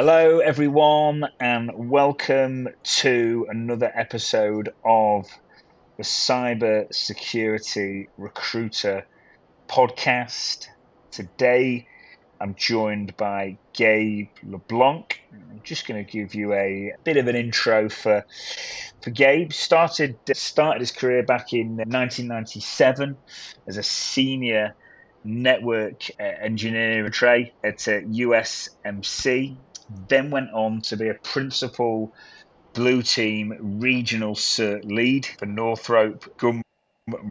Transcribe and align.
Hello, 0.00 0.38
everyone, 0.38 1.24
and 1.40 1.72
welcome 1.90 2.68
to 2.84 3.48
another 3.50 3.90
episode 3.92 4.72
of 4.84 5.26
the 5.96 6.04
Cyber 6.04 6.94
Security 6.94 8.08
Recruiter 8.16 9.04
podcast. 9.66 10.68
Today, 11.10 11.88
I'm 12.40 12.54
joined 12.54 13.16
by 13.16 13.58
Gabe 13.72 14.28
LeBlanc. 14.44 15.20
I'm 15.32 15.62
just 15.64 15.88
going 15.88 16.06
to 16.06 16.08
give 16.08 16.32
you 16.32 16.52
a 16.52 16.94
bit 17.02 17.16
of 17.16 17.26
an 17.26 17.34
intro 17.34 17.88
for 17.88 18.24
for 19.02 19.10
Gabe. 19.10 19.52
Started 19.52 20.16
started 20.32 20.78
his 20.78 20.92
career 20.92 21.24
back 21.24 21.52
in 21.52 21.70
1997 21.76 23.16
as 23.66 23.76
a 23.76 23.82
senior 23.82 24.76
network 25.24 26.08
uh, 26.18 26.22
engineer 26.22 27.04
at 27.04 27.78
USMC. 27.78 29.56
Then 30.08 30.30
went 30.30 30.52
on 30.52 30.80
to 30.82 30.96
be 30.96 31.08
a 31.08 31.14
principal 31.14 32.12
blue 32.74 33.02
team 33.02 33.80
regional 33.80 34.34
cert 34.34 34.84
lead 34.84 35.26
for 35.26 35.46
Northrop 35.46 36.36
Grumman 36.38 36.62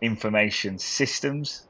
Information 0.02 0.80
Systems 0.80 1.68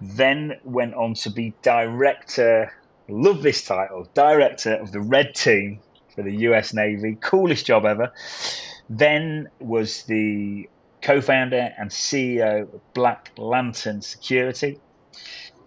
then 0.00 0.58
went 0.64 0.94
on 0.94 1.14
to 1.14 1.30
be 1.30 1.54
director, 1.62 2.72
love 3.08 3.42
this 3.42 3.64
title, 3.64 4.08
director 4.14 4.74
of 4.74 4.92
the 4.92 5.00
Red 5.00 5.34
Team 5.34 5.80
for 6.14 6.22
the 6.22 6.34
US 6.48 6.72
Navy. 6.72 7.16
Coolest 7.20 7.66
job 7.66 7.84
ever. 7.84 8.12
Then 8.88 9.48
was 9.58 10.04
the 10.04 10.68
co 11.02 11.20
founder 11.20 11.74
and 11.78 11.90
CEO 11.90 12.62
of 12.62 12.94
Black 12.94 13.32
Lantern 13.36 14.02
Security. 14.02 14.78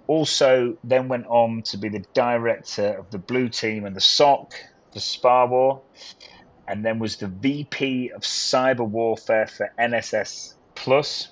Also, 0.07 0.77
then 0.83 1.07
went 1.07 1.25
on 1.27 1.61
to 1.63 1.77
be 1.77 1.89
the 1.89 2.03
director 2.13 2.97
of 2.97 3.09
the 3.11 3.17
Blue 3.17 3.49
Team 3.49 3.85
and 3.85 3.95
the 3.95 4.01
SOC 4.01 4.53
for 4.93 4.99
SPAWAR, 4.99 5.81
and 6.67 6.83
then 6.85 6.99
was 6.99 7.17
the 7.17 7.27
VP 7.27 8.11
of 8.11 8.21
Cyber 8.21 8.87
Warfare 8.87 9.47
for 9.47 9.71
NSS 9.79 10.55
Plus. 10.75 11.29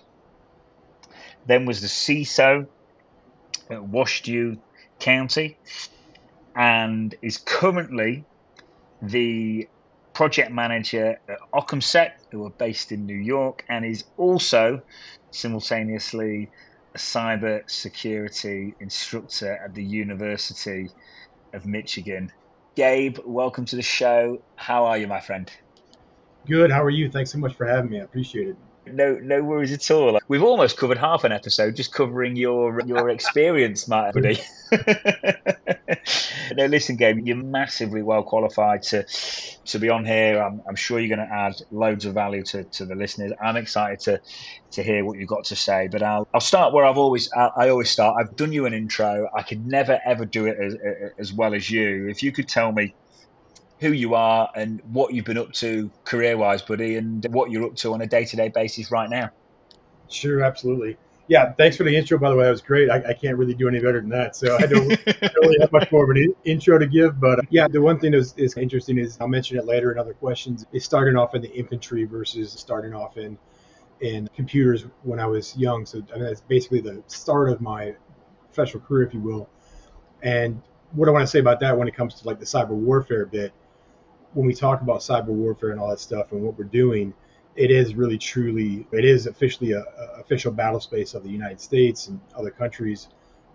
Then 1.45 1.65
was 1.65 1.81
the 1.81 1.87
CISO 1.87 2.67
at 3.69 3.79
Washtenaw 3.79 4.57
County 4.99 5.57
and 6.55 7.15
is 7.21 7.37
currently 7.37 8.25
the 9.01 9.67
project 10.13 10.51
manager 10.51 11.19
at 11.29 11.39
OccamSec, 11.53 12.11
who 12.31 12.45
are 12.45 12.49
based 12.49 12.91
in 12.91 13.05
New 13.05 13.17
York, 13.17 13.63
and 13.69 13.85
is 13.85 14.03
also 14.17 14.81
simultaneously 15.31 16.49
a 16.93 16.97
cyber 16.97 17.69
security 17.69 18.73
instructor 18.79 19.53
at 19.53 19.73
the 19.73 19.83
University 19.83 20.89
of 21.53 21.65
Michigan. 21.65 22.31
Gabe, 22.75 23.17
welcome 23.25 23.65
to 23.65 23.75
the 23.75 23.81
show. 23.81 24.41
How 24.55 24.85
are 24.85 24.97
you, 24.97 25.07
my 25.07 25.19
friend? 25.19 25.51
Good. 26.47 26.71
How 26.71 26.83
are 26.83 26.89
you? 26.89 27.09
Thanks 27.09 27.31
so 27.31 27.37
much 27.37 27.55
for 27.55 27.65
having 27.65 27.91
me. 27.91 27.99
I 27.99 28.03
appreciate 28.03 28.47
it 28.49 28.57
no 28.91 29.15
no 29.21 29.43
worries 29.43 29.71
at 29.71 29.91
all. 29.91 30.19
We've 30.27 30.43
almost 30.43 30.77
covered 30.77 30.97
half 30.97 31.23
an 31.23 31.31
episode 31.31 31.75
just 31.75 31.93
covering 31.93 32.35
your 32.35 32.81
your 32.85 33.09
experience, 33.09 33.87
Matt. 33.87 34.13
Buddy. 34.13 34.39
no, 36.59 36.65
listen, 36.65 36.97
Gabe, 36.97 37.19
you're 37.23 37.37
massively 37.37 38.01
well 38.01 38.23
qualified 38.23 38.81
to 38.83 39.05
to 39.67 39.79
be 39.79 39.87
on 39.87 40.03
here. 40.03 40.41
I'm, 40.41 40.61
I'm 40.67 40.75
sure 40.75 40.99
you're 40.99 41.15
going 41.15 41.25
to 41.25 41.33
add 41.33 41.53
loads 41.71 42.03
of 42.03 42.13
value 42.13 42.43
to, 42.43 42.65
to 42.65 42.85
the 42.85 42.95
listeners. 42.95 43.31
I'm 43.41 43.55
excited 43.55 43.99
to 44.01 44.19
to 44.73 44.83
hear 44.83 45.05
what 45.05 45.17
you've 45.17 45.29
got 45.29 45.45
to 45.45 45.55
say. 45.55 45.87
But 45.89 46.03
I'll 46.03 46.27
I'll 46.33 46.41
start 46.41 46.73
where 46.73 46.85
I've 46.85 46.97
always 46.97 47.29
I, 47.33 47.49
I 47.55 47.69
always 47.69 47.89
start. 47.89 48.17
I've 48.19 48.35
done 48.35 48.51
you 48.51 48.65
an 48.65 48.73
intro. 48.73 49.29
I 49.33 49.43
could 49.43 49.65
never 49.65 49.99
ever 50.05 50.25
do 50.25 50.47
it 50.47 50.57
as 50.61 50.75
as 51.17 51.33
well 51.33 51.53
as 51.53 51.69
you. 51.69 52.09
If 52.09 52.23
you 52.23 52.33
could 52.33 52.49
tell 52.49 52.73
me 52.73 52.93
who 53.79 53.93
you 53.93 54.15
are 54.15 54.49
and 54.53 54.81
what 54.83 55.13
you've 55.13 55.25
been 55.25 55.37
up 55.37 55.53
to 55.53 55.89
career 56.05 56.37
wise, 56.37 56.61
buddy, 56.61 56.97
and 56.97 57.25
what 57.29 57.51
you're 57.51 57.67
up 57.67 57.75
to 57.75 57.93
on 57.93 58.01
a 58.01 58.07
day 58.07 58.25
to 58.25 58.35
day 58.35 58.49
basis 58.53 58.91
right 58.91 59.09
now. 59.09 59.29
Sure, 60.09 60.43
absolutely. 60.43 60.97
Yeah, 61.29 61.53
thanks 61.53 61.77
for 61.77 61.83
the 61.83 61.95
intro, 61.95 62.17
by 62.17 62.31
the 62.31 62.35
way. 62.35 62.45
That 62.45 62.49
was 62.49 62.63
great. 62.63 62.89
I, 62.89 63.09
I 63.09 63.13
can't 63.13 63.37
really 63.37 63.53
do 63.53 63.67
any 63.67 63.77
better 63.77 64.01
than 64.01 64.09
that. 64.09 64.35
So 64.35 64.57
I 64.57 64.65
don't, 64.65 64.87
really 65.41 65.57
have 65.61 65.71
much 65.71 65.91
more 65.91 66.03
of 66.03 66.09
an 66.09 66.33
intro 66.43 66.79
to 66.79 66.87
give. 66.87 67.19
But 67.19 67.37
uh, 67.37 67.41
yeah, 67.51 67.67
the 67.67 67.79
one 67.79 67.99
thing 67.99 68.13
that 68.13 68.17
is, 68.17 68.33
is 68.35 68.57
interesting 68.57 68.97
is 68.97 69.15
I'll 69.21 69.27
mention 69.27 69.55
it 69.57 69.65
later 69.65 69.91
in 69.91 69.99
other 69.99 70.15
questions 70.15 70.65
is 70.73 70.83
starting 70.83 71.15
off 71.15 71.35
in 71.35 71.43
the 71.43 71.51
infantry 71.51 72.05
versus 72.05 72.51
starting 72.53 72.95
off 72.95 73.17
in 73.17 73.37
in 74.01 74.27
computers 74.35 74.87
when 75.03 75.19
I 75.19 75.27
was 75.27 75.55
young. 75.55 75.85
So 75.85 76.01
I 76.11 76.15
mean, 76.15 76.23
that's 76.23 76.41
basically 76.41 76.81
the 76.81 77.03
start 77.05 77.49
of 77.49 77.61
my 77.61 77.93
professional 78.51 78.83
career, 78.83 79.05
if 79.05 79.13
you 79.13 79.19
will. 79.19 79.47
And 80.23 80.59
what 80.93 81.07
I 81.07 81.11
want 81.11 81.21
to 81.21 81.27
say 81.27 81.39
about 81.39 81.59
that 81.59 81.77
when 81.77 81.87
it 81.87 81.95
comes 81.95 82.15
to 82.15 82.27
like 82.27 82.39
the 82.39 82.45
cyber 82.45 82.69
warfare 82.69 83.27
bit 83.27 83.53
when 84.33 84.47
we 84.47 84.53
talk 84.53 84.81
about 84.81 84.99
cyber 84.99 85.27
warfare 85.27 85.69
and 85.69 85.79
all 85.79 85.89
that 85.89 85.99
stuff 85.99 86.31
and 86.31 86.41
what 86.41 86.57
we're 86.57 86.63
doing, 86.65 87.13
it 87.59 87.71
is 87.71 87.93
really 87.93 88.17
truly 88.17 88.87
it 88.93 89.03
is 89.03 89.27
officially 89.27 89.73
a, 89.73 89.81
a, 89.81 90.21
official 90.21 90.49
battle 90.49 90.79
space 90.79 91.13
of 91.13 91.23
the 91.23 91.29
United 91.29 91.59
States 91.59 92.07
and 92.07 92.19
other 92.33 92.49
countries. 92.49 93.09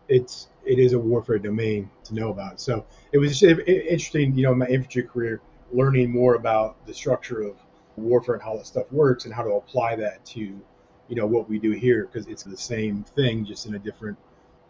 It's 0.09 0.49
it 0.65 0.79
is 0.79 0.93
a 0.93 0.99
warfare 0.99 1.39
domain 1.39 1.91
to 2.05 2.15
know 2.15 2.29
about. 2.29 2.61
So 2.61 2.85
it 3.13 3.19
was 3.19 3.41
just 3.41 3.43
interesting, 3.67 4.37
you 4.37 4.43
know, 4.43 4.53
in 4.53 4.59
my 4.59 4.67
infantry 4.67 5.05
career, 5.05 5.41
learning 5.73 6.11
more 6.11 6.35
about 6.35 6.87
the 6.87 6.93
structure 6.93 7.41
of 7.43 7.57
warfare 7.97 8.35
and 8.35 8.45
how 8.45 8.57
that 8.59 8.67
stuff 8.67 8.93
works 8.93 9.25
and 9.25 9.33
how 9.33 9.43
to 9.43 9.53
apply 9.53 9.97
that 9.97 10.23
to, 10.27 10.41
you 10.41 11.17
know, 11.17 11.27
what 11.27 11.49
we 11.49 11.59
do 11.59 11.71
here 11.71 12.07
because 12.07 12.27
it's 12.29 12.43
the 12.43 12.57
same 12.57 13.05
thing 13.05 13.47
just 13.47 13.65
in 13.65 13.75
a 13.75 13.79
different 13.79 14.19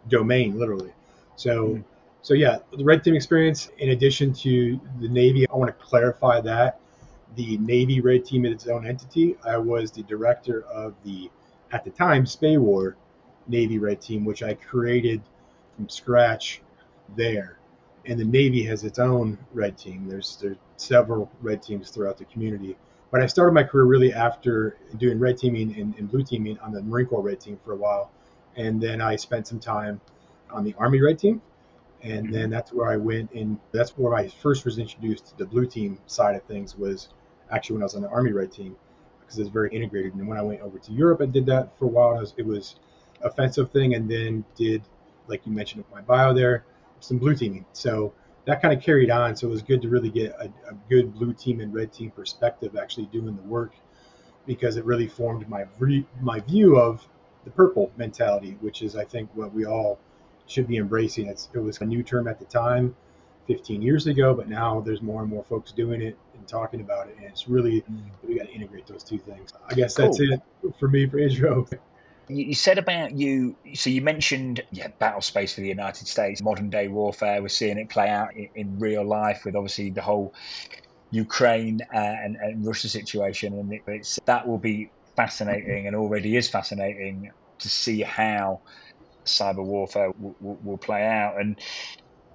domain, 0.07 0.57
literally. 0.57 0.93
So. 1.35 1.67
Mm-hmm 1.67 1.81
so 2.21 2.33
yeah, 2.33 2.57
the 2.75 2.83
red 2.83 3.03
team 3.03 3.13
experience. 3.13 3.69
In 3.77 3.89
addition 3.89 4.33
to 4.33 4.81
the 4.99 5.07
Navy, 5.07 5.47
I 5.47 5.55
want 5.55 5.67
to 5.67 5.85
clarify 5.85 6.41
that 6.41 6.79
the 7.35 7.57
Navy 7.57 8.01
red 8.01 8.25
team 8.25 8.45
is 8.45 8.53
its 8.53 8.67
own 8.67 8.85
entity. 8.85 9.35
I 9.45 9.57
was 9.57 9.91
the 9.91 10.03
director 10.03 10.63
of 10.63 10.93
the, 11.03 11.29
at 11.71 11.83
the 11.83 11.89
time, 11.91 12.25
SPAWAR 12.25 12.95
Navy 13.47 13.77
red 13.77 14.01
team, 14.01 14.25
which 14.25 14.43
I 14.43 14.53
created 14.55 15.21
from 15.75 15.89
scratch 15.89 16.61
there. 17.15 17.59
And 18.05 18.19
the 18.19 18.25
Navy 18.25 18.63
has 18.63 18.83
its 18.83 18.99
own 18.99 19.37
red 19.53 19.77
team. 19.77 20.07
There's 20.07 20.37
there's 20.37 20.57
several 20.77 21.31
red 21.41 21.63
teams 21.63 21.89
throughout 21.89 22.17
the 22.17 22.25
community. 22.25 22.77
But 23.11 23.21
I 23.21 23.27
started 23.27 23.53
my 23.53 23.63
career 23.63 23.85
really 23.85 24.13
after 24.13 24.77
doing 24.97 25.19
red 25.19 25.37
teaming 25.37 25.79
and, 25.79 25.95
and 25.97 26.09
blue 26.09 26.23
teaming 26.23 26.59
on 26.59 26.71
the 26.71 26.81
Marine 26.81 27.07
Corps 27.07 27.21
red 27.21 27.39
team 27.39 27.59
for 27.63 27.73
a 27.73 27.75
while. 27.75 28.11
And 28.55 28.81
then 28.81 29.01
I 29.01 29.15
spent 29.15 29.47
some 29.47 29.59
time 29.59 30.01
on 30.51 30.63
the 30.63 30.75
Army 30.77 31.01
red 31.01 31.17
team 31.17 31.41
and 32.05 32.25
mm-hmm. 32.25 32.33
then 32.33 32.49
that's 32.49 32.71
where 32.71 32.89
I 32.89 32.97
went 32.97 33.31
and 33.31 33.59
that's 33.71 33.97
where 33.97 34.13
I 34.13 34.27
first 34.27 34.63
was 34.63 34.77
introduced 34.77 35.27
to 35.27 35.37
the 35.37 35.45
blue 35.45 35.65
team 35.65 35.97
side 36.05 36.35
of 36.35 36.43
things 36.43 36.77
was 36.77 37.09
actually 37.51 37.75
when 37.75 37.83
I 37.83 37.85
was 37.85 37.95
on 37.95 38.01
the 38.01 38.09
Army 38.09 38.31
Red 38.31 38.51
team 38.51 38.75
because 39.19 39.39
it's 39.39 39.49
very 39.49 39.69
integrated. 39.71 40.13
And 40.13 40.27
when 40.27 40.37
I 40.37 40.41
went 40.41 40.61
over 40.61 40.77
to 40.77 40.91
Europe, 40.91 41.21
I 41.21 41.25
did 41.25 41.45
that 41.47 41.77
for 41.77 41.85
a 41.85 41.87
while. 41.87 42.15
It 42.17 42.19
was, 42.19 42.33
it 42.37 42.45
was 42.45 42.75
offensive 43.21 43.71
thing, 43.71 43.95
and 43.95 44.09
then 44.09 44.45
did 44.55 44.83
like 45.27 45.45
you 45.45 45.51
mentioned 45.51 45.83
with 45.83 45.91
my 45.91 46.01
bio 46.01 46.33
there, 46.33 46.65
some 46.99 47.17
blue 47.17 47.35
teaming. 47.35 47.65
So 47.73 48.13
that 48.45 48.61
kind 48.61 48.73
of 48.73 48.83
carried 48.83 49.09
on. 49.09 49.35
So 49.35 49.47
it 49.47 49.51
was 49.51 49.61
good 49.61 49.81
to 49.81 49.89
really 49.89 50.09
get 50.09 50.31
a, 50.39 50.45
a 50.69 50.73
good 50.89 51.13
blue 51.13 51.33
team 51.33 51.59
and 51.59 51.73
red 51.73 51.91
team 51.91 52.11
perspective 52.11 52.75
actually 52.75 53.07
doing 53.07 53.35
the 53.35 53.41
work 53.43 53.73
because 54.45 54.77
it 54.77 54.85
really 54.85 55.07
formed 55.07 55.47
my 55.49 55.65
my 56.21 56.39
view 56.41 56.77
of 56.77 57.07
the 57.43 57.51
purple 57.51 57.91
mentality, 57.97 58.57
which 58.61 58.81
is 58.81 58.95
I 58.95 59.05
think 59.05 59.29
what 59.33 59.53
we 59.53 59.65
all 59.65 59.99
should 60.47 60.67
be 60.67 60.77
embracing. 60.77 61.27
It's, 61.27 61.49
it 61.53 61.59
was 61.59 61.79
a 61.81 61.85
new 61.85 62.03
term 62.03 62.27
at 62.27 62.39
the 62.39 62.45
time, 62.45 62.95
15 63.47 63.81
years 63.81 64.07
ago, 64.07 64.33
but 64.33 64.49
now 64.49 64.81
there's 64.81 65.01
more 65.01 65.21
and 65.21 65.29
more 65.29 65.43
folks 65.43 65.71
doing 65.71 66.01
it 66.01 66.17
and 66.33 66.47
talking 66.47 66.81
about 66.81 67.07
it. 67.07 67.15
And 67.17 67.25
it's 67.25 67.47
really, 67.47 67.81
mm. 67.81 68.01
we 68.27 68.37
got 68.37 68.47
to 68.47 68.53
integrate 68.53 68.87
those 68.87 69.03
two 69.03 69.17
things. 69.17 69.53
I 69.69 69.73
guess 69.73 69.95
that's 69.95 70.17
cool. 70.17 70.33
it 70.33 70.41
for 70.79 70.87
me 70.87 71.07
for 71.07 71.19
intro. 71.19 71.67
You 72.27 72.55
said 72.55 72.79
about 72.79 73.11
you, 73.11 73.55
so 73.75 73.91
you 73.91 74.01
mentioned 74.01 74.63
yeah, 74.71 74.87
battle 74.87 75.21
space 75.21 75.53
for 75.53 75.61
the 75.61 75.67
United 75.67 76.07
States, 76.07 76.41
modern 76.41 76.71
day 76.71 76.87
warfare. 76.87 77.39
We're 77.39 77.49
seeing 77.49 77.77
it 77.77 77.89
play 77.89 78.09
out 78.09 78.35
in, 78.35 78.49
in 78.55 78.79
real 78.79 79.05
life 79.05 79.45
with 79.45 79.55
obviously 79.55 79.91
the 79.91 80.01
whole 80.01 80.33
Ukraine 81.11 81.81
uh, 81.93 81.97
and, 81.97 82.35
and, 82.35 82.65
Russia 82.65 82.89
situation, 82.89 83.53
and 83.53 83.73
it, 83.73 83.83
it's 83.85 84.19
that 84.25 84.47
will 84.47 84.57
be 84.57 84.89
fascinating 85.15 85.85
and 85.85 85.95
already 85.95 86.35
is 86.35 86.49
fascinating 86.49 87.31
to 87.59 87.69
see 87.69 88.01
how 88.01 88.61
cyber 89.23 89.63
warfare 89.63 90.11
will, 90.17 90.35
will, 90.39 90.59
will 90.63 90.77
play 90.77 91.05
out. 91.05 91.39
And 91.39 91.57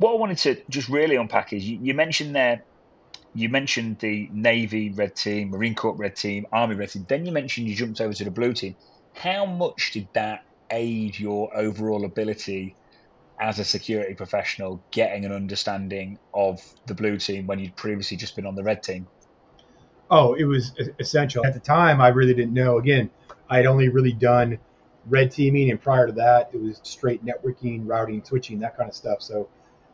what 0.00 0.14
I 0.14 0.16
wanted 0.16 0.38
to 0.38 0.62
just 0.70 0.88
really 0.88 1.16
unpack 1.16 1.52
is 1.52 1.68
you, 1.68 1.78
you, 1.82 1.92
mentioned 1.92 2.34
there, 2.34 2.62
you 3.34 3.50
mentioned 3.50 3.98
the 3.98 4.30
Navy 4.32 4.90
red 4.90 5.14
team, 5.14 5.50
Marine 5.50 5.74
Corps 5.74 5.94
red 5.94 6.16
team, 6.16 6.46
Army 6.50 6.74
red 6.74 6.88
team. 6.88 7.04
Then 7.06 7.26
you 7.26 7.32
mentioned 7.32 7.68
you 7.68 7.76
jumped 7.76 8.00
over 8.00 8.14
to 8.14 8.24
the 8.24 8.30
blue 8.30 8.54
team. 8.54 8.76
How 9.12 9.44
much 9.44 9.90
did 9.92 10.08
that 10.14 10.42
aid 10.70 11.18
your 11.18 11.54
overall 11.54 12.06
ability 12.06 12.74
as 13.38 13.58
a 13.58 13.64
security 13.64 14.14
professional 14.14 14.82
getting 14.90 15.26
an 15.26 15.32
understanding 15.32 16.18
of 16.32 16.62
the 16.86 16.94
blue 16.94 17.18
team 17.18 17.46
when 17.46 17.58
you'd 17.58 17.76
previously 17.76 18.16
just 18.16 18.34
been 18.36 18.46
on 18.46 18.54
the 18.54 18.62
red 18.62 18.82
team? 18.82 19.06
Oh, 20.10 20.32
it 20.32 20.44
was 20.44 20.72
essential. 20.98 21.44
At 21.44 21.52
the 21.52 21.60
time, 21.60 22.00
I 22.00 22.08
really 22.08 22.32
didn't 22.32 22.54
know. 22.54 22.78
Again, 22.78 23.10
I 23.50 23.58
had 23.58 23.66
only 23.66 23.90
really 23.90 24.12
done 24.12 24.58
red 25.06 25.30
teaming, 25.30 25.70
and 25.70 25.80
prior 25.80 26.06
to 26.06 26.12
that, 26.14 26.50
it 26.54 26.60
was 26.60 26.80
straight 26.84 27.22
networking, 27.22 27.82
routing, 27.84 28.24
switching, 28.24 28.60
that 28.60 28.78
kind 28.78 28.88
of 28.88 28.96
stuff. 28.96 29.20
So 29.20 29.48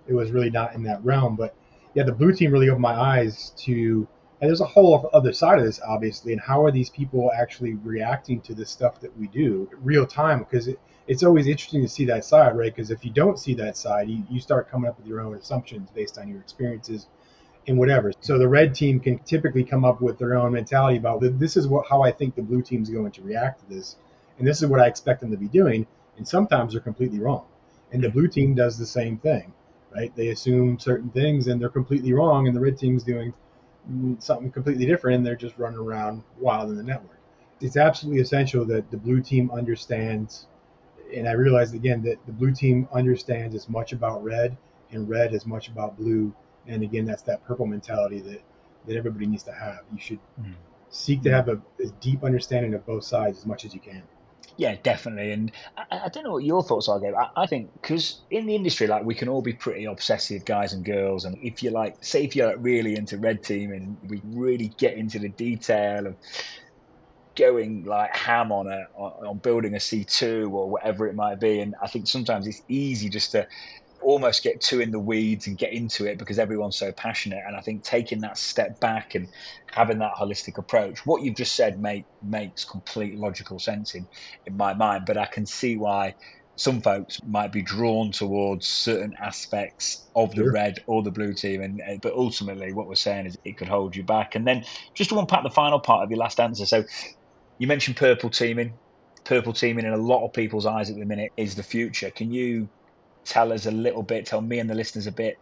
it 0.06 0.14
was 0.14 0.31
really 0.31 0.50
not 0.50 0.75
in 0.75 0.82
that 0.85 1.05
realm. 1.05 1.37
But 1.37 1.55
yeah, 1.94 2.05
the 2.05 2.12
blue 2.12 2.32
team 2.32 2.53
really 2.53 2.69
opened 2.69 2.82
my 2.82 2.94
eyes 2.94 3.53
to, 3.64 4.06
and 4.41 4.49
there's 4.49 4.61
a 4.61 4.67
whole 4.67 5.08
other 5.12 5.32
side 5.32 5.58
of 5.58 5.64
this, 5.64 5.81
obviously, 5.87 6.32
and 6.32 6.41
how 6.41 6.64
are 6.64 6.70
these 6.70 6.91
people 6.91 7.31
actually 7.37 7.75
reacting 7.75 8.41
to 8.43 8.55
the 8.55 8.67
stuff 8.67 9.00
that 9.00 9.17
we 9.19 9.29
do 9.29 9.69
real 9.82 10.06
time? 10.06 10.41
Because 10.41 10.69
it, 10.69 10.79
it's 11.08 11.23
always 11.23 11.47
interesting 11.47 11.82
to 11.82 11.88
see 11.88 12.05
that 12.06 12.25
side, 12.25 12.56
right? 12.56 12.75
Because 12.75 12.91
if 12.91 13.05
you 13.05 13.11
don't 13.11 13.38
see 13.38 13.55
that 13.55 13.76
side, 13.76 14.08
you, 14.08 14.25
you 14.29 14.41
start 14.41 14.70
coming 14.70 14.88
up 14.88 14.99
with 14.99 15.06
your 15.06 15.20
own 15.20 15.35
assumptions 15.37 15.88
based 15.94 16.19
on 16.19 16.29
your 16.29 16.41
experiences 16.41 17.06
and 17.67 17.79
whatever. 17.79 18.12
So 18.20 18.38
the 18.38 18.49
red 18.49 18.75
team 18.75 19.00
can 19.00 19.19
typically 19.20 19.64
come 19.64 19.85
up 19.85 20.00
with 20.00 20.19
their 20.19 20.37
own 20.37 20.52
mentality 20.52 20.99
about 20.99 21.20
this 21.20 21.56
is 21.56 21.67
what 21.67 21.87
how 21.88 22.02
I 22.02 22.12
think 22.12 22.35
the 22.35 22.43
blue 22.43 22.62
team's 22.62 22.91
going 22.91 23.12
to 23.12 23.23
react 23.23 23.61
to 23.61 23.75
this, 23.75 23.97
and 24.38 24.47
this 24.47 24.62
is 24.62 24.69
what 24.69 24.81
I 24.81 24.87
expect 24.87 25.20
them 25.20 25.31
to 25.31 25.37
be 25.37 25.49
doing. 25.49 25.87
And 26.17 26.26
sometimes 26.26 26.73
they're 26.73 26.81
completely 26.81 27.19
wrong, 27.19 27.44
and 27.93 28.02
the 28.02 28.09
blue 28.09 28.29
team 28.29 28.55
does 28.55 28.79
the 28.79 28.87
same 28.87 29.19
thing, 29.19 29.52
right? 29.96 30.14
They 30.14 30.28
assume 30.28 30.78
certain 30.78 31.10
things 31.10 31.46
and 31.46 31.60
they're 31.60 31.69
completely 31.69 32.12
wrong, 32.12 32.46
and 32.46 32.56
the 32.56 32.60
red 32.60 32.78
team's 32.78 33.02
doing 33.02 33.32
something 34.19 34.50
completely 34.50 34.87
different, 34.87 35.16
and 35.16 35.26
they're 35.26 35.37
just 35.37 35.58
running 35.58 35.78
around 35.78 36.22
wild 36.38 36.70
in 36.70 36.76
the 36.76 36.82
network. 36.82 37.19
It's 37.60 37.76
absolutely 37.76 38.20
essential 38.20 38.64
that 38.66 38.90
the 38.90 38.96
blue 38.96 39.22
team 39.22 39.50
understands, 39.50 40.46
and 41.14 41.28
I 41.28 41.32
realized 41.32 41.75
again 41.75 42.02
that 42.02 42.19
the 42.26 42.32
blue 42.32 42.52
team 42.52 42.88
understands 42.93 43.54
as 43.54 43.69
much 43.69 43.93
about 43.93 44.22
red 44.22 44.56
and 44.90 45.08
red 45.08 45.34
as 45.34 45.46
much 45.46 45.69
about 45.69 45.96
blue 45.96 46.34
and 46.69 46.82
again, 46.82 47.04
that's 47.04 47.22
that 47.22 47.44
purple 47.44 47.66
mentality 47.66 48.20
that 48.20 48.42
that 48.87 48.96
everybody 48.96 49.26
needs 49.26 49.42
to 49.44 49.52
have. 49.52 49.81
You 49.92 49.99
should 49.99 50.19
mm. 50.40 50.54
seek 50.90 51.22
to 51.22 51.31
have 51.31 51.49
a, 51.49 51.60
a, 51.82 51.88
deep 52.00 52.22
understanding 52.22 52.72
of 52.75 52.87
both 52.87 53.02
sides 53.02 53.38
as 53.38 53.44
much 53.44 53.64
as 53.64 53.75
you 53.75 53.81
can. 53.81 54.02
Yeah, 54.58 54.75
definitely. 54.82 55.32
And 55.32 55.53
I, 55.76 55.85
I 56.06 56.08
don't 56.08 56.25
know 56.25 56.32
what 56.32 56.44
your 56.44 56.62
thoughts 56.62 56.88
are, 56.88 56.99
Gabe. 56.99 57.14
I, 57.14 57.43
I 57.43 57.47
think 57.47 57.73
because 57.75 58.23
in 58.31 58.47
the 58.47 58.55
industry, 58.55 58.87
like 58.87 59.05
we 59.05 59.14
can 59.14 59.29
all 59.29 59.43
be 59.43 59.53
pretty 59.53 59.85
obsessive 59.85 60.47
guys 60.47 60.73
and 60.73 60.85
girls. 60.85 61.26
And 61.26 61.37
if 61.43 61.62
you're 61.62 61.73
like, 61.73 61.97
say 62.03 62.25
if 62.25 62.35
you're 62.35 62.56
really 62.56 62.97
into 62.97 63.19
red 63.19 63.43
team 63.43 63.70
and 63.73 63.99
we 64.08 64.23
really 64.25 64.69
get 64.79 64.97
into 64.97 65.19
the 65.19 65.29
detail 65.29 66.06
of 66.06 66.17
going 67.37 67.85
like 67.85 68.14
ham 68.17 68.50
on 68.50 68.67
a 68.67 68.85
on 68.97 69.38
building 69.38 69.75
a 69.75 69.81
C2 69.81 70.50
or 70.50 70.70
whatever 70.70 71.06
it 71.06 71.14
might 71.14 71.38
be. 71.38 71.61
And 71.61 71.75
I 71.82 71.87
think 71.88 72.09
sometimes 72.09 72.47
it's 72.47 72.62
easy 72.69 73.11
just 73.11 73.32
to 73.32 73.47
almost 74.06 74.44
get 74.44 74.61
too 74.61 74.81
in 74.81 74.93
the 74.93 75.00
weeds 75.00 75.49
and 75.49 75.58
get 75.58 75.73
into 75.73 76.06
it 76.06 76.17
because 76.17 76.38
everyone's 76.38 76.79
so 76.79 76.93
passionate. 76.93 77.43
And 77.44 77.56
I 77.56 77.61
think 77.61 77.82
taking 77.82 78.20
that 78.20 78.38
step 78.38 78.79
back 78.79 79.17
and 79.17 79.29
having 79.69 79.99
that 79.99 80.12
holistic 80.14 80.58
approach, 80.58 81.05
what 81.05 81.23
you've 81.23 81.35
just 81.35 81.56
said 81.56 81.81
make, 81.81 82.05
makes 82.23 82.64
complete 82.64 83.19
logical 83.19 83.58
sense 83.58 83.97
in, 83.97 84.06
in 84.47 84.56
my 84.56 84.75
mind. 84.75 85.06
But 85.06 85.17
I 85.17 85.26
can 85.26 85.44
see 85.44 85.76
why 85.76 86.14
some 86.55 86.82
folks 86.82 87.19
might 87.26 87.50
be 87.50 87.62
drawn 87.62 88.12
towards 88.12 88.69
certain 88.69 89.17
aspects 89.20 90.06
of 90.14 90.31
the 90.31 90.37
sure. 90.37 90.52
red 90.52 90.79
or 90.87 91.02
the 91.02 91.11
blue 91.11 91.35
team 91.35 91.61
and 91.61 91.82
eh, 91.85 91.99
but 92.00 92.14
ultimately 92.14 92.73
what 92.73 92.87
we're 92.87 92.94
saying 92.94 93.26
is 93.26 93.37
it 93.44 93.59
could 93.59 93.69
hold 93.69 93.94
you 93.94 94.02
back 94.02 94.37
and 94.37 94.47
then 94.47 94.64
just 94.94 95.11
to 95.11 95.19
unpack 95.19 95.43
the 95.43 95.50
final 95.50 95.79
part 95.79 96.02
of 96.02 96.11
your 96.11 96.19
last 96.19 96.41
answer 96.41 96.64
so 96.64 96.82
you 97.59 97.67
mentioned 97.67 97.94
purple 97.94 98.31
teaming 98.31 98.73
purple 99.25 99.52
teaming 99.52 99.85
in 99.85 99.93
a 99.93 99.99
lot 99.99 100.25
of 100.25 100.32
people's 100.32 100.64
eyes 100.64 100.88
at 100.88 100.97
the 100.97 101.05
minute 101.05 101.31
is 101.37 101.56
the 101.56 101.62
future 101.62 102.11
can 102.11 102.32
you 102.32 102.70
tell 103.26 103.52
us 103.52 103.67
a 103.67 103.70
little 103.70 104.02
bit, 104.02 104.26
tell 104.26 104.40
me 104.40 104.58
and 104.58 104.69
the 104.69 104.75
listeners 104.75 105.06
a 105.06 105.12
bit 105.12 105.38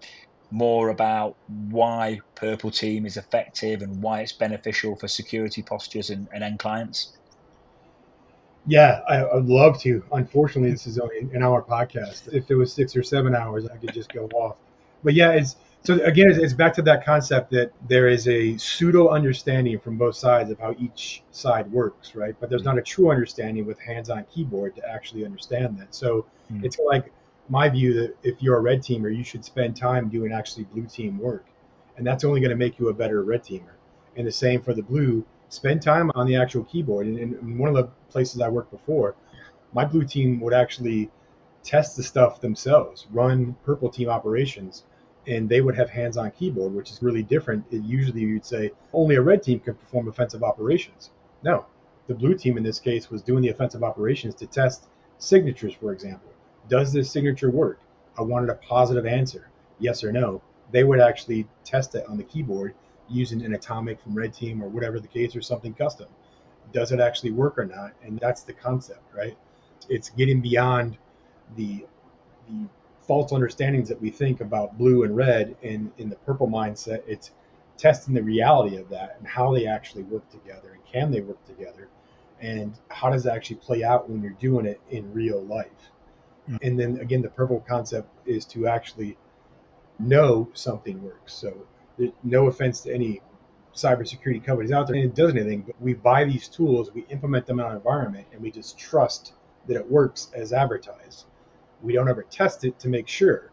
more 0.50 0.90
about 0.90 1.36
why 1.48 2.20
Purple 2.34 2.70
Team 2.70 3.06
is 3.06 3.16
effective 3.16 3.82
and 3.82 4.02
why 4.02 4.20
it's 4.20 4.32
beneficial 4.32 4.96
for 4.96 5.08
security 5.08 5.62
postures 5.62 6.10
and, 6.10 6.28
and 6.32 6.44
end 6.44 6.58
clients? 6.58 7.16
Yeah, 8.66 9.00
I, 9.08 9.24
would 9.34 9.46
love 9.46 9.80
to. 9.82 10.02
Unfortunately, 10.12 10.70
this 10.70 10.86
is 10.86 10.98
only 10.98 11.18
an 11.18 11.42
hour 11.42 11.62
podcast. 11.62 12.32
If 12.32 12.50
it 12.50 12.54
was 12.54 12.72
six 12.72 12.96
or 12.96 13.02
seven 13.02 13.34
hours, 13.34 13.66
I 13.66 13.76
could 13.76 13.92
just 13.92 14.12
go 14.12 14.26
off. 14.34 14.56
But 15.02 15.14
yeah, 15.14 15.32
it's 15.32 15.56
so 15.84 16.02
again, 16.02 16.30
it's, 16.30 16.38
it's 16.38 16.52
back 16.54 16.72
to 16.74 16.82
that 16.82 17.04
concept 17.04 17.50
that 17.50 17.70
there 17.88 18.08
is 18.08 18.26
a 18.26 18.56
pseudo 18.56 19.08
understanding 19.08 19.78
from 19.78 19.98
both 19.98 20.16
sides 20.16 20.50
of 20.50 20.58
how 20.58 20.74
each 20.78 21.22
side 21.30 21.70
works, 21.70 22.14
right? 22.14 22.34
But 22.40 22.48
there's 22.48 22.64
not 22.64 22.78
a 22.78 22.82
true 22.82 23.10
understanding 23.10 23.66
with 23.66 23.78
hands-on 23.78 24.24
keyboard 24.34 24.76
to 24.76 24.88
actually 24.88 25.26
understand 25.26 25.78
that. 25.80 25.94
So 25.94 26.24
mm. 26.50 26.64
it's 26.64 26.78
like 26.78 27.12
my 27.48 27.68
view 27.68 27.94
that 27.94 28.16
if 28.22 28.42
you're 28.42 28.56
a 28.56 28.60
red 28.60 28.80
teamer, 28.80 29.14
you 29.14 29.24
should 29.24 29.44
spend 29.44 29.76
time 29.76 30.08
doing 30.08 30.32
actually 30.32 30.64
blue 30.64 30.86
team 30.86 31.18
work. 31.18 31.44
And 31.96 32.06
that's 32.06 32.24
only 32.24 32.40
going 32.40 32.50
to 32.50 32.56
make 32.56 32.78
you 32.78 32.88
a 32.88 32.94
better 32.94 33.22
red 33.22 33.44
teamer. 33.44 33.74
And 34.16 34.26
the 34.26 34.32
same 34.32 34.62
for 34.62 34.72
the 34.72 34.82
blue, 34.82 35.24
spend 35.48 35.82
time 35.82 36.10
on 36.14 36.26
the 36.26 36.36
actual 36.36 36.64
keyboard. 36.64 37.06
And 37.06 37.18
in 37.18 37.58
one 37.58 37.68
of 37.68 37.76
the 37.76 37.90
places 38.08 38.40
I 38.40 38.48
worked 38.48 38.70
before, 38.70 39.14
my 39.72 39.84
blue 39.84 40.04
team 40.04 40.40
would 40.40 40.54
actually 40.54 41.10
test 41.62 41.96
the 41.96 42.02
stuff 42.02 42.40
themselves, 42.40 43.06
run 43.12 43.56
purple 43.64 43.88
team 43.88 44.08
operations, 44.08 44.84
and 45.26 45.48
they 45.48 45.60
would 45.60 45.74
have 45.74 45.90
hands 45.90 46.16
on 46.16 46.30
keyboard, 46.30 46.74
which 46.74 46.90
is 46.90 47.02
really 47.02 47.22
different. 47.22 47.64
It 47.70 47.82
usually 47.82 48.20
you'd 48.20 48.44
say 48.44 48.72
only 48.92 49.16
a 49.16 49.22
red 49.22 49.42
team 49.42 49.60
can 49.60 49.74
perform 49.74 50.08
offensive 50.08 50.42
operations. 50.42 51.10
No, 51.42 51.66
the 52.06 52.14
blue 52.14 52.34
team 52.34 52.56
in 52.56 52.62
this 52.62 52.78
case 52.78 53.10
was 53.10 53.22
doing 53.22 53.42
the 53.42 53.48
offensive 53.48 53.82
operations 53.82 54.34
to 54.36 54.46
test 54.46 54.84
signatures, 55.18 55.74
for 55.74 55.92
example 55.92 56.33
does 56.68 56.92
this 56.92 57.10
signature 57.10 57.50
work? 57.50 57.80
I 58.18 58.22
wanted 58.22 58.50
a 58.50 58.54
positive 58.54 59.06
answer, 59.06 59.48
yes 59.78 60.04
or 60.04 60.12
no. 60.12 60.42
They 60.70 60.84
would 60.84 61.00
actually 61.00 61.46
test 61.64 61.94
it 61.94 62.06
on 62.08 62.16
the 62.16 62.24
keyboard 62.24 62.74
using 63.08 63.42
an 63.44 63.54
atomic 63.54 64.00
from 64.00 64.14
Red 64.14 64.32
Team 64.32 64.62
or 64.62 64.68
whatever 64.68 64.98
the 64.98 65.08
case 65.08 65.36
or 65.36 65.42
something 65.42 65.74
custom. 65.74 66.08
Does 66.72 66.92
it 66.92 67.00
actually 67.00 67.32
work 67.32 67.58
or 67.58 67.66
not? 67.66 67.92
And 68.02 68.18
that's 68.18 68.42
the 68.42 68.52
concept, 68.52 69.02
right? 69.14 69.36
It's 69.88 70.10
getting 70.10 70.40
beyond 70.40 70.96
the 71.56 71.86
the 72.48 72.66
false 73.06 73.32
understandings 73.32 73.88
that 73.88 74.00
we 74.00 74.10
think 74.10 74.40
about 74.40 74.76
blue 74.78 75.04
and 75.04 75.16
red 75.16 75.56
and 75.62 75.92
in 75.98 76.08
the 76.08 76.16
purple 76.16 76.48
mindset. 76.48 77.02
It's 77.06 77.32
testing 77.76 78.14
the 78.14 78.22
reality 78.22 78.76
of 78.76 78.88
that 78.88 79.16
and 79.18 79.26
how 79.26 79.52
they 79.52 79.66
actually 79.66 80.04
work 80.04 80.28
together 80.30 80.72
and 80.72 80.84
can 80.84 81.10
they 81.10 81.20
work 81.20 81.44
together 81.44 81.88
and 82.40 82.78
how 82.88 83.10
does 83.10 83.26
it 83.26 83.30
actually 83.30 83.56
play 83.56 83.82
out 83.82 84.08
when 84.08 84.22
you're 84.22 84.32
doing 84.32 84.66
it 84.66 84.80
in 84.90 85.12
real 85.12 85.42
life 85.44 85.90
Mm. 86.48 86.58
And 86.62 86.80
then 86.80 86.98
again, 87.00 87.22
the 87.22 87.28
purple 87.28 87.64
concept 87.66 88.08
is 88.26 88.44
to 88.46 88.66
actually 88.66 89.16
know 89.98 90.48
something 90.54 91.02
works. 91.02 91.32
So, 91.34 91.66
no 92.22 92.46
offense 92.48 92.80
to 92.82 92.92
any 92.92 93.20
cybersecurity 93.74 94.42
companies 94.42 94.72
out 94.72 94.86
there, 94.86 94.96
and 94.96 95.04
it 95.04 95.14
does 95.14 95.32
anything, 95.32 95.62
but 95.62 95.80
we 95.80 95.94
buy 95.94 96.24
these 96.24 96.48
tools, 96.48 96.92
we 96.92 97.04
implement 97.08 97.46
them 97.46 97.58
in 97.58 97.66
our 97.66 97.74
environment, 97.76 98.26
and 98.32 98.40
we 98.40 98.50
just 98.50 98.78
trust 98.78 99.32
that 99.66 99.76
it 99.76 99.90
works 99.90 100.30
as 100.34 100.52
advertised. 100.52 101.24
We 101.82 101.92
don't 101.92 102.08
ever 102.08 102.22
test 102.22 102.64
it 102.64 102.78
to 102.80 102.88
make 102.88 103.08
sure. 103.08 103.50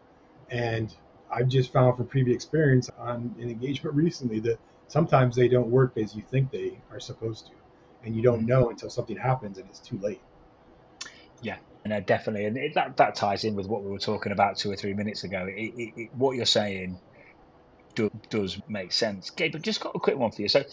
And 0.50 0.94
I've 1.30 1.48
just 1.48 1.72
found 1.72 1.96
from 1.96 2.06
previous 2.06 2.34
experience 2.36 2.90
on 2.98 3.34
an 3.38 3.48
engagement 3.48 3.96
recently 3.96 4.40
that 4.40 4.58
sometimes 4.88 5.34
they 5.34 5.48
don't 5.48 5.70
work 5.70 5.96
as 5.96 6.14
you 6.14 6.22
think 6.22 6.50
they 6.50 6.78
are 6.90 7.00
supposed 7.00 7.46
to. 7.46 7.52
And 8.04 8.14
you 8.16 8.22
don't 8.22 8.42
mm. 8.42 8.48
know 8.48 8.70
until 8.70 8.90
something 8.90 9.16
happens 9.16 9.58
and 9.58 9.68
it's 9.68 9.80
too 9.80 9.98
late. 9.98 10.20
Yeah, 11.40 11.56
no, 11.84 12.00
definitely, 12.00 12.46
and 12.46 12.56
it, 12.56 12.74
that 12.74 12.96
that 12.98 13.14
ties 13.14 13.44
in 13.44 13.54
with 13.54 13.66
what 13.66 13.82
we 13.82 13.90
were 13.90 13.98
talking 13.98 14.32
about 14.32 14.56
two 14.56 14.70
or 14.70 14.76
three 14.76 14.94
minutes 14.94 15.24
ago. 15.24 15.46
It, 15.48 15.72
it, 15.76 16.10
what 16.14 16.36
you're 16.36 16.46
saying 16.46 16.98
do, 17.94 18.10
does 18.30 18.60
make 18.68 18.92
sense. 18.92 19.30
Gabe, 19.30 19.56
I've 19.56 19.62
just 19.62 19.80
got 19.80 19.94
a 19.94 19.98
quick 19.98 20.16
one 20.16 20.30
for 20.30 20.42
you. 20.42 20.48
So, 20.48 20.64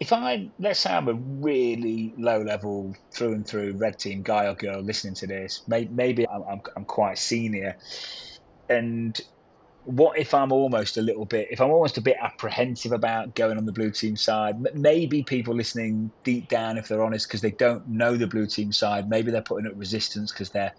if 0.00 0.12
I 0.12 0.50
let's 0.58 0.80
say 0.80 0.92
I'm 0.92 1.08
a 1.08 1.14
really 1.14 2.14
low 2.16 2.42
level 2.42 2.94
through 3.12 3.34
and 3.34 3.46
through 3.46 3.76
red 3.76 3.98
team 3.98 4.22
guy 4.22 4.46
or 4.46 4.54
girl 4.54 4.80
listening 4.80 5.14
to 5.14 5.26
this, 5.26 5.62
maybe, 5.66 5.90
maybe 5.92 6.28
I'm, 6.28 6.42
I'm, 6.42 6.60
I'm 6.76 6.84
quite 6.84 7.18
senior, 7.18 7.76
and 8.68 9.18
what 9.84 10.18
if 10.18 10.32
I'm 10.32 10.52
almost 10.52 10.96
a 10.96 11.02
little 11.02 11.26
bit, 11.26 11.48
if 11.50 11.60
I'm 11.60 11.70
almost 11.70 11.98
a 11.98 12.00
bit 12.00 12.16
apprehensive 12.20 12.92
about 12.92 13.34
going 13.34 13.58
on 13.58 13.66
the 13.66 13.72
blue 13.72 13.90
team 13.90 14.16
side? 14.16 14.56
Maybe 14.74 15.22
people 15.22 15.54
listening 15.54 16.10
deep 16.22 16.48
down, 16.48 16.78
if 16.78 16.88
they're 16.88 17.02
honest, 17.02 17.28
because 17.28 17.42
they 17.42 17.50
don't 17.50 17.86
know 17.88 18.16
the 18.16 18.26
blue 18.26 18.46
team 18.46 18.72
side, 18.72 19.08
maybe 19.08 19.30
they're 19.30 19.42
putting 19.42 19.66
up 19.66 19.74
resistance 19.76 20.32
because 20.32 20.50
they're 20.50 20.72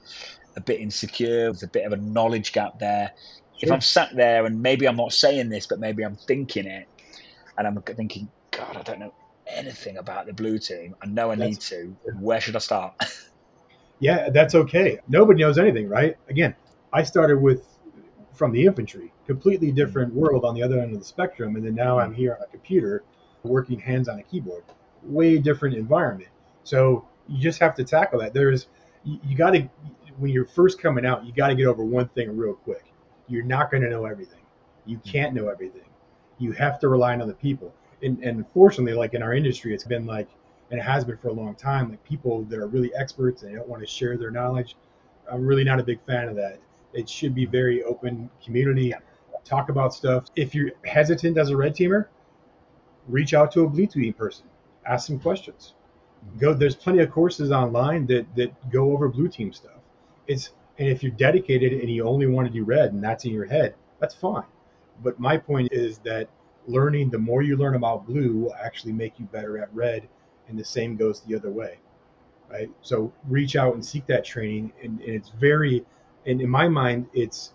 a 0.57 0.61
bit 0.61 0.79
insecure. 0.79 1.45
There's 1.45 1.63
a 1.63 1.67
bit 1.67 1.85
of 1.85 1.93
a 1.93 1.97
knowledge 1.97 2.51
gap 2.51 2.79
there. 2.79 3.11
Sure. 3.59 3.67
If 3.67 3.71
I'm 3.71 3.81
sat 3.81 4.15
there 4.15 4.45
and 4.45 4.61
maybe 4.61 4.87
I'm 4.87 4.97
not 4.97 5.13
saying 5.13 5.49
this, 5.49 5.67
but 5.67 5.79
maybe 5.79 6.03
I'm 6.03 6.15
thinking 6.15 6.65
it, 6.65 6.87
and 7.57 7.67
I'm 7.67 7.81
thinking, 7.81 8.29
God, 8.51 8.75
I 8.75 8.81
don't 8.81 8.99
know 8.99 9.13
anything 9.47 9.97
about 9.97 10.25
the 10.25 10.33
blue 10.33 10.57
team. 10.57 10.95
I 11.01 11.05
know 11.05 11.31
I 11.31 11.35
that's, 11.35 11.49
need 11.49 11.61
to. 11.61 11.95
Where 12.19 12.41
should 12.41 12.55
I 12.55 12.59
start? 12.59 12.93
yeah, 13.99 14.29
that's 14.29 14.55
okay. 14.55 14.99
Nobody 15.07 15.41
knows 15.41 15.57
anything, 15.57 15.87
right? 15.87 16.17
Again, 16.27 16.55
I 16.91 17.03
started 17.03 17.39
with 17.39 17.65
from 18.35 18.51
the 18.51 18.65
infantry. 18.65 19.11
Completely 19.25 19.71
different 19.71 20.13
world 20.13 20.45
on 20.45 20.53
the 20.53 20.63
other 20.63 20.79
end 20.79 20.93
of 20.93 20.99
the 20.99 21.05
spectrum. 21.05 21.55
And 21.55 21.65
then 21.65 21.75
now 21.75 21.99
I'm 21.99 22.13
here 22.13 22.35
on 22.35 22.43
a 22.43 22.47
computer 22.47 23.03
working 23.43 23.79
hands 23.79 24.09
on 24.09 24.19
a 24.19 24.23
keyboard. 24.23 24.63
Way 25.03 25.37
different 25.37 25.75
environment. 25.75 26.29
So 26.63 27.07
you 27.27 27.41
just 27.41 27.59
have 27.59 27.75
to 27.75 27.83
tackle 27.83 28.19
that. 28.19 28.33
There's 28.33 28.67
you, 29.03 29.19
you 29.23 29.35
got 29.35 29.51
to 29.51 29.69
when 30.17 30.31
you're 30.31 30.45
first 30.45 30.81
coming 30.81 31.05
out, 31.05 31.25
you 31.25 31.33
got 31.33 31.47
to 31.47 31.55
get 31.55 31.67
over 31.67 31.83
one 31.83 32.07
thing 32.09 32.35
real 32.35 32.53
quick. 32.53 32.85
You're 33.27 33.43
not 33.43 33.71
going 33.71 33.83
to 33.83 33.89
know 33.89 34.05
everything. 34.05 34.39
You 34.85 34.97
mm-hmm. 34.97 35.09
can't 35.09 35.33
know 35.33 35.49
everything. 35.49 35.85
You 36.37 36.51
have 36.53 36.79
to 36.79 36.89
rely 36.89 37.13
on 37.13 37.21
other 37.21 37.33
people. 37.33 37.73
And, 38.01 38.23
and 38.23 38.37
unfortunately, 38.37 38.93
like 38.93 39.13
in 39.13 39.23
our 39.23 39.33
industry, 39.33 39.73
it's 39.73 39.83
been 39.83 40.05
like, 40.05 40.27
and 40.71 40.79
it 40.79 40.83
has 40.83 41.05
been 41.05 41.17
for 41.17 41.29
a 41.29 41.33
long 41.33 41.55
time, 41.55 41.89
like 41.89 42.03
people 42.03 42.43
that 42.45 42.59
are 42.59 42.67
really 42.67 42.91
experts 42.95 43.43
and 43.43 43.51
they 43.51 43.55
don't 43.57 43.67
want 43.67 43.81
to 43.81 43.87
share 43.87 44.17
their 44.17 44.31
knowledge. 44.31 44.75
I'm 45.31 45.45
really 45.45 45.63
not 45.63 45.79
a 45.79 45.83
big 45.83 45.99
fan 46.05 46.27
of 46.27 46.35
that. 46.35 46.59
It 46.95 47.09
should 47.09 47.35
be 47.35 47.45
very 47.45 47.83
open 47.83 48.29
community. 48.43 48.93
talk 49.43 49.69
about 49.69 49.93
stuff. 49.93 50.25
If 50.35 50.55
you're 50.55 50.71
hesitant 50.85 51.37
as 51.37 51.49
a 51.51 51.57
red 51.57 51.75
teamer, 51.75 52.07
reach 53.07 53.33
out 53.35 53.51
to 53.51 53.61
a 53.61 53.69
blue 53.69 53.85
team 53.85 54.13
person, 54.13 54.47
ask 54.85 55.05
some 55.05 55.19
questions. 55.19 55.73
Go. 56.39 56.53
There's 56.53 56.75
plenty 56.75 56.99
of 56.99 57.11
courses 57.11 57.51
online 57.51 58.07
that 58.07 58.25
that 58.35 58.71
go 58.71 58.91
over 58.91 59.07
blue 59.07 59.27
team 59.27 59.53
stuff. 59.53 59.79
It's 60.25 60.51
and 60.79 60.87
if 60.87 61.03
you're 61.03 61.11
dedicated 61.11 61.73
and 61.73 61.89
you 61.89 62.03
only 62.03 62.25
want 62.25 62.47
to 62.47 62.53
do 62.53 62.63
red 62.63 62.93
and 62.93 63.03
that's 63.03 63.25
in 63.25 63.31
your 63.31 63.45
head, 63.45 63.75
that's 63.99 64.15
fine. 64.15 64.45
But 65.03 65.19
my 65.19 65.37
point 65.37 65.71
is 65.71 65.99
that 65.99 66.29
learning, 66.67 67.09
the 67.09 67.17
more 67.17 67.41
you 67.41 67.57
learn 67.57 67.75
about 67.75 68.07
blue, 68.07 68.33
will 68.33 68.55
actually 68.55 68.93
make 68.93 69.19
you 69.19 69.25
better 69.25 69.57
at 69.57 69.73
red, 69.73 70.07
and 70.47 70.57
the 70.57 70.63
same 70.63 70.95
goes 70.95 71.21
the 71.21 71.35
other 71.35 71.51
way, 71.51 71.77
right? 72.49 72.69
So 72.81 73.11
reach 73.27 73.55
out 73.55 73.73
and 73.73 73.85
seek 73.85 74.05
that 74.07 74.25
training, 74.25 74.73
and, 74.83 74.99
and 75.01 75.09
it's 75.09 75.29
very, 75.29 75.85
and 76.25 76.41
in 76.41 76.49
my 76.49 76.67
mind, 76.67 77.07
it's 77.13 77.53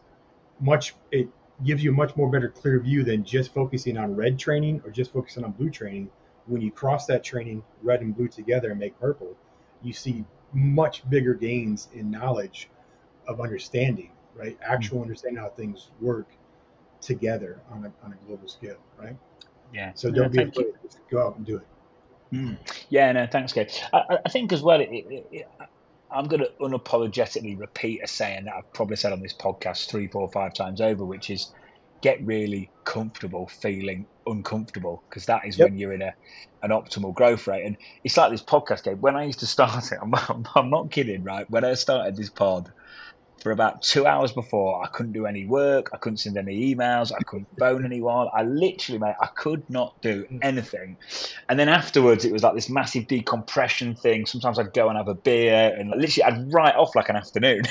much 0.60 0.94
it 1.10 1.28
gives 1.64 1.82
you 1.84 1.90
a 1.90 1.94
much 1.94 2.16
more 2.16 2.30
better 2.30 2.48
clear 2.48 2.80
view 2.80 3.04
than 3.04 3.24
just 3.24 3.52
focusing 3.52 3.98
on 3.98 4.16
red 4.16 4.38
training 4.38 4.80
or 4.84 4.90
just 4.90 5.12
focusing 5.12 5.44
on 5.44 5.52
blue 5.52 5.70
training. 5.70 6.10
When 6.46 6.62
you 6.62 6.70
cross 6.70 7.06
that 7.06 7.22
training, 7.22 7.62
red 7.82 8.00
and 8.00 8.16
blue 8.16 8.28
together 8.28 8.70
and 8.70 8.80
make 8.80 8.98
purple, 8.98 9.36
you 9.82 9.92
see 9.92 10.24
much 10.52 11.08
bigger 11.08 11.34
gains 11.34 11.88
in 11.92 12.10
knowledge 12.10 12.68
of 13.28 13.40
understanding, 13.40 14.10
right? 14.34 14.58
Actual 14.62 14.96
mm-hmm. 14.96 15.02
understanding 15.02 15.42
how 15.42 15.50
things 15.50 15.90
work 16.00 16.26
together 17.00 17.60
on 17.70 17.84
a, 17.84 18.04
on 18.04 18.12
a 18.12 18.26
global 18.26 18.48
scale, 18.48 18.78
right? 18.98 19.16
Yeah. 19.72 19.92
So 19.94 20.10
don't 20.10 20.32
be 20.32 20.42
afraid. 20.42 20.66
Just 20.82 20.98
go 21.10 21.26
out 21.26 21.36
and 21.36 21.46
do 21.46 21.56
it. 21.56 21.66
Mm. 22.32 22.56
Yeah, 22.88 23.12
no, 23.12 23.26
thanks, 23.26 23.52
Gabe. 23.52 23.68
I, 23.92 24.18
I 24.24 24.28
think 24.28 24.52
as 24.52 24.62
well, 24.62 24.80
it, 24.80 24.88
it, 24.90 25.26
it, 25.30 25.48
I'm 26.12 26.26
going 26.26 26.40
to 26.40 26.50
unapologetically 26.60 27.58
repeat 27.58 28.00
a 28.02 28.06
saying 28.06 28.44
that 28.44 28.54
I've 28.54 28.72
probably 28.72 28.96
said 28.96 29.12
on 29.12 29.20
this 29.20 29.34
podcast 29.34 29.88
three, 29.88 30.08
four, 30.08 30.28
five 30.28 30.54
times 30.54 30.80
over, 30.80 31.04
which 31.04 31.30
is 31.30 31.52
get 32.00 32.24
really 32.24 32.70
comfortable 32.84 33.46
feeling 33.46 34.06
uncomfortable 34.26 35.02
because 35.08 35.26
that 35.26 35.46
is 35.46 35.58
yep. 35.58 35.68
when 35.68 35.78
you're 35.78 35.92
in 35.92 36.02
a 36.02 36.14
an 36.62 36.70
optimal 36.70 37.14
growth 37.14 37.46
rate. 37.46 37.64
And 37.64 37.76
it's 38.04 38.16
like 38.16 38.30
this 38.30 38.42
podcast, 38.42 38.84
Gabe. 38.84 39.00
When 39.00 39.16
I 39.16 39.24
used 39.24 39.40
to 39.40 39.46
start 39.46 39.92
it, 39.92 39.98
I'm, 40.00 40.14
I'm, 40.14 40.46
I'm 40.54 40.70
not 40.70 40.90
kidding, 40.90 41.24
right? 41.24 41.48
When 41.50 41.64
I 41.64 41.74
started 41.74 42.16
this 42.16 42.30
pod, 42.30 42.70
for 43.40 43.52
about 43.52 43.82
two 43.82 44.06
hours 44.06 44.32
before. 44.32 44.82
I 44.82 44.88
couldn't 44.88 45.12
do 45.12 45.26
any 45.26 45.46
work. 45.46 45.90
I 45.92 45.96
couldn't 45.96 46.18
send 46.18 46.36
any 46.36 46.74
emails. 46.74 47.12
I 47.12 47.22
couldn't 47.22 47.48
phone 47.58 47.84
anyone. 47.84 48.28
I 48.32 48.42
literally, 48.42 48.98
mate, 48.98 49.16
I 49.20 49.26
could 49.26 49.68
not 49.68 50.00
do 50.02 50.26
anything. 50.42 50.98
And 51.48 51.58
then 51.58 51.68
afterwards, 51.68 52.24
it 52.24 52.32
was 52.32 52.42
like 52.42 52.54
this 52.54 52.68
massive 52.68 53.06
decompression 53.06 53.94
thing. 53.94 54.26
Sometimes 54.26 54.58
I'd 54.58 54.72
go 54.72 54.88
and 54.88 54.98
have 54.98 55.08
a 55.08 55.14
beer, 55.14 55.74
and 55.76 55.90
literally, 55.90 56.24
I'd 56.24 56.52
write 56.52 56.76
off 56.76 56.94
like 56.94 57.08
an 57.08 57.16
afternoon. 57.16 57.62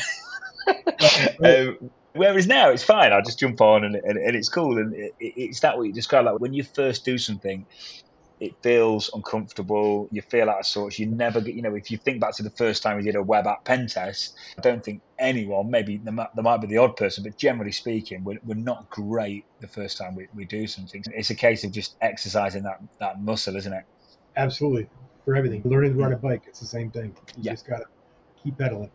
um, 1.44 1.92
whereas 2.14 2.48
now 2.48 2.70
it's 2.70 2.84
fine. 2.84 3.14
I 3.14 3.22
just 3.22 3.40
jump 3.40 3.62
on 3.62 3.84
and, 3.84 3.96
and, 3.96 4.18
and 4.18 4.36
it's 4.36 4.50
cool. 4.50 4.78
And 4.78 4.94
it, 4.94 5.14
it's 5.20 5.62
that 5.62 5.78
what 5.78 5.84
you 5.84 5.94
describe. 5.94 6.26
Like 6.26 6.40
when 6.40 6.54
you 6.54 6.64
first 6.64 7.06
do 7.06 7.18
something, 7.18 7.66
it 8.39 8.55
feels 8.63 9.10
uncomfortable. 9.13 10.08
You 10.12 10.22
feel 10.22 10.50
out 10.50 10.60
of 10.60 10.65
sorts. 10.65 10.98
You 10.98 11.08
never 11.08 11.41
get, 11.41 11.55
you 11.55 11.62
know, 11.62 11.75
if 11.75 11.91
you 11.91 11.98
think 11.98 12.22
back 12.22 12.36
to 12.36 12.43
the 12.43 12.50
first 12.51 12.81
time 12.81 12.98
we 12.98 13.03
did 13.03 13.15
a 13.15 13.24
web 13.24 13.48
app 13.48 13.65
pen 13.65 13.88
test, 13.88 14.38
I 14.58 14.62
don't 14.62 14.84
think 14.84 15.01
anyone, 15.17 15.69
maybe 15.69 15.98
there 15.98 16.13
might, 16.13 16.34
there 16.36 16.43
might 16.43 16.62
be 16.62 16.67
the 16.67 16.77
odd 16.77 16.96
person, 16.96 17.24
but 17.24 17.38
generally 17.38 17.72
speaking, 17.72 18.24
we're, 18.24 18.39
we're 18.46 18.55
not 18.55 18.89
great 18.89 19.46
the 19.60 19.67
first 19.67 19.98
time 19.98 20.15
we, 20.15 20.27
we 20.34 20.46
do 20.46 20.67
something. 20.67 21.03
It's 21.13 21.29
a 21.29 21.36
case 21.36 21.63
of 21.63 21.72
just 21.72 21.98
exercising 22.01 22.63
that, 22.63 22.81
that 23.00 23.22
muscle, 23.22 23.55
isn't 23.55 23.74
it? 23.74 23.84
Absolutely. 24.38 24.88
For 25.25 25.36
everything. 25.36 25.62
Learning 25.65 25.93
to 25.93 26.00
ride 26.01 26.13
a 26.13 26.17
bike, 26.17 26.43
it's 26.48 26.62
the 26.62 26.65
same 26.65 26.91
thing. 26.91 27.15
You 27.36 27.43
yeah. 27.43 27.51
just 27.51 27.67
got 27.67 27.79
to 27.79 27.86
keep 28.41 28.58
pedaling. 28.58 28.91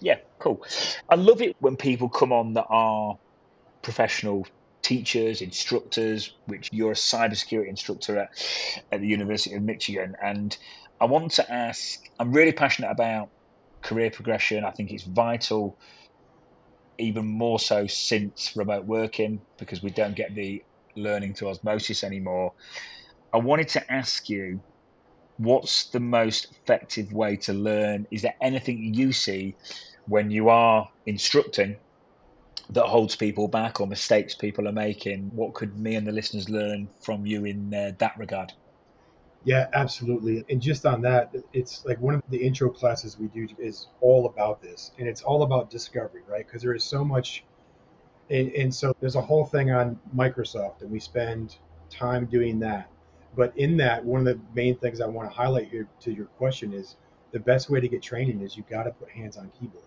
Yeah, 0.00 0.16
cool. 0.38 0.64
I 1.08 1.14
love 1.14 1.40
it 1.42 1.54
when 1.60 1.76
people 1.76 2.08
come 2.08 2.32
on 2.32 2.54
that 2.54 2.66
are 2.68 3.18
professional 3.82 4.46
teachers, 4.82 5.42
instructors, 5.42 6.34
which 6.46 6.68
you're 6.72 6.92
a 6.92 6.94
cybersecurity 6.94 7.68
instructor 7.68 8.18
at, 8.18 8.30
at 8.90 9.00
the 9.00 9.06
University 9.06 9.54
of 9.54 9.62
Michigan. 9.62 10.16
And 10.22 10.56
I 11.00 11.06
want 11.06 11.32
to 11.32 11.52
ask 11.52 12.00
I'm 12.18 12.32
really 12.32 12.52
passionate 12.52 12.90
about 12.90 13.30
career 13.80 14.10
progression. 14.10 14.64
I 14.64 14.70
think 14.70 14.92
it's 14.92 15.04
vital, 15.04 15.78
even 16.98 17.26
more 17.26 17.58
so 17.58 17.86
since 17.86 18.56
remote 18.56 18.84
working, 18.84 19.40
because 19.56 19.82
we 19.82 19.90
don't 19.90 20.14
get 20.14 20.34
the 20.34 20.62
learning 20.94 21.34
through 21.34 21.48
osmosis 21.48 22.04
anymore. 22.04 22.52
I 23.32 23.38
wanted 23.38 23.68
to 23.68 23.92
ask 23.92 24.28
you 24.28 24.60
what's 25.38 25.86
the 25.86 26.00
most 26.00 26.50
effective 26.52 27.12
way 27.12 27.36
to 27.36 27.52
learn? 27.52 28.06
Is 28.10 28.22
there 28.22 28.34
anything 28.40 28.94
you 28.94 29.12
see 29.12 29.56
when 30.06 30.30
you 30.30 30.48
are 30.48 30.88
instructing 31.06 31.76
that 32.70 32.84
holds 32.84 33.16
people 33.16 33.48
back 33.48 33.80
or 33.80 33.86
mistakes 33.86 34.34
people 34.34 34.68
are 34.68 34.72
making? 34.72 35.30
What 35.34 35.54
could 35.54 35.78
me 35.78 35.94
and 35.94 36.06
the 36.06 36.12
listeners 36.12 36.48
learn 36.48 36.88
from 37.00 37.26
you 37.26 37.44
in 37.44 37.74
uh, 37.74 37.92
that 37.98 38.16
regard? 38.18 38.52
Yeah, 39.44 39.68
absolutely. 39.72 40.44
And 40.48 40.60
just 40.60 40.86
on 40.86 41.02
that, 41.02 41.34
it's 41.52 41.84
like 41.84 42.00
one 42.00 42.14
of 42.14 42.22
the 42.28 42.38
intro 42.38 42.70
classes 42.70 43.18
we 43.18 43.26
do 43.28 43.48
is 43.58 43.88
all 44.00 44.26
about 44.26 44.62
this, 44.62 44.92
and 44.98 45.08
it's 45.08 45.22
all 45.22 45.42
about 45.42 45.68
discovery, 45.68 46.22
right? 46.28 46.46
Because 46.46 46.62
there 46.62 46.74
is 46.74 46.84
so 46.84 47.04
much, 47.04 47.44
and, 48.30 48.52
and 48.52 48.72
so 48.72 48.94
there's 49.00 49.16
a 49.16 49.20
whole 49.20 49.44
thing 49.44 49.72
on 49.72 49.98
Microsoft, 50.14 50.82
and 50.82 50.90
we 50.90 51.00
spend 51.00 51.56
time 51.90 52.26
doing 52.26 52.60
that. 52.60 52.88
But 53.34 53.56
in 53.56 53.76
that, 53.78 54.04
one 54.04 54.20
of 54.20 54.26
the 54.26 54.40
main 54.54 54.76
things 54.76 55.00
I 55.00 55.06
want 55.06 55.28
to 55.28 55.34
highlight 55.34 55.68
here 55.68 55.88
to 56.00 56.12
your 56.12 56.26
question 56.26 56.72
is 56.72 56.96
the 57.32 57.40
best 57.40 57.68
way 57.68 57.80
to 57.80 57.88
get 57.88 58.02
training 58.02 58.42
is 58.42 58.56
you 58.56 58.62
got 58.70 58.84
to 58.84 58.90
put 58.90 59.10
hands 59.10 59.36
on 59.36 59.50
keyboard 59.58 59.84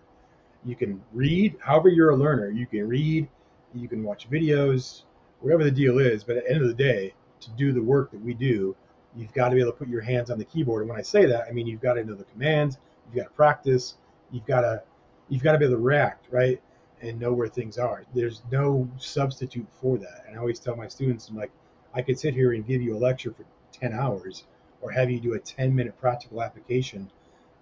you 0.66 0.74
can 0.74 1.00
read, 1.12 1.56
however 1.60 1.88
you're 1.88 2.10
a 2.10 2.16
learner, 2.16 2.50
you 2.50 2.66
can 2.66 2.86
read, 2.88 3.28
you 3.74 3.88
can 3.88 4.02
watch 4.02 4.28
videos, 4.28 5.02
whatever 5.40 5.64
the 5.64 5.70
deal 5.70 5.98
is. 5.98 6.24
But 6.24 6.36
at 6.36 6.44
the 6.44 6.52
end 6.52 6.62
of 6.62 6.68
the 6.68 6.74
day, 6.74 7.14
to 7.40 7.50
do 7.52 7.72
the 7.72 7.82
work 7.82 8.10
that 8.10 8.20
we 8.20 8.34
do, 8.34 8.74
you've 9.14 9.32
got 9.32 9.50
to 9.50 9.54
be 9.54 9.60
able 9.60 9.72
to 9.72 9.78
put 9.78 9.88
your 9.88 10.00
hands 10.00 10.30
on 10.30 10.38
the 10.38 10.44
keyboard. 10.44 10.82
And 10.82 10.90
when 10.90 10.98
I 10.98 11.02
say 11.02 11.24
that, 11.26 11.46
I 11.48 11.52
mean 11.52 11.66
you've 11.66 11.80
got 11.80 11.94
to 11.94 12.04
know 12.04 12.14
the 12.14 12.24
commands, 12.24 12.78
you've 13.06 13.16
got 13.16 13.30
to 13.30 13.34
practice, 13.34 13.94
you've 14.32 14.46
got 14.46 14.62
to 14.62 14.82
you've 15.28 15.42
got 15.42 15.52
to 15.52 15.58
be 15.58 15.64
able 15.64 15.76
to 15.76 15.82
react, 15.82 16.26
right? 16.30 16.60
And 17.00 17.20
know 17.20 17.32
where 17.32 17.48
things 17.48 17.78
are. 17.78 18.04
There's 18.14 18.42
no 18.50 18.88
substitute 18.98 19.66
for 19.80 19.98
that. 19.98 20.24
And 20.26 20.36
I 20.36 20.40
always 20.40 20.58
tell 20.58 20.76
my 20.76 20.88
students, 20.88 21.28
I'm 21.28 21.36
like, 21.36 21.50
I 21.94 22.02
could 22.02 22.18
sit 22.18 22.34
here 22.34 22.52
and 22.52 22.66
give 22.66 22.82
you 22.82 22.96
a 22.96 22.98
lecture 22.98 23.32
for 23.32 23.44
10 23.72 23.92
hours 23.92 24.44
or 24.80 24.90
have 24.90 25.10
you 25.10 25.20
do 25.20 25.34
a 25.34 25.38
10 25.38 25.74
minute 25.74 25.98
practical 25.98 26.42
application 26.42 27.10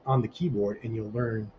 on 0.06 0.22
the 0.22 0.28
keyboard 0.28 0.78
and 0.82 0.94
you'll 0.94 1.10
learn 1.10 1.50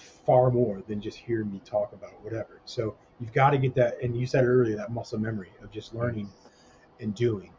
far 0.00 0.50
more 0.50 0.82
than 0.88 1.00
just 1.00 1.18
hear 1.18 1.44
me 1.44 1.60
talk 1.64 1.92
about 1.92 2.22
whatever. 2.22 2.60
So 2.64 2.96
you've 3.20 3.32
got 3.32 3.50
to 3.50 3.58
get 3.58 3.74
that, 3.74 4.00
and 4.02 4.16
you 4.16 4.26
said 4.26 4.44
earlier 4.44 4.76
that 4.76 4.92
muscle 4.92 5.18
memory 5.18 5.52
of 5.62 5.70
just 5.70 5.94
learning 5.94 6.28
and 7.00 7.14
doing. 7.14 7.50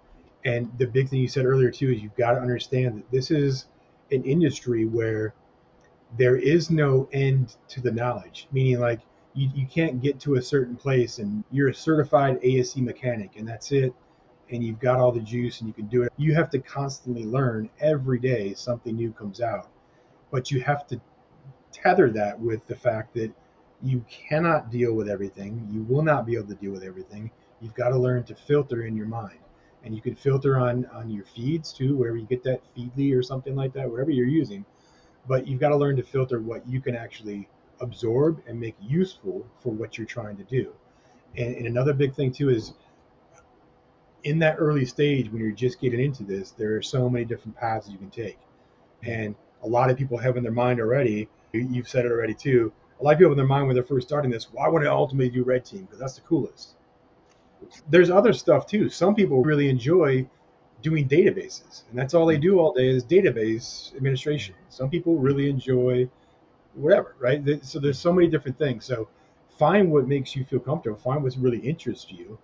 And 0.46 0.72
the 0.78 0.88
big 0.88 1.10
thing 1.10 1.20
you 1.20 1.28
said 1.28 1.46
earlier 1.46 1.72
too 1.72 1.92
is 1.92 2.02
you've 2.02 2.16
got 2.16 2.32
to 2.32 2.40
understand 2.40 2.98
that 2.98 3.12
this 3.12 3.32
is 3.32 3.66
an 4.12 4.24
industry 4.24 4.86
where 4.86 5.34
there 6.18 6.36
is 6.36 6.70
no 6.70 7.08
end 7.14 7.56
to 7.70 7.82
the 7.82 7.92
knowledge, 7.92 8.48
meaning 8.52 8.80
like 8.80 9.00
you, 9.34 9.50
you 9.54 9.66
can't 9.66 10.02
get 10.02 10.20
to 10.22 10.36
a 10.36 10.42
certain 10.42 10.76
place 10.76 11.20
and 11.20 11.44
you're 11.52 11.70
a 11.70 11.74
certified 11.74 12.40
ASE 12.44 12.78
mechanic 12.78 13.32
and 13.38 13.48
that's 13.48 13.72
it. 13.72 13.94
And 14.52 14.62
you've 14.62 14.80
got 14.80 15.00
all 15.00 15.14
the 15.14 15.22
juice 15.22 15.62
and 15.62 15.68
you 15.70 15.74
can 15.74 15.88
do 15.88 16.04
it. 16.04 16.12
You 16.18 16.34
have 16.36 16.50
to 16.50 16.60
constantly 16.60 17.24
learn 17.24 17.70
every 17.80 18.20
day 18.20 18.54
something 18.54 18.96
new 18.96 19.14
comes 19.14 19.40
out, 19.40 19.70
but 20.30 20.52
you 20.52 20.60
have 20.62 20.86
to 20.88 21.00
tether 21.72 22.10
that 22.12 22.40
with 22.40 22.66
the 22.68 22.76
fact 22.76 23.14
that 23.16 23.32
you 23.84 24.06
cannot 24.10 24.70
deal 24.70 24.94
with 24.94 25.10
everything. 25.10 25.68
You 25.72 25.84
will 25.84 26.04
not 26.04 26.26
be 26.26 26.36
able 26.36 26.48
to 26.48 26.56
deal 26.56 26.72
with 26.72 26.84
everything. 26.84 27.32
You've 27.62 27.74
got 27.74 27.90
to 27.90 27.98
learn 27.98 28.24
to 28.26 28.36
filter 28.36 28.86
in 28.86 28.96
your 28.96 29.08
mind. 29.08 29.40
And 29.84 29.96
you 29.96 30.02
can 30.02 30.16
filter 30.16 30.60
on, 30.60 30.86
on 30.94 31.10
your 31.10 31.26
feeds 31.26 31.74
too, 31.74 31.96
wherever 31.96 32.18
you 32.18 32.28
get 32.28 32.44
that 32.44 32.62
Feedly 32.76 33.18
or 33.18 33.24
something 33.24 33.56
like 33.56 33.74
that, 33.74 33.90
whatever 33.90 34.12
you're 34.12 34.28
using. 34.28 34.64
But 35.28 35.48
you've 35.48 35.60
got 35.60 35.70
to 35.70 35.78
learn 35.78 35.96
to 35.96 36.04
filter 36.04 36.40
what 36.40 36.68
you 36.68 36.82
can 36.82 36.96
actually 36.96 37.48
absorb 37.80 38.42
and 38.48 38.60
make 38.60 38.76
useful 38.80 39.46
for 39.60 39.74
what 39.74 39.98
you're 39.98 40.08
trying 40.08 40.38
to 40.38 40.44
do. 40.44 40.72
And, 41.36 41.56
and 41.56 41.66
another 41.68 41.94
big 41.94 42.14
thing 42.14 42.32
too 42.32 42.50
is 42.50 42.74
in 44.24 44.38
that 44.40 44.58
early 44.60 44.86
stage 44.86 45.32
when 45.32 45.42
you're 45.42 45.52
just 45.52 45.82
getting 45.82 46.00
into 46.00 46.24
this, 46.24 46.52
there 46.52 46.76
are 46.76 46.82
so 46.84 47.10
many 47.10 47.26
different 47.26 47.58
paths 47.58 47.90
you 47.90 47.98
can 47.98 48.12
take. 48.12 48.38
And 49.04 49.34
a 49.64 49.68
lot 49.68 49.90
of 49.90 49.98
people 49.98 50.18
have 50.20 50.38
in 50.38 50.44
their 50.44 50.52
mind 50.52 50.80
already 50.80 51.28
You've 51.54 51.90
said 51.90 52.06
it 52.06 52.12
already 52.12 52.34
too. 52.34 52.72
A 53.00 53.04
lot 53.04 53.14
of 53.14 53.20
people 53.20 53.32
in 53.32 53.38
their 53.38 53.48
mind 53.48 53.68
when 53.68 53.76
they're 53.76 53.84
first 53.84 54.08
starting 54.08 54.32
this, 54.32 54.52
why 54.52 54.68
would 54.68 54.86
I 54.86 54.90
ultimately 54.90 55.30
do 55.30 55.44
red 55.44 55.66
team? 55.66 55.82
Because 55.84 56.00
that's 56.00 56.16
the 56.16 56.22
coolest. 56.22 56.76
There's 57.90 58.10
other 58.10 58.34
stuff 58.34 58.68
too. 58.68 58.90
Some 58.90 59.16
people 59.16 59.44
really 59.44 59.70
enjoy 59.70 60.28
doing 60.82 61.08
databases, 61.08 61.84
and 61.90 61.98
that's 61.98 62.14
all 62.14 62.26
they 62.26 62.38
do 62.38 62.60
all 62.60 62.74
day 62.74 62.88
is 62.88 63.04
database 63.04 63.96
administration. 63.96 64.56
Some 64.70 64.90
people 64.90 65.18
really 65.18 65.50
enjoy 65.50 66.10
whatever, 66.74 67.16
right? 67.20 67.44
So 67.64 67.80
there's 67.80 68.00
so 68.00 68.14
many 68.14 68.28
different 68.28 68.58
things. 68.58 68.86
So 68.86 69.08
find 69.58 69.92
what 69.92 70.08
makes 70.08 70.36
you 70.36 70.44
feel 70.44 70.60
comfortable, 70.60 70.98
find 70.98 71.24
what 71.24 71.36
really 71.38 71.60
interests 71.60 72.12
you, 72.12 72.40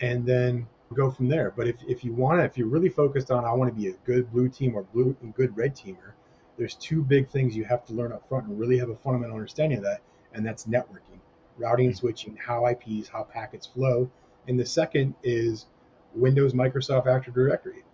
and 0.00 0.26
then 0.26 0.66
go 0.94 1.10
from 1.10 1.28
there. 1.28 1.52
But 1.56 1.68
if, 1.68 1.76
if 1.86 2.04
you 2.04 2.12
want 2.12 2.40
to, 2.40 2.44
if 2.44 2.58
you're 2.58 2.68
really 2.68 2.88
focused 2.88 3.30
on, 3.30 3.44
I 3.44 3.52
want 3.52 3.74
to 3.74 3.80
be 3.80 3.88
a 3.88 3.94
good 4.04 4.30
blue 4.32 4.48
team 4.48 4.74
or 4.74 4.82
blue 4.82 5.16
good 5.34 5.56
red 5.56 5.74
teamer, 5.74 6.12
there's 6.58 6.74
two 6.74 7.02
big 7.02 7.28
things 7.30 7.56
you 7.56 7.64
have 7.64 7.86
to 7.86 7.94
learn 7.94 8.12
up 8.12 8.28
front 8.28 8.46
and 8.46 8.58
really 8.58 8.78
have 8.78 8.90
a 8.90 8.96
fundamental 8.96 9.36
understanding 9.36 9.78
of 9.78 9.84
that, 9.84 10.00
and 10.34 10.44
that's 10.44 10.66
networking, 10.66 11.20
routing 11.56 11.86
and 11.86 11.96
switching, 11.96 12.36
how 12.36 12.66
IPs, 12.66 13.08
how 13.08 13.22
packets 13.22 13.66
flow, 13.66 14.10
And 14.48 14.58
the 14.58 14.66
second 14.66 15.14
is 15.22 15.66
Windows 16.14 16.54
Microsoft 16.54 17.06
Active 17.06 17.34
Directory. 17.34 17.84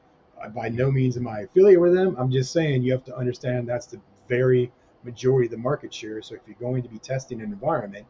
Uh, 0.42 0.49
by 0.49 0.68
no 0.68 0.90
means 0.90 1.16
am 1.16 1.28
I 1.28 1.40
affiliated 1.40 1.80
with 1.80 1.94
them. 1.94 2.16
I'm 2.18 2.30
just 2.30 2.52
saying 2.52 2.83
you 2.83 2.92
have 2.92 3.04
to 3.04 3.16
understand 3.16 3.68
that's 3.68 3.87
the 3.87 4.00
very 4.28 4.73
majority 5.02 5.47
of 5.47 5.50
the 5.50 5.59
market 5.59 5.92
share. 5.92 6.23
So 6.23 6.35
if 6.35 6.40
you're 6.47 6.56
going 6.59 6.83
to 6.83 6.88
be 6.88 6.99
testing 6.99 7.40
an 7.40 7.52
environment, 7.52 8.06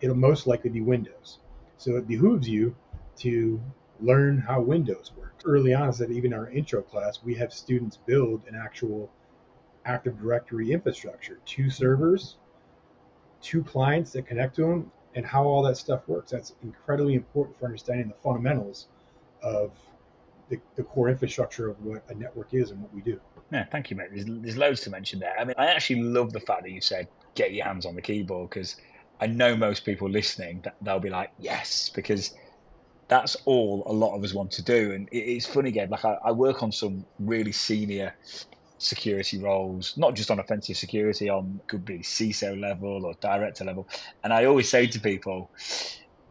it'll 0.00 0.16
most 0.16 0.46
likely 0.46 0.70
be 0.70 0.80
Windows. 0.80 1.38
So 1.76 1.96
it 1.96 2.08
behooves 2.08 2.48
you 2.48 2.74
to 3.18 3.60
learn 4.00 4.38
how 4.38 4.60
Windows 4.60 5.12
works. 5.16 5.44
Early 5.44 5.74
on, 5.74 5.92
said 5.92 6.10
even 6.10 6.32
our 6.32 6.48
intro 6.50 6.82
class, 6.82 7.20
we 7.22 7.34
have 7.34 7.52
students 7.52 7.98
build 8.06 8.42
an 8.48 8.54
actual 8.54 9.10
Active 9.84 10.18
Directory 10.20 10.72
infrastructure, 10.72 11.38
two 11.44 11.70
servers, 11.70 12.36
two 13.40 13.62
clients 13.62 14.12
that 14.12 14.26
connect 14.26 14.56
to 14.56 14.62
them, 14.62 14.92
and 15.14 15.26
how 15.26 15.44
all 15.44 15.62
that 15.62 15.76
stuff 15.76 16.06
works. 16.08 16.30
That's 16.30 16.54
incredibly 16.62 17.14
important 17.14 17.58
for 17.58 17.66
understanding 17.66 18.08
the 18.08 18.14
fundamentals 18.22 18.88
of 19.42 19.72
the, 20.48 20.60
the 20.76 20.82
core 20.82 21.08
infrastructure 21.08 21.68
of 21.68 21.82
what 21.82 22.04
a 22.08 22.14
network 22.14 22.54
is 22.54 22.70
and 22.70 22.80
what 22.80 22.94
we 22.94 23.00
do. 23.00 23.20
Yeah, 23.50 23.64
thank 23.70 23.90
you, 23.90 23.96
mate. 23.96 24.08
There's, 24.12 24.26
there's 24.26 24.56
loads 24.56 24.80
to 24.82 24.90
mention 24.90 25.18
there. 25.18 25.34
I 25.38 25.44
mean, 25.44 25.54
I 25.58 25.66
actually 25.66 26.02
love 26.02 26.32
the 26.32 26.40
fact 26.40 26.62
that 26.62 26.70
you 26.70 26.80
said 26.80 27.08
get 27.34 27.52
your 27.52 27.64
hands 27.64 27.86
on 27.86 27.94
the 27.94 28.02
keyboard 28.02 28.50
because 28.50 28.76
I 29.20 29.26
know 29.26 29.56
most 29.56 29.84
people 29.84 30.08
listening 30.08 30.60
that 30.64 30.76
they'll 30.82 31.00
be 31.00 31.10
like, 31.10 31.30
yes, 31.38 31.90
because 31.94 32.34
that's 33.08 33.36
all 33.44 33.82
a 33.86 33.92
lot 33.92 34.16
of 34.16 34.24
us 34.24 34.32
want 34.32 34.52
to 34.52 34.62
do. 34.62 34.92
And 34.92 35.08
it's 35.12 35.46
funny, 35.46 35.70
Gabe. 35.70 35.90
Like 35.90 36.04
I, 36.04 36.16
I 36.24 36.32
work 36.32 36.62
on 36.62 36.72
some 36.72 37.04
really 37.18 37.52
senior 37.52 38.14
security 38.82 39.38
roles, 39.38 39.96
not 39.96 40.14
just 40.14 40.30
on 40.30 40.38
offensive 40.38 40.76
security, 40.76 41.28
on 41.28 41.60
could 41.66 41.84
be 41.84 41.98
CISO 41.98 42.58
level 42.60 43.06
or 43.06 43.14
director 43.20 43.64
level. 43.64 43.88
And 44.22 44.32
I 44.32 44.44
always 44.46 44.68
say 44.68 44.86
to 44.86 45.00
people, 45.00 45.50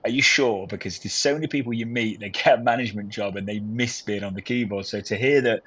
are 0.04 0.10
you 0.10 0.22
sure? 0.22 0.68
Because 0.68 1.00
there's 1.00 1.14
so 1.14 1.34
many 1.34 1.48
people 1.48 1.74
you 1.74 1.86
meet, 1.86 2.20
they 2.20 2.30
get 2.30 2.60
a 2.60 2.62
management 2.62 3.10
job 3.10 3.36
and 3.36 3.48
they 3.48 3.60
miss 3.60 4.02
being 4.02 4.24
on 4.24 4.34
the 4.34 4.42
keyboard. 4.42 4.86
So 4.86 5.02
to 5.02 5.16
hear 5.16 5.42
that 5.42 5.64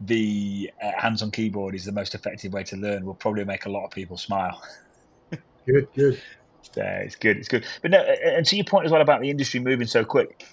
the 0.00 0.70
uh, 0.82 0.92
hands-on 0.96 1.30
keyboard 1.30 1.74
is 1.74 1.84
the 1.84 1.92
most 1.92 2.14
effective 2.14 2.52
way 2.52 2.64
to 2.64 2.76
learn 2.76 3.04
will 3.04 3.14
probably 3.14 3.44
make 3.44 3.66
a 3.66 3.70
lot 3.70 3.84
of 3.84 3.90
people 3.90 4.16
smile. 4.16 4.62
good, 5.66 5.88
good. 5.94 6.20
Yeah, 6.76 6.98
it's 6.98 7.16
good. 7.16 7.38
It's 7.38 7.48
good. 7.48 7.64
But 7.82 7.92
no, 7.92 7.98
and 7.98 8.44
to 8.46 8.56
your 8.56 8.64
point 8.64 8.86
as 8.86 8.92
well 8.92 9.00
about 9.00 9.20
the 9.20 9.30
industry 9.30 9.60
moving 9.60 9.86
so 9.86 10.04
quick, 10.04 10.44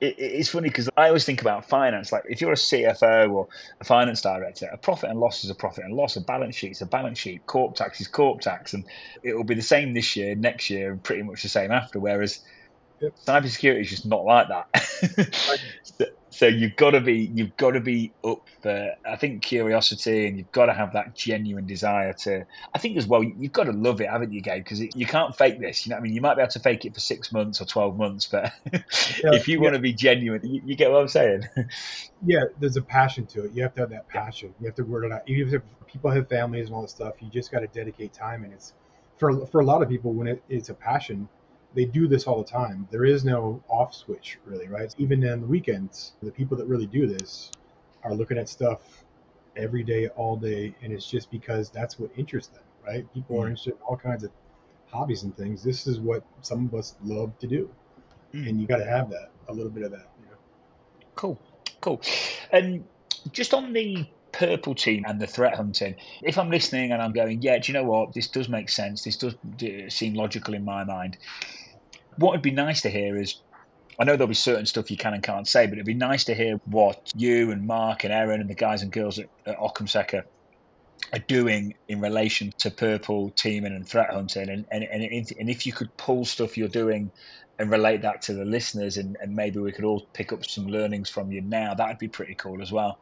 it, 0.00 0.16
it's 0.18 0.48
funny 0.48 0.68
because 0.68 0.88
I 0.96 1.08
always 1.08 1.24
think 1.24 1.40
about 1.40 1.68
finance. 1.68 2.12
Like 2.12 2.24
if 2.28 2.40
you're 2.40 2.52
a 2.52 2.56
CFO 2.56 3.30
or 3.30 3.48
a 3.80 3.84
finance 3.84 4.22
director, 4.22 4.68
a 4.72 4.76
profit 4.76 5.10
and 5.10 5.20
loss 5.20 5.44
is 5.44 5.50
a 5.50 5.54
profit 5.54 5.84
and 5.84 5.94
loss. 5.94 6.16
A 6.16 6.20
balance 6.20 6.56
sheet 6.56 6.72
is 6.72 6.82
a 6.82 6.86
balance 6.86 7.18
sheet. 7.18 7.46
Corp 7.46 7.74
tax 7.74 8.00
is 8.00 8.08
corp 8.08 8.40
tax, 8.40 8.74
and 8.74 8.84
it 9.22 9.34
will 9.34 9.44
be 9.44 9.54
the 9.54 9.62
same 9.62 9.94
this 9.94 10.16
year, 10.16 10.34
next 10.34 10.70
year, 10.70 10.92
and 10.92 11.02
pretty 11.02 11.22
much 11.22 11.42
the 11.42 11.48
same 11.48 11.70
after. 11.70 12.00
Whereas 12.00 12.40
yep. 13.00 13.14
cybersecurity 13.26 13.82
is 13.82 13.90
just 13.90 14.06
not 14.06 14.24
like 14.24 14.48
that. 14.48 15.34
so, 15.82 16.06
so 16.30 16.46
you've 16.46 16.76
got 16.76 16.92
to 16.92 17.00
be 17.00 17.30
you've 17.34 17.56
got 17.56 17.72
to 17.72 17.80
be 17.80 18.12
up 18.24 18.46
for 18.62 18.92
I 19.04 19.16
think 19.16 19.42
curiosity 19.42 20.26
and 20.26 20.38
you've 20.38 20.52
got 20.52 20.66
to 20.66 20.72
have 20.72 20.92
that 20.92 21.14
genuine 21.14 21.66
desire 21.66 22.12
to 22.24 22.46
I 22.72 22.78
think 22.78 22.96
as 22.96 23.06
well 23.06 23.22
you've 23.22 23.52
got 23.52 23.64
to 23.64 23.72
love 23.72 24.00
it 24.00 24.08
haven't 24.08 24.32
you 24.32 24.40
Gabe? 24.40 24.62
Because 24.62 24.80
you 24.80 25.06
can't 25.06 25.36
fake 25.36 25.60
this 25.60 25.84
you 25.84 25.90
know 25.90 25.96
I 25.96 26.00
mean? 26.00 26.14
You 26.14 26.20
might 26.20 26.36
be 26.36 26.42
able 26.42 26.52
to 26.52 26.60
fake 26.60 26.84
it 26.84 26.94
for 26.94 27.00
six 27.00 27.32
months 27.32 27.60
or 27.60 27.64
12 27.64 27.96
months 27.96 28.26
but 28.26 28.52
yeah, 28.72 28.80
if 29.34 29.48
you 29.48 29.56
yeah. 29.56 29.62
want 29.62 29.74
to 29.74 29.80
be 29.80 29.92
genuine 29.92 30.40
you, 30.44 30.62
you, 30.64 30.76
get 30.76 30.90
what 30.90 31.02
I'm 31.02 31.08
saying? 31.08 31.42
Yeah 32.24 32.44
there's 32.58 32.76
a 32.76 32.82
passion 32.82 33.26
to 33.28 33.46
it. 33.46 33.52
You 33.52 33.62
have 33.62 33.74
to 33.74 33.80
have 33.80 33.90
that 33.90 34.06
passion. 34.08 34.54
You 34.60 34.66
have 34.66 34.74
to 34.76 34.82
word 34.82 35.04
it 35.04 35.12
out 35.12 35.22
even 35.26 35.54
if 35.54 35.62
people 35.86 36.10
have 36.10 36.28
families 36.28 36.66
and 36.66 36.74
all 36.74 36.82
this 36.82 36.92
stuff 36.92 37.14
you 37.20 37.30
just 37.30 37.50
got 37.50 37.60
to 37.60 37.66
dedicate 37.66 38.12
time 38.12 38.44
and 38.44 38.52
it's 38.52 38.74
for 39.16 39.46
for 39.46 39.60
a 39.60 39.64
lot 39.64 39.82
of 39.82 39.88
people 39.88 40.12
when 40.12 40.28
it, 40.28 40.42
it's 40.48 40.68
a 40.68 40.74
passion 40.74 41.28
they 41.74 41.84
do 41.84 42.08
this 42.08 42.26
all 42.26 42.42
the 42.42 42.48
time. 42.48 42.88
There 42.90 43.04
is 43.04 43.24
no 43.24 43.62
off 43.68 43.94
switch, 43.94 44.38
really, 44.44 44.68
right? 44.68 44.94
Even 44.98 45.22
in 45.22 45.40
the 45.40 45.46
weekends, 45.46 46.12
the 46.22 46.32
people 46.32 46.56
that 46.56 46.66
really 46.66 46.86
do 46.86 47.06
this 47.06 47.50
are 48.02 48.14
looking 48.14 48.38
at 48.38 48.48
stuff 48.48 49.04
every 49.56 49.82
day, 49.82 50.08
all 50.08 50.36
day, 50.36 50.74
and 50.82 50.92
it's 50.92 51.08
just 51.08 51.30
because 51.30 51.70
that's 51.70 51.98
what 51.98 52.10
interests 52.16 52.52
them, 52.52 52.64
right? 52.84 53.12
People 53.14 53.36
mm. 53.36 53.42
are 53.42 53.46
interested 53.48 53.74
in 53.74 53.78
all 53.86 53.96
kinds 53.96 54.24
of 54.24 54.30
hobbies 54.90 55.22
and 55.22 55.36
things. 55.36 55.62
This 55.62 55.86
is 55.86 56.00
what 56.00 56.24
some 56.42 56.66
of 56.66 56.74
us 56.74 56.96
love 57.04 57.38
to 57.38 57.46
do, 57.46 57.70
mm. 58.34 58.48
and 58.48 58.60
you 58.60 58.66
got 58.66 58.78
to 58.78 58.86
have 58.86 59.10
that, 59.10 59.30
a 59.48 59.52
little 59.52 59.70
bit 59.70 59.84
of 59.84 59.92
that. 59.92 60.08
You 60.20 60.26
know? 60.26 60.36
Cool, 61.14 61.40
cool. 61.80 62.00
And 62.50 62.84
just 63.32 63.54
on 63.54 63.72
the 63.72 64.06
purple 64.32 64.74
team 64.74 65.04
and 65.06 65.20
the 65.20 65.26
threat 65.26 65.54
hunting, 65.54 65.96
if 66.22 66.38
I'm 66.38 66.50
listening 66.50 66.92
and 66.92 67.02
I'm 67.02 67.12
going, 67.12 67.42
yeah, 67.42 67.58
do 67.58 67.70
you 67.70 67.78
know 67.78 67.84
what? 67.84 68.12
This 68.12 68.28
does 68.28 68.48
make 68.48 68.68
sense. 68.68 69.04
This 69.04 69.16
does 69.16 69.34
seem 69.88 70.14
logical 70.14 70.54
in 70.54 70.64
my 70.64 70.84
mind 70.84 71.18
what 72.16 72.32
would 72.32 72.42
be 72.42 72.50
nice 72.50 72.82
to 72.82 72.90
hear 72.90 73.16
is 73.16 73.40
I 73.98 74.04
know 74.04 74.12
there'll 74.12 74.28
be 74.28 74.34
certain 74.34 74.64
stuff 74.64 74.90
you 74.90 74.96
can 74.96 75.12
and 75.12 75.22
can't 75.22 75.46
say, 75.46 75.66
but 75.66 75.74
it'd 75.74 75.84
be 75.84 75.92
nice 75.92 76.24
to 76.24 76.34
hear 76.34 76.58
what 76.64 77.12
you 77.14 77.50
and 77.50 77.66
Mark 77.66 78.04
and 78.04 78.12
Aaron 78.12 78.40
and 78.40 78.48
the 78.48 78.54
guys 78.54 78.82
and 78.82 78.90
girls 78.90 79.18
at, 79.18 79.28
at 79.44 79.58
OccamSec 79.58 80.24
are 81.12 81.18
doing 81.18 81.74
in 81.88 82.00
relation 82.00 82.52
to 82.58 82.70
purple 82.70 83.30
teaming 83.30 83.74
and 83.74 83.86
threat 83.86 84.10
hunting. 84.10 84.48
And, 84.48 84.64
and, 84.70 84.84
and, 84.84 85.02
if, 85.02 85.30
and 85.38 85.50
if 85.50 85.66
you 85.66 85.72
could 85.72 85.94
pull 85.98 86.24
stuff 86.24 86.56
you're 86.56 86.68
doing 86.68 87.10
and 87.58 87.70
relate 87.70 88.00
that 88.02 88.22
to 88.22 88.32
the 88.32 88.44
listeners, 88.44 88.96
and, 88.96 89.18
and 89.20 89.36
maybe 89.36 89.58
we 89.58 89.70
could 89.70 89.84
all 89.84 90.00
pick 90.14 90.32
up 90.32 90.46
some 90.46 90.66
learnings 90.66 91.10
from 91.10 91.30
you 91.30 91.42
now, 91.42 91.74
that'd 91.74 91.98
be 91.98 92.08
pretty 92.08 92.34
cool 92.34 92.62
as 92.62 92.72
well. 92.72 92.98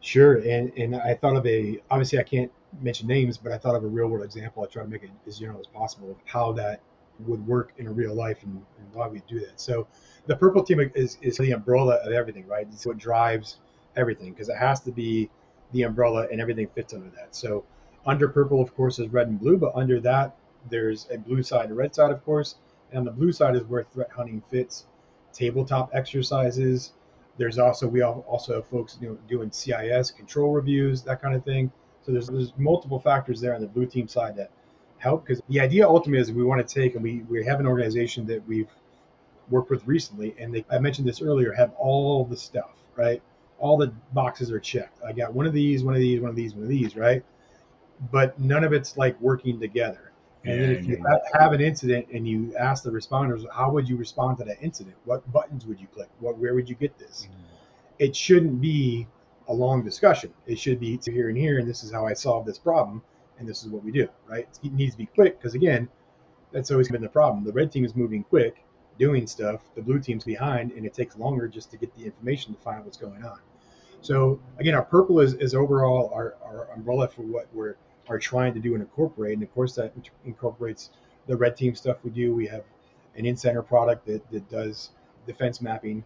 Sure. 0.00 0.36
And, 0.36 0.72
and 0.78 0.96
I 0.96 1.14
thought 1.14 1.36
of 1.36 1.46
a, 1.46 1.82
obviously, 1.90 2.18
I 2.18 2.22
can't 2.22 2.50
mention 2.80 3.08
names, 3.08 3.36
but 3.36 3.52
I 3.52 3.58
thought 3.58 3.74
of 3.74 3.84
a 3.84 3.88
real 3.88 4.06
world 4.06 4.24
example. 4.24 4.62
I 4.62 4.66
try 4.68 4.82
to 4.82 4.88
make 4.88 5.02
it 5.02 5.10
as 5.26 5.38
general 5.38 5.60
as 5.60 5.66
possible 5.66 6.12
of 6.12 6.16
how 6.24 6.52
that 6.52 6.80
would 7.20 7.46
work 7.46 7.72
in 7.78 7.94
real 7.94 8.14
life 8.14 8.42
and, 8.42 8.54
and 8.78 8.92
why 8.92 9.08
we 9.08 9.22
do 9.28 9.40
that. 9.40 9.60
So 9.60 9.86
the 10.26 10.36
purple 10.36 10.62
team 10.64 10.80
is, 10.94 11.18
is 11.20 11.36
the 11.36 11.52
umbrella 11.52 11.96
of 11.96 12.12
everything, 12.12 12.46
right? 12.46 12.66
It's 12.70 12.86
what 12.86 12.98
drives 12.98 13.58
everything 13.96 14.32
because 14.32 14.48
it 14.48 14.56
has 14.56 14.80
to 14.80 14.92
be 14.92 15.30
the 15.72 15.82
umbrella 15.82 16.26
and 16.30 16.40
everything 16.40 16.68
fits 16.74 16.94
under 16.94 17.10
that. 17.10 17.34
So 17.34 17.64
under 18.06 18.28
purple, 18.28 18.60
of 18.60 18.74
course, 18.74 18.98
is 18.98 19.08
red 19.08 19.28
and 19.28 19.38
blue, 19.38 19.56
but 19.56 19.72
under 19.74 20.00
that, 20.00 20.36
there's 20.70 21.08
a 21.10 21.18
blue 21.18 21.42
side 21.42 21.64
and 21.64 21.72
a 21.72 21.74
red 21.74 21.94
side, 21.94 22.10
of 22.10 22.24
course. 22.24 22.56
And 22.90 23.00
on 23.00 23.04
the 23.04 23.10
blue 23.10 23.32
side 23.32 23.56
is 23.56 23.64
where 23.64 23.84
threat 23.84 24.10
hunting 24.10 24.42
fits, 24.50 24.86
tabletop 25.32 25.90
exercises. 25.94 26.92
There's 27.36 27.58
also, 27.58 27.88
we 27.88 28.02
also 28.02 28.54
have 28.54 28.66
folks 28.66 28.98
doing 29.28 29.50
CIS 29.50 30.10
control 30.10 30.52
reviews, 30.52 31.02
that 31.02 31.20
kind 31.20 31.34
of 31.34 31.44
thing. 31.44 31.72
So 32.02 32.12
there's, 32.12 32.28
there's 32.28 32.52
multiple 32.56 33.00
factors 33.00 33.40
there 33.40 33.54
on 33.54 33.60
the 33.60 33.66
blue 33.66 33.86
team 33.86 34.06
side 34.06 34.36
that 34.36 34.50
help 35.04 35.24
because 35.24 35.42
the 35.48 35.60
idea 35.60 35.86
ultimately 35.86 36.20
is 36.20 36.32
we 36.32 36.42
want 36.42 36.66
to 36.66 36.74
take 36.74 36.94
and 36.94 37.02
we, 37.02 37.20
we 37.28 37.44
have 37.44 37.60
an 37.60 37.66
organization 37.66 38.26
that 38.26 38.44
we've 38.48 38.70
worked 39.50 39.70
with 39.70 39.86
recently 39.86 40.34
and 40.38 40.54
they, 40.54 40.64
I 40.70 40.78
mentioned 40.78 41.06
this 41.06 41.20
earlier 41.20 41.52
have 41.52 41.72
all 41.78 42.24
the 42.24 42.36
stuff 42.36 42.70
right? 42.96 43.22
All 43.58 43.76
the 43.76 43.92
boxes 44.12 44.50
are 44.50 44.60
checked. 44.60 44.98
I 45.06 45.12
got 45.12 45.32
one 45.32 45.46
of 45.46 45.52
these 45.52 45.84
one 45.84 45.94
of 45.94 46.00
these 46.00 46.20
one 46.20 46.30
of 46.30 46.36
these 46.36 46.54
one 46.54 46.64
of 46.64 46.68
these 46.68 46.96
right? 46.96 47.22
But 48.10 48.38
none 48.40 48.64
of 48.64 48.72
it's 48.72 48.96
like 48.96 49.20
working 49.20 49.60
together. 49.60 50.12
And 50.44 50.60
yeah, 50.60 50.66
then 50.66 50.76
if 50.76 50.86
you 50.86 51.04
yeah. 51.06 51.40
have 51.40 51.52
an 51.52 51.60
incident 51.60 52.06
and 52.12 52.26
you 52.26 52.54
ask 52.56 52.82
the 52.82 52.90
responders 52.90 53.44
how 53.52 53.70
would 53.70 53.88
you 53.88 53.96
respond 53.96 54.38
to 54.38 54.44
that 54.44 54.58
incident? 54.62 54.96
What 55.04 55.30
buttons 55.32 55.66
would 55.66 55.80
you 55.80 55.86
click? 55.86 56.08
What 56.20 56.38
where 56.38 56.54
would 56.54 56.68
you 56.68 56.74
get 56.74 56.98
this? 56.98 57.28
Mm-hmm. 57.28 57.42
it 57.98 58.16
shouldn't 58.16 58.60
be 58.60 59.06
a 59.48 59.54
long 59.54 59.84
discussion. 59.84 60.32
It 60.46 60.58
should 60.58 60.80
be 60.80 60.98
here 61.04 61.28
and 61.28 61.36
here 61.36 61.58
and 61.58 61.68
this 61.68 61.84
is 61.84 61.92
how 61.92 62.06
I 62.06 62.14
solve 62.14 62.46
this 62.46 62.58
problem 62.58 63.02
and 63.38 63.48
this 63.48 63.64
is 63.64 63.68
what 63.70 63.84
we 63.84 63.92
do, 63.92 64.08
right? 64.26 64.48
It 64.62 64.72
needs 64.72 64.92
to 64.92 64.98
be 64.98 65.06
quick 65.06 65.38
because 65.38 65.54
again, 65.54 65.88
that's 66.52 66.70
always 66.70 66.88
been 66.88 67.02
the 67.02 67.08
problem. 67.08 67.44
The 67.44 67.52
red 67.52 67.72
team 67.72 67.84
is 67.84 67.96
moving 67.96 68.22
quick, 68.24 68.64
doing 68.98 69.26
stuff. 69.26 69.60
The 69.74 69.82
blue 69.82 69.98
team's 69.98 70.24
behind, 70.24 70.72
and 70.72 70.86
it 70.86 70.94
takes 70.94 71.16
longer 71.16 71.48
just 71.48 71.70
to 71.72 71.76
get 71.76 71.94
the 71.96 72.04
information 72.04 72.54
to 72.54 72.60
find 72.60 72.78
out 72.78 72.84
what's 72.84 72.96
going 72.96 73.24
on. 73.24 73.38
So 74.02 74.38
again, 74.58 74.74
our 74.74 74.84
purple 74.84 75.20
is, 75.20 75.34
is 75.34 75.54
overall 75.54 76.12
our, 76.14 76.36
our 76.44 76.68
umbrella 76.74 77.08
for 77.08 77.22
what 77.22 77.48
we're 77.52 77.76
are 78.08 78.18
trying 78.18 78.54
to 78.54 78.60
do 78.60 78.74
and 78.74 78.82
incorporate. 78.82 79.34
And 79.34 79.42
of 79.42 79.52
course, 79.54 79.74
that 79.76 79.92
incorporates 80.24 80.90
the 81.26 81.36
red 81.36 81.56
team 81.56 81.74
stuff 81.74 81.96
we 82.04 82.10
do. 82.10 82.34
We 82.34 82.46
have 82.46 82.64
an 83.16 83.24
in-center 83.24 83.62
product 83.62 84.06
that, 84.06 84.30
that 84.30 84.48
does 84.50 84.90
defense 85.26 85.60
mapping 85.60 86.04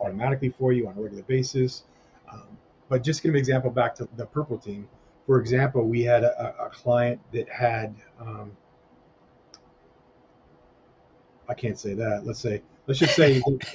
automatically 0.00 0.52
for 0.58 0.72
you 0.72 0.88
on 0.88 0.96
a 0.96 1.00
regular 1.00 1.22
basis. 1.22 1.84
Um, 2.32 2.58
but 2.88 3.02
just 3.02 3.22
give 3.22 3.32
an 3.32 3.38
example 3.38 3.70
back 3.70 3.94
to 3.96 4.08
the 4.16 4.26
purple 4.26 4.58
team, 4.58 4.88
for 5.26 5.40
example, 5.40 5.84
we 5.84 6.02
had 6.02 6.22
a, 6.22 6.66
a 6.66 6.70
client 6.70 7.20
that 7.32 7.48
had, 7.48 7.94
um, 8.20 8.52
I 11.48 11.54
can't 11.54 11.78
say 11.78 11.94
that. 11.94 12.22
Let's 12.24 12.38
say, 12.38 12.62
let's 12.86 13.00
just 13.00 13.16
say 13.16 13.42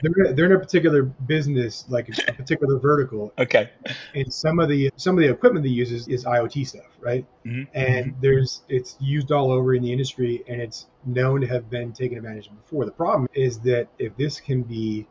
they're, 0.00 0.32
they're 0.32 0.46
in 0.46 0.52
a 0.52 0.58
particular 0.58 1.02
business, 1.02 1.84
like 1.88 2.08
a 2.08 2.32
particular 2.32 2.78
vertical. 2.78 3.32
Okay. 3.38 3.70
And 4.14 4.32
some 4.32 4.58
of 4.58 4.68
the 4.68 4.90
some 4.96 5.16
of 5.16 5.22
the 5.22 5.30
equipment 5.30 5.64
they 5.64 5.70
use 5.70 5.92
is, 5.92 6.08
is 6.08 6.24
IoT 6.24 6.66
stuff, 6.66 6.86
right? 7.00 7.26
Mm-hmm. 7.44 7.62
And 7.74 8.06
mm-hmm. 8.06 8.20
there's 8.20 8.62
it's 8.68 8.96
used 9.00 9.32
all 9.32 9.50
over 9.50 9.74
in 9.74 9.82
the 9.82 9.92
industry, 9.92 10.44
and 10.48 10.60
it's 10.60 10.86
known 11.04 11.42
to 11.42 11.46
have 11.46 11.68
been 11.68 11.92
taken 11.92 12.16
advantage 12.16 12.46
of 12.46 12.62
before. 12.62 12.86
The 12.86 12.90
problem 12.90 13.28
is 13.34 13.60
that 13.60 13.88
if 13.98 14.16
this 14.16 14.40
can 14.40 14.62
be 14.62 15.06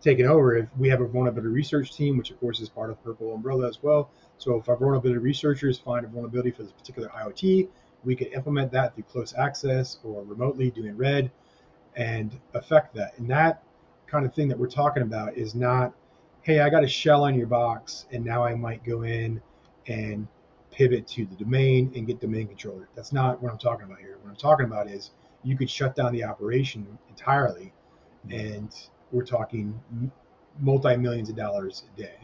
taken 0.00 0.26
over, 0.26 0.56
if 0.56 0.68
we 0.78 0.88
have 0.88 1.00
a 1.00 1.06
vulnerability 1.06 1.48
research 1.48 1.94
team, 1.96 2.16
which 2.16 2.30
of 2.30 2.38
course 2.40 2.60
is 2.60 2.68
part 2.68 2.90
of 2.90 3.02
Purple 3.02 3.34
Umbrella 3.34 3.68
as 3.68 3.82
well, 3.82 4.10
so 4.38 4.56
if 4.56 4.68
our 4.68 4.76
vulnerability 4.76 5.18
researchers 5.18 5.78
find 5.78 6.04
a 6.06 6.08
vulnerability 6.08 6.50
for 6.50 6.62
this 6.62 6.72
particular 6.72 7.08
IoT, 7.08 7.68
we 8.04 8.16
could 8.16 8.28
implement 8.28 8.72
that 8.72 8.94
through 8.94 9.04
close 9.04 9.34
access 9.36 9.98
or 10.04 10.22
remotely 10.24 10.70
doing 10.70 10.96
red. 10.96 11.30
and 11.96 12.38
affect 12.54 12.94
that. 12.94 13.18
And 13.18 13.28
that 13.28 13.62
kind 14.06 14.24
of 14.24 14.32
thing 14.32 14.48
that 14.48 14.58
we're 14.58 14.68
talking 14.68 15.02
about 15.02 15.36
is 15.36 15.54
not, 15.54 15.92
hey, 16.42 16.60
I 16.60 16.70
got 16.70 16.84
a 16.84 16.88
shell 16.88 17.24
on 17.24 17.34
your 17.34 17.48
box, 17.48 18.06
and 18.12 18.24
now 18.24 18.44
I 18.44 18.54
might 18.54 18.84
go 18.84 19.02
in 19.02 19.42
and 19.88 20.26
pivot 20.70 21.06
to 21.08 21.26
the 21.26 21.34
domain 21.34 21.92
and 21.96 22.06
get 22.06 22.20
domain 22.20 22.46
controller. 22.46 22.88
That's 22.94 23.12
not 23.12 23.42
what 23.42 23.50
I'm 23.50 23.58
talking 23.58 23.86
about 23.86 23.98
here. 23.98 24.16
What 24.22 24.30
I'm 24.30 24.36
talking 24.36 24.66
about 24.66 24.88
is 24.88 25.10
you 25.42 25.56
could 25.56 25.68
shut 25.68 25.96
down 25.96 26.12
the 26.12 26.24
operation 26.24 26.86
entirely, 27.08 27.72
and 28.30 28.72
we're 29.10 29.24
talking 29.24 29.78
multi 30.60 30.96
millions 30.96 31.28
of 31.30 31.36
dollars 31.36 31.84
a 31.92 32.00
day 32.00 32.18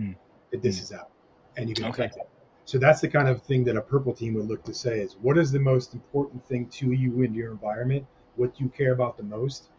mm. 0.00 0.16
that 0.50 0.62
this 0.62 0.78
mm. 0.78 0.82
is 0.82 0.92
out, 0.92 1.10
and 1.56 1.68
you 1.68 1.74
can 1.74 1.86
okay. 1.86 2.04
affect 2.04 2.16
it. 2.16 2.28
So 2.64 2.78
that's 2.78 3.00
the 3.00 3.08
kind 3.08 3.28
of 3.28 3.42
thing 3.42 3.64
that 3.64 3.76
a 3.76 3.80
purple 3.80 4.12
team 4.12 4.34
would 4.34 4.46
look 4.46 4.62
to 4.64 4.74
say 4.74 5.00
is 5.00 5.16
what 5.20 5.36
is 5.36 5.50
the 5.50 5.58
most 5.58 5.94
important 5.94 6.46
thing 6.46 6.66
to 6.68 6.92
you 6.92 7.22
in 7.22 7.34
your 7.34 7.50
environment, 7.50 8.06
what 8.36 8.56
do 8.56 8.64
you 8.64 8.70
care 8.70 8.92
about 8.92 9.16
the 9.16 9.24
most, 9.24 9.70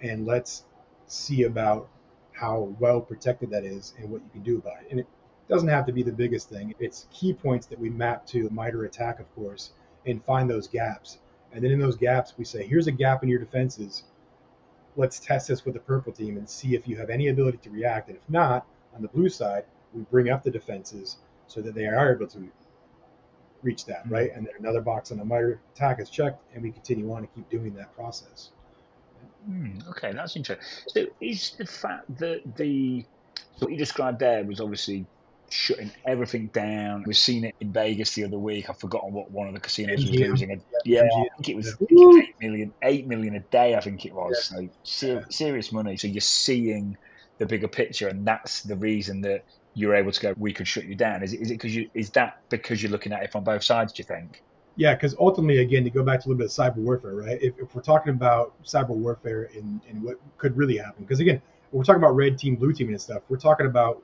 and 0.00 0.26
let's 0.26 0.64
see 1.06 1.44
about 1.44 1.88
how 2.32 2.74
well 2.78 3.00
protected 3.00 3.50
that 3.50 3.64
is 3.64 3.94
and 3.98 4.10
what 4.10 4.22
you 4.22 4.30
can 4.30 4.42
do 4.42 4.58
about 4.58 4.82
it. 4.82 4.90
And 4.90 5.00
it 5.00 5.06
doesn't 5.48 5.68
have 5.68 5.86
to 5.86 5.92
be 5.92 6.02
the 6.02 6.12
biggest 6.12 6.48
thing. 6.48 6.74
It's 6.78 7.06
key 7.10 7.32
points 7.32 7.66
that 7.66 7.78
we 7.78 7.90
map 7.90 8.26
to 8.26 8.50
MITRE 8.50 8.84
ATT&CK, 8.84 9.20
of 9.20 9.34
course, 9.34 9.72
and 10.04 10.22
find 10.24 10.48
those 10.48 10.68
gaps. 10.68 11.18
And 11.52 11.64
then 11.64 11.70
in 11.70 11.78
those 11.78 11.96
gaps, 11.96 12.34
we 12.36 12.44
say, 12.44 12.66
here's 12.66 12.86
a 12.86 12.92
gap 12.92 13.22
in 13.22 13.28
your 13.28 13.38
defenses. 13.38 14.04
Let's 14.96 15.18
test 15.18 15.48
this 15.48 15.64
with 15.64 15.74
the 15.74 15.80
purple 15.80 16.12
team 16.12 16.36
and 16.36 16.48
see 16.48 16.74
if 16.74 16.86
you 16.86 16.96
have 16.96 17.10
any 17.10 17.28
ability 17.28 17.58
to 17.58 17.70
react. 17.70 18.08
And 18.08 18.16
if 18.16 18.28
not, 18.28 18.66
on 18.94 19.02
the 19.02 19.08
blue 19.08 19.28
side, 19.28 19.64
we 19.94 20.02
bring 20.02 20.30
up 20.30 20.42
the 20.42 20.50
defenses 20.50 21.16
so 21.46 21.60
that 21.62 21.74
they 21.74 21.86
are 21.86 22.14
able 22.14 22.26
to 22.26 22.48
reach 23.62 23.84
that, 23.86 24.04
mm-hmm. 24.04 24.14
right? 24.14 24.30
And 24.34 24.46
then 24.46 24.54
another 24.58 24.80
box 24.80 25.10
on 25.10 25.18
the 25.18 25.24
MITRE 25.24 25.60
ATT&CK 25.80 26.00
is 26.00 26.10
checked, 26.10 26.42
and 26.54 26.62
we 26.62 26.70
continue 26.70 27.12
on 27.12 27.22
to 27.22 27.28
keep 27.28 27.48
doing 27.50 27.74
that 27.74 27.94
process. 27.94 28.50
Mm, 29.48 29.88
okay, 29.90 30.12
that's 30.12 30.36
interesting. 30.36 30.66
So, 30.88 31.06
is 31.20 31.52
the 31.52 31.66
fact 31.66 32.18
that 32.18 32.56
the 32.56 33.04
what 33.58 33.70
you 33.70 33.78
described 33.78 34.18
there 34.18 34.44
was 34.44 34.60
obviously 34.60 35.06
shutting 35.50 35.90
everything 36.04 36.48
down. 36.48 37.04
We've 37.06 37.16
seen 37.16 37.44
it 37.44 37.54
in 37.60 37.72
Vegas 37.72 38.14
the 38.14 38.24
other 38.24 38.38
week. 38.38 38.68
I've 38.68 38.78
forgotten 38.78 39.12
what 39.12 39.30
one 39.30 39.46
of 39.46 39.54
the 39.54 39.60
casinos 39.60 40.00
was 40.00 40.10
losing. 40.10 40.52
A, 40.52 40.56
yeah, 40.84 41.02
I 41.02 41.28
think 41.36 41.48
it 41.48 41.56
was 41.56 41.76
eight 41.80 42.34
million, 42.40 42.72
eight 42.82 43.06
million 43.06 43.34
a 43.36 43.40
day. 43.40 43.74
I 43.74 43.80
think 43.80 44.04
it 44.04 44.14
was. 44.14 44.52
Yeah. 44.52 44.58
So 44.58 44.68
ser- 44.82 45.26
serious 45.30 45.72
money. 45.72 45.96
So 45.96 46.08
you're 46.08 46.20
seeing 46.20 46.96
the 47.38 47.46
bigger 47.46 47.68
picture, 47.68 48.08
and 48.08 48.26
that's 48.26 48.62
the 48.62 48.76
reason 48.76 49.20
that 49.22 49.44
you're 49.76 49.94
able 49.94 50.10
to 50.10 50.20
go, 50.20 50.34
we 50.38 50.54
could 50.54 50.66
shut 50.66 50.86
you 50.86 50.94
down? 50.94 51.22
Is 51.22 51.34
it 51.34 51.40
is 51.42 51.50
it 51.50 51.54
because 51.54 51.76
you 51.76 51.90
is 51.92 52.08
that 52.10 52.40
because 52.48 52.82
you're 52.82 52.90
looking 52.90 53.12
at 53.12 53.22
it 53.22 53.30
from 53.30 53.44
both 53.44 53.62
sides? 53.62 53.92
Do 53.92 54.00
you 54.00 54.04
think? 54.04 54.42
Yeah, 54.74 54.94
because 54.94 55.14
ultimately, 55.18 55.58
again, 55.58 55.84
to 55.84 55.90
go 55.90 56.02
back 56.02 56.20
to 56.20 56.28
a 56.28 56.28
little 56.28 56.38
bit 56.38 56.46
of 56.46 56.50
cyber 56.50 56.76
warfare, 56.76 57.14
right? 57.14 57.38
If, 57.40 57.58
if 57.58 57.74
we're 57.74 57.82
talking 57.82 58.12
about 58.12 58.54
cyber 58.62 58.90
warfare 58.90 59.50
and, 59.54 59.80
and 59.88 60.02
what 60.02 60.18
could 60.38 60.56
really 60.56 60.78
happen, 60.78 61.04
because 61.04 61.20
again, 61.20 61.40
we're 61.72 61.84
talking 61.84 62.02
about 62.02 62.16
red 62.16 62.38
team, 62.38 62.56
blue 62.56 62.72
team, 62.72 62.88
and 62.88 63.00
stuff. 63.00 63.22
We're 63.28 63.36
talking 63.36 63.66
about 63.66 64.02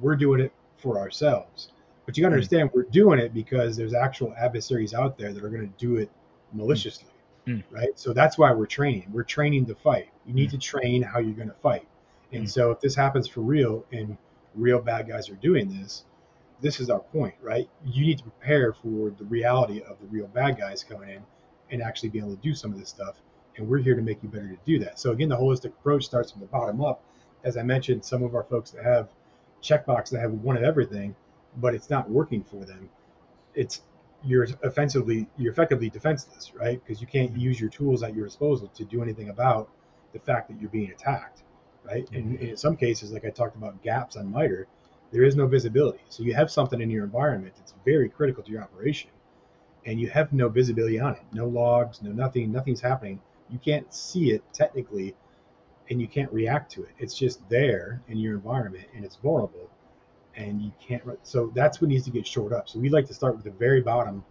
we're 0.00 0.16
doing 0.16 0.40
it 0.40 0.52
for 0.76 0.98
ourselves. 0.98 1.70
But 2.04 2.16
you 2.16 2.22
got 2.22 2.28
to 2.28 2.32
hmm. 2.32 2.34
understand, 2.34 2.70
we're 2.74 2.84
doing 2.84 3.18
it 3.18 3.34
because 3.34 3.76
there's 3.76 3.94
actual 3.94 4.34
adversaries 4.38 4.94
out 4.94 5.18
there 5.18 5.32
that 5.32 5.42
are 5.42 5.48
going 5.48 5.68
to 5.68 5.78
do 5.78 5.96
it 5.96 6.10
maliciously, 6.52 7.08
mm. 7.46 7.62
right? 7.70 7.98
So 7.98 8.12
that's 8.12 8.38
why 8.38 8.52
we're 8.52 8.66
training. 8.66 9.08
We're 9.12 9.24
training 9.24 9.66
to 9.66 9.74
fight. 9.74 10.08
You 10.24 10.32
need 10.32 10.48
mm. 10.48 10.52
to 10.52 10.58
train 10.58 11.02
how 11.02 11.18
you're 11.18 11.34
going 11.34 11.48
to 11.48 11.54
fight. 11.54 11.86
And 12.32 12.44
mm. 12.44 12.50
so 12.50 12.70
if 12.70 12.80
this 12.80 12.94
happens 12.94 13.26
for 13.26 13.40
real 13.40 13.84
and 13.92 14.16
real 14.56 14.80
bad 14.80 15.08
guys 15.08 15.28
are 15.28 15.36
doing 15.36 15.68
this, 15.68 16.04
this 16.60 16.80
is 16.80 16.90
our 16.90 17.00
point, 17.00 17.34
right? 17.42 17.68
You 17.84 18.06
need 18.06 18.18
to 18.18 18.24
prepare 18.24 18.72
for 18.72 19.10
the 19.10 19.24
reality 19.24 19.82
of 19.82 19.98
the 20.00 20.06
real 20.06 20.26
bad 20.28 20.58
guys 20.58 20.82
coming 20.82 21.10
in 21.10 21.22
and 21.70 21.82
actually 21.82 22.08
being 22.08 22.24
able 22.24 22.36
to 22.36 22.42
do 22.42 22.54
some 22.54 22.72
of 22.72 22.78
this 22.78 22.88
stuff. 22.88 23.20
And 23.56 23.68
we're 23.68 23.78
here 23.78 23.94
to 23.94 24.02
make 24.02 24.22
you 24.22 24.28
better 24.28 24.48
to 24.48 24.58
do 24.64 24.78
that. 24.80 24.98
So 24.98 25.12
again, 25.12 25.28
the 25.28 25.36
holistic 25.36 25.66
approach 25.66 26.04
starts 26.04 26.32
from 26.32 26.40
the 26.40 26.46
bottom 26.46 26.82
up. 26.82 27.02
As 27.44 27.56
I 27.56 27.62
mentioned, 27.62 28.04
some 28.04 28.22
of 28.22 28.34
our 28.34 28.44
folks 28.44 28.70
that 28.72 28.84
have 28.84 29.08
checkbox 29.62 30.10
that 30.10 30.20
have 30.20 30.32
one 30.32 30.56
of 30.56 30.62
everything, 30.62 31.14
but 31.58 31.74
it's 31.74 31.90
not 31.90 32.08
working 32.10 32.42
for 32.42 32.64
them. 32.64 32.88
It's 33.54 33.82
you're 34.24 34.46
offensively 34.62 35.26
you're 35.36 35.52
effectively 35.52 35.88
defenseless, 35.90 36.52
right? 36.54 36.82
Because 36.84 37.00
you 37.00 37.06
can't 37.06 37.36
use 37.36 37.60
your 37.60 37.70
tools 37.70 38.02
at 38.02 38.14
your 38.14 38.26
disposal 38.26 38.68
to 38.68 38.84
do 38.84 39.02
anything 39.02 39.28
about 39.28 39.70
the 40.12 40.18
fact 40.18 40.48
that 40.48 40.60
you're 40.60 40.70
being 40.70 40.90
attacked 40.90 41.42
right? 41.86 42.08
And, 42.12 42.38
in 42.40 42.56
some 42.56 42.76
cases, 42.76 43.12
like 43.12 43.24
I 43.24 43.30
talked 43.30 43.56
about 43.56 43.82
gaps 43.82 44.16
on 44.16 44.30
MITRE, 44.30 44.66
there 45.12 45.22
is 45.24 45.36
no 45.36 45.46
visibility. 45.46 46.00
So 46.08 46.22
you 46.22 46.34
have 46.34 46.50
something 46.50 46.80
in 46.80 46.90
your 46.90 47.04
environment 47.04 47.54
that's 47.56 47.74
very 47.84 48.08
critical 48.08 48.42
to 48.42 48.50
your 48.50 48.62
operation, 48.62 49.10
and 49.84 50.00
you 50.00 50.08
have 50.10 50.32
no 50.32 50.48
visibility 50.48 50.98
on 50.98 51.14
it, 51.14 51.22
no 51.32 51.46
logs, 51.46 52.02
no 52.02 52.10
nothing, 52.10 52.50
nothing's 52.50 52.80
happening. 52.80 53.20
You 53.50 53.58
can't 53.58 53.92
see 53.94 54.32
it 54.32 54.42
technically, 54.52 55.14
and 55.88 56.00
you 56.00 56.08
can't 56.08 56.32
react 56.32 56.72
to 56.72 56.82
it. 56.82 56.90
It's 56.98 57.16
just 57.16 57.48
there 57.48 58.02
in 58.08 58.18
your 58.18 58.34
environment, 58.34 58.86
and 58.94 59.04
it's 59.04 59.16
vulnerable, 59.16 59.70
and 60.34 60.60
you 60.60 60.72
can't. 60.80 61.02
So 61.22 61.52
that's 61.54 61.80
what 61.80 61.88
needs 61.88 62.04
to 62.06 62.10
get 62.10 62.26
shored 62.26 62.52
up. 62.52 62.68
So 62.68 62.80
we 62.80 62.88
like 62.88 63.06
to 63.06 63.14
start 63.14 63.36
with 63.36 63.44
the 63.44 63.52
very 63.52 63.80
bottom 63.80 64.24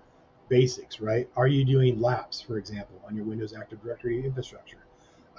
basics, 0.49 0.99
right? 0.99 1.27
Are 1.35 1.47
you 1.47 1.63
doing 1.63 1.99
LAPS, 2.01 2.41
for 2.41 2.57
example, 2.57 3.01
on 3.07 3.15
your 3.15 3.25
Windows 3.25 3.53
Active 3.53 3.81
Directory 3.81 4.23
infrastructure? 4.25 4.77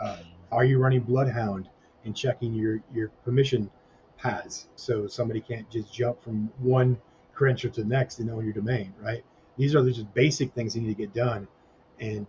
Uh, 0.00 0.16
are 0.50 0.64
you 0.64 0.78
running 0.78 1.00
Bloodhound 1.00 1.68
and 2.06 2.16
checking 2.16 2.54
your 2.54 2.80
your 2.94 3.08
permission 3.24 3.70
paths 4.16 4.68
so 4.76 5.06
somebody 5.06 5.40
can't 5.40 5.68
just 5.70 5.92
jump 5.92 6.22
from 6.22 6.50
one 6.58 6.96
credential 7.34 7.70
to 7.70 7.82
the 7.82 7.88
next 7.88 8.18
and 8.18 8.28
know 8.28 8.40
your 8.40 8.54
domain, 8.54 8.94
right? 9.00 9.22
These 9.58 9.74
are 9.74 9.84
just 9.84 10.12
basic 10.14 10.52
things 10.54 10.74
that 10.74 10.80
need 10.80 10.88
to 10.88 10.94
get 10.94 11.12
done. 11.12 11.46
And 12.00 12.26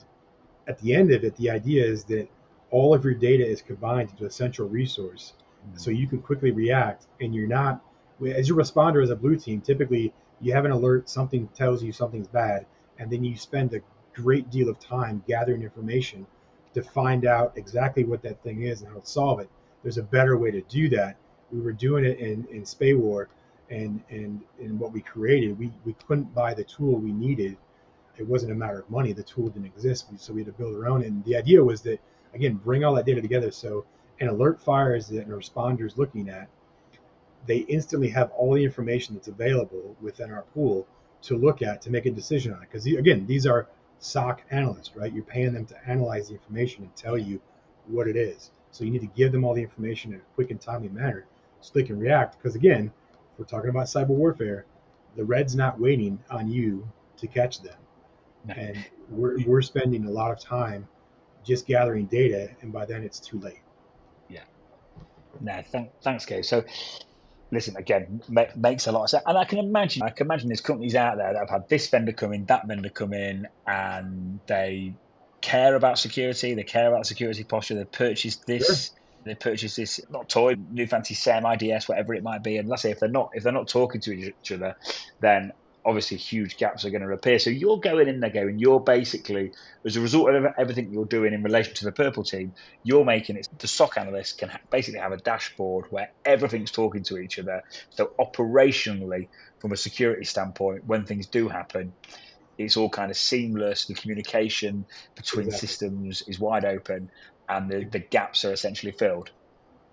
at 0.67 0.77
the 0.79 0.93
end 0.93 1.11
of 1.11 1.23
it, 1.23 1.35
the 1.37 1.49
idea 1.49 1.85
is 1.85 2.03
that 2.05 2.27
all 2.71 2.93
of 2.93 3.03
your 3.03 3.13
data 3.13 3.45
is 3.45 3.61
combined 3.61 4.09
into 4.09 4.25
a 4.25 4.29
central 4.29 4.67
resource 4.67 5.33
mm-hmm. 5.65 5.77
so 5.77 5.91
you 5.91 6.07
can 6.07 6.21
quickly 6.21 6.51
react 6.51 7.07
and 7.21 7.33
you're 7.33 7.47
not 7.47 7.81
as 8.35 8.49
your 8.49 8.57
responder 8.57 9.01
as 9.01 9.09
a 9.09 9.15
blue 9.15 9.37
team 9.37 9.61
typically 9.61 10.11
you 10.41 10.51
have 10.51 10.65
an 10.65 10.71
alert 10.71 11.07
something 11.07 11.47
tells 11.49 11.83
you 11.83 11.91
something's 11.91 12.27
bad 12.27 12.65
and 12.99 13.09
then 13.09 13.23
you 13.23 13.37
spend 13.37 13.73
a 13.73 13.79
great 14.13 14.49
deal 14.49 14.69
of 14.69 14.79
time 14.79 15.23
gathering 15.27 15.61
information 15.61 16.25
to 16.73 16.81
find 16.81 17.25
out 17.25 17.53
exactly 17.55 18.03
what 18.03 18.21
that 18.21 18.41
thing 18.43 18.63
is 18.63 18.81
and 18.81 18.91
how 18.91 18.99
to 18.99 19.05
solve 19.05 19.39
it 19.39 19.49
there's 19.83 19.97
a 19.97 20.03
better 20.03 20.37
way 20.37 20.51
to 20.51 20.61
do 20.61 20.89
that. 20.89 21.17
We 21.51 21.61
were 21.61 21.71
doing 21.71 22.03
it 22.03 22.19
in, 22.19 22.45
in 22.51 22.63
SPAWAR 22.63 23.27
and, 23.69 24.01
and, 24.09 24.41
and 24.59 24.79
what 24.79 24.91
we 24.91 25.01
created, 25.01 25.57
we, 25.57 25.71
we 25.85 25.93
couldn't 26.07 26.33
buy 26.33 26.53
the 26.53 26.63
tool 26.63 26.95
we 26.95 27.11
needed. 27.11 27.57
It 28.17 28.27
wasn't 28.27 28.51
a 28.51 28.55
matter 28.55 28.79
of 28.79 28.89
money. 28.89 29.13
The 29.13 29.23
tool 29.23 29.49
didn't 29.49 29.65
exist. 29.65 30.07
So 30.17 30.33
we 30.33 30.41
had 30.43 30.47
to 30.47 30.57
build 30.57 30.75
our 30.75 30.87
own. 30.87 31.03
And 31.03 31.23
the 31.25 31.35
idea 31.35 31.63
was 31.63 31.81
that, 31.81 31.99
again, 32.33 32.55
bring 32.55 32.83
all 32.83 32.95
that 32.95 33.05
data 33.05 33.21
together. 33.21 33.51
So 33.51 33.85
an 34.19 34.29
alert 34.29 34.59
fires 34.59 35.07
that 35.07 35.27
a 35.27 35.31
responder 35.31 35.85
is 35.85 35.97
looking 35.97 36.29
at, 36.29 36.47
they 37.45 37.59
instantly 37.59 38.09
have 38.09 38.31
all 38.31 38.53
the 38.53 38.63
information 38.63 39.15
that's 39.15 39.27
available 39.27 39.95
within 40.01 40.31
our 40.31 40.41
pool 40.53 40.87
to 41.23 41.37
look 41.37 41.61
at 41.61 41.81
to 41.83 41.89
make 41.89 42.05
a 42.05 42.11
decision 42.11 42.53
on 42.53 42.63
it. 42.63 42.69
Because 42.71 42.85
again, 42.85 43.25
these 43.25 43.45
are 43.45 43.67
SOC 43.99 44.41
analysts, 44.51 44.95
right? 44.95 45.13
You're 45.13 45.23
paying 45.23 45.53
them 45.53 45.65
to 45.67 45.89
analyze 45.89 46.27
the 46.27 46.33
information 46.33 46.83
and 46.83 46.95
tell 46.95 47.17
you 47.17 47.41
what 47.87 48.07
it 48.07 48.15
is. 48.15 48.51
So 48.71 48.83
you 48.83 48.91
need 48.91 49.01
to 49.01 49.07
give 49.07 49.31
them 49.31 49.43
all 49.43 49.53
the 49.53 49.61
information 49.61 50.13
in 50.13 50.19
a 50.19 50.23
quick 50.35 50.51
and 50.51 50.61
timely 50.61 50.89
manner 50.89 51.25
so 51.61 51.71
they 51.73 51.83
can 51.83 51.99
react. 51.99 52.37
Because 52.37 52.55
again, 52.55 52.91
if 53.33 53.39
we're 53.39 53.45
talking 53.45 53.69
about 53.69 53.87
cyber 53.87 54.09
warfare, 54.09 54.65
the 55.15 55.23
Red's 55.23 55.55
not 55.55 55.79
waiting 55.79 56.19
on 56.29 56.47
you 56.47 56.87
to 57.17 57.27
catch 57.27 57.61
them. 57.61 57.77
No. 58.45 58.53
And 58.53 58.85
we're, 59.09 59.43
we're 59.45 59.61
spending 59.61 60.05
a 60.05 60.11
lot 60.11 60.31
of 60.31 60.39
time 60.39 60.87
just 61.43 61.65
gathering 61.65 62.05
data, 62.05 62.49
and 62.61 62.71
by 62.71 62.85
then 62.85 63.03
it's 63.03 63.19
too 63.19 63.39
late. 63.39 63.61
Yeah. 64.29 64.43
No, 65.39 65.63
th- 65.71 65.89
thanks, 66.01 66.25
Gabe. 66.25 66.43
So, 66.43 66.63
listen, 67.51 67.77
again, 67.77 68.21
ma- 68.27 68.45
makes 68.55 68.87
a 68.87 68.91
lot 68.91 69.03
of 69.03 69.09
sense. 69.09 69.23
And 69.25 69.37
I 69.37 69.45
can 69.45 69.59
imagine, 69.59 70.03
I 70.03 70.09
can 70.09 70.27
imagine 70.27 70.49
there's 70.49 70.61
companies 70.61 70.95
out 70.95 71.17
there 71.17 71.33
that 71.33 71.39
have 71.39 71.49
had 71.49 71.69
this 71.69 71.87
vendor 71.89 72.11
come 72.11 72.33
in, 72.33 72.45
that 72.45 72.67
vendor 72.67 72.89
come 72.89 73.13
in, 73.13 73.47
and 73.65 74.39
they 74.45 74.93
care 75.47 75.75
about 75.75 75.97
security. 75.97 76.53
They 76.53 76.63
care 76.63 76.89
about 76.89 77.05
security 77.05 77.43
posture. 77.43 77.75
They 77.75 77.85
purchased 77.85 78.45
this. 78.45 78.87
Sure. 78.87 78.97
They 79.23 79.35
purchased 79.35 79.77
this 79.77 80.01
not 80.09 80.29
toy, 80.29 80.55
new 80.71 80.87
fancy 80.87 81.13
SIEM, 81.13 81.45
IDS, 81.45 81.87
whatever 81.87 82.13
it 82.13 82.23
might 82.23 82.43
be. 82.43 82.57
And 82.57 82.67
let's 82.67 82.81
say 82.81 82.91
if 82.91 82.99
they're 82.99 83.09
not 83.09 83.31
if 83.33 83.43
they're 83.43 83.53
not 83.53 83.67
talking 83.67 84.01
to 84.01 84.11
each 84.11 84.51
other, 84.51 84.75
then 85.21 85.53
obviously 85.85 86.17
huge 86.17 86.57
gaps 86.57 86.83
are 86.83 86.89
going 86.89 87.01
to 87.01 87.13
appear. 87.13 87.39
So 87.39 87.49
you're 87.49 87.79
going 87.79 88.09
in 88.09 88.19
there 88.19 88.29
going, 88.29 88.59
you're 88.59 88.81
basically, 88.81 89.53
as 89.85 89.95
a 89.95 90.01
result 90.01 90.35
of 90.35 90.45
everything 90.57 90.91
you're 90.91 91.05
doing 91.05 91.33
in 91.33 91.43
relation 91.43 91.73
to 91.75 91.85
the 91.85 91.93
purple 91.93 92.25
team, 92.25 92.53
you're 92.83 93.05
making 93.05 93.37
it, 93.37 93.47
the 93.57 93.69
SOC 93.69 93.97
analyst 93.97 94.37
can 94.37 94.51
basically 94.69 94.99
have 94.99 95.13
a 95.13 95.17
dashboard 95.17 95.85
where 95.89 96.11
everything's 96.25 96.71
talking 96.71 97.03
to 97.03 97.17
each 97.17 97.39
other. 97.39 97.63
So 97.91 98.11
operationally, 98.19 99.29
from 99.59 99.71
a 99.71 99.77
security 99.77 100.25
standpoint, 100.25 100.85
when 100.85 101.05
things 101.05 101.25
do 101.25 101.47
happen, 101.47 101.93
it's 102.57 102.77
all 102.77 102.89
kind 102.89 103.11
of 103.11 103.17
seamless. 103.17 103.85
The 103.85 103.93
communication 103.93 104.85
between 105.15 105.45
exactly. 105.45 105.67
systems 105.67 106.23
is 106.27 106.39
wide 106.39 106.65
open, 106.65 107.11
and 107.47 107.69
the, 107.69 107.83
the 107.85 107.99
gaps 107.99 108.45
are 108.45 108.53
essentially 108.53 108.91
filled. 108.91 109.31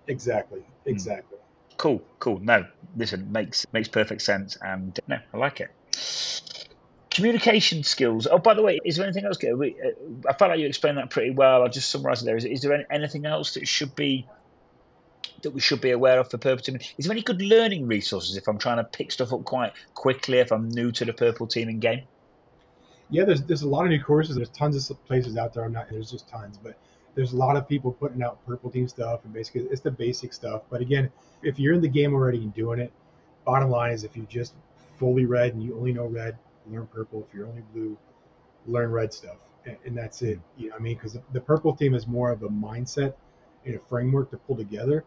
Exactly. 0.07 0.59
Hmm. 0.59 0.89
Exactly. 0.89 1.37
Mm. 1.37 1.77
Cool. 1.77 2.01
Cool. 2.19 2.39
No, 2.39 2.65
listen, 2.95 3.31
makes 3.31 3.65
makes 3.73 3.87
perfect 3.87 4.21
sense, 4.21 4.57
and 4.61 4.97
no, 5.07 5.17
I 5.33 5.37
like 5.37 5.61
it. 5.61 5.69
communication 7.15 7.83
skills. 7.83 8.27
Oh, 8.29 8.37
by 8.37 8.53
the 8.53 8.61
way, 8.61 8.79
is 8.83 8.97
there 8.97 9.05
anything 9.05 9.25
else? 9.25 9.37
Uh, 9.43 10.29
I 10.29 10.33
felt 10.33 10.51
like 10.51 10.59
you 10.59 10.67
explained 10.67 10.97
that 10.97 11.09
pretty 11.09 11.31
well. 11.31 11.63
I'll 11.63 11.69
just 11.69 11.89
summarise 11.89 12.21
it 12.21 12.25
there. 12.25 12.37
Is, 12.37 12.45
is 12.45 12.61
there 12.61 12.73
any, 12.73 12.85
anything 12.91 13.25
else 13.25 13.53
that 13.53 13.67
should 13.67 13.95
be 13.95 14.27
that 15.43 15.51
we 15.51 15.61
should 15.61 15.81
be 15.81 15.91
aware 15.91 16.19
of 16.19 16.29
for 16.29 16.37
purple 16.37 16.63
teaming? 16.63 16.81
Is 16.97 17.05
there 17.05 17.13
any 17.13 17.21
good 17.21 17.41
learning 17.41 17.87
resources 17.87 18.35
if 18.35 18.47
I'm 18.47 18.57
trying 18.57 18.77
to 18.77 18.83
pick 18.83 19.11
stuff 19.11 19.31
up 19.31 19.45
quite 19.45 19.73
quickly 19.93 20.39
if 20.39 20.51
I'm 20.51 20.69
new 20.69 20.91
to 20.91 21.05
the 21.05 21.13
purple 21.13 21.47
teaming 21.47 21.79
game? 21.79 22.03
Yeah, 23.09 23.23
there's 23.25 23.43
there's 23.43 23.61
a 23.61 23.67
lot 23.67 23.85
of 23.85 23.91
new 23.91 24.01
courses. 24.01 24.35
There's 24.35 24.49
tons 24.49 24.89
of 24.89 25.05
places 25.05 25.37
out 25.37 25.53
there. 25.53 25.63
I'm 25.63 25.73
not 25.73 25.89
there's 25.89 26.11
just 26.11 26.27
tons, 26.27 26.57
but 26.57 26.77
there's 27.15 27.33
a 27.33 27.37
lot 27.37 27.55
of 27.55 27.67
people 27.67 27.93
putting 27.93 28.21
out 28.21 28.45
purple 28.45 28.69
team 28.69 28.87
stuff 28.87 29.21
and 29.23 29.33
basically 29.33 29.61
it's 29.71 29.81
the 29.81 29.91
basic 29.91 30.33
stuff. 30.33 30.63
But 30.69 30.81
again, 30.81 31.09
if 31.43 31.59
you're 31.59 31.73
in 31.73 31.81
the 31.81 31.87
game 31.87 32.13
already 32.13 32.39
and 32.39 32.53
doing 32.53 32.79
it, 32.79 32.91
bottom 33.45 33.69
line 33.69 33.93
is 33.93 34.03
if 34.03 34.17
you 34.17 34.25
just 34.29 34.53
fully 34.97 35.25
red 35.25 35.53
and 35.53 35.63
you 35.63 35.77
only 35.77 35.93
know 35.93 36.05
red, 36.05 36.37
learn 36.69 36.87
purple. 36.87 37.25
If 37.27 37.33
you're 37.33 37.47
only 37.47 37.63
blue, 37.73 37.97
learn 38.67 38.91
red 38.91 39.13
stuff, 39.13 39.37
and, 39.65 39.77
and 39.85 39.97
that's 39.97 40.21
it. 40.21 40.39
You 40.57 40.69
know, 40.69 40.75
I 40.75 40.79
mean, 40.79 40.95
because 40.95 41.13
the, 41.13 41.21
the, 41.33 41.41
purple 41.41 41.75
team 41.75 41.93
is 41.93 42.07
more 42.07 42.31
of 42.31 42.43
a 42.43 42.49
mindset 42.49 43.13
and 43.65 43.75
a 43.75 43.79
framework 43.79 44.31
to 44.31 44.37
pull 44.37 44.55
together, 44.55 45.03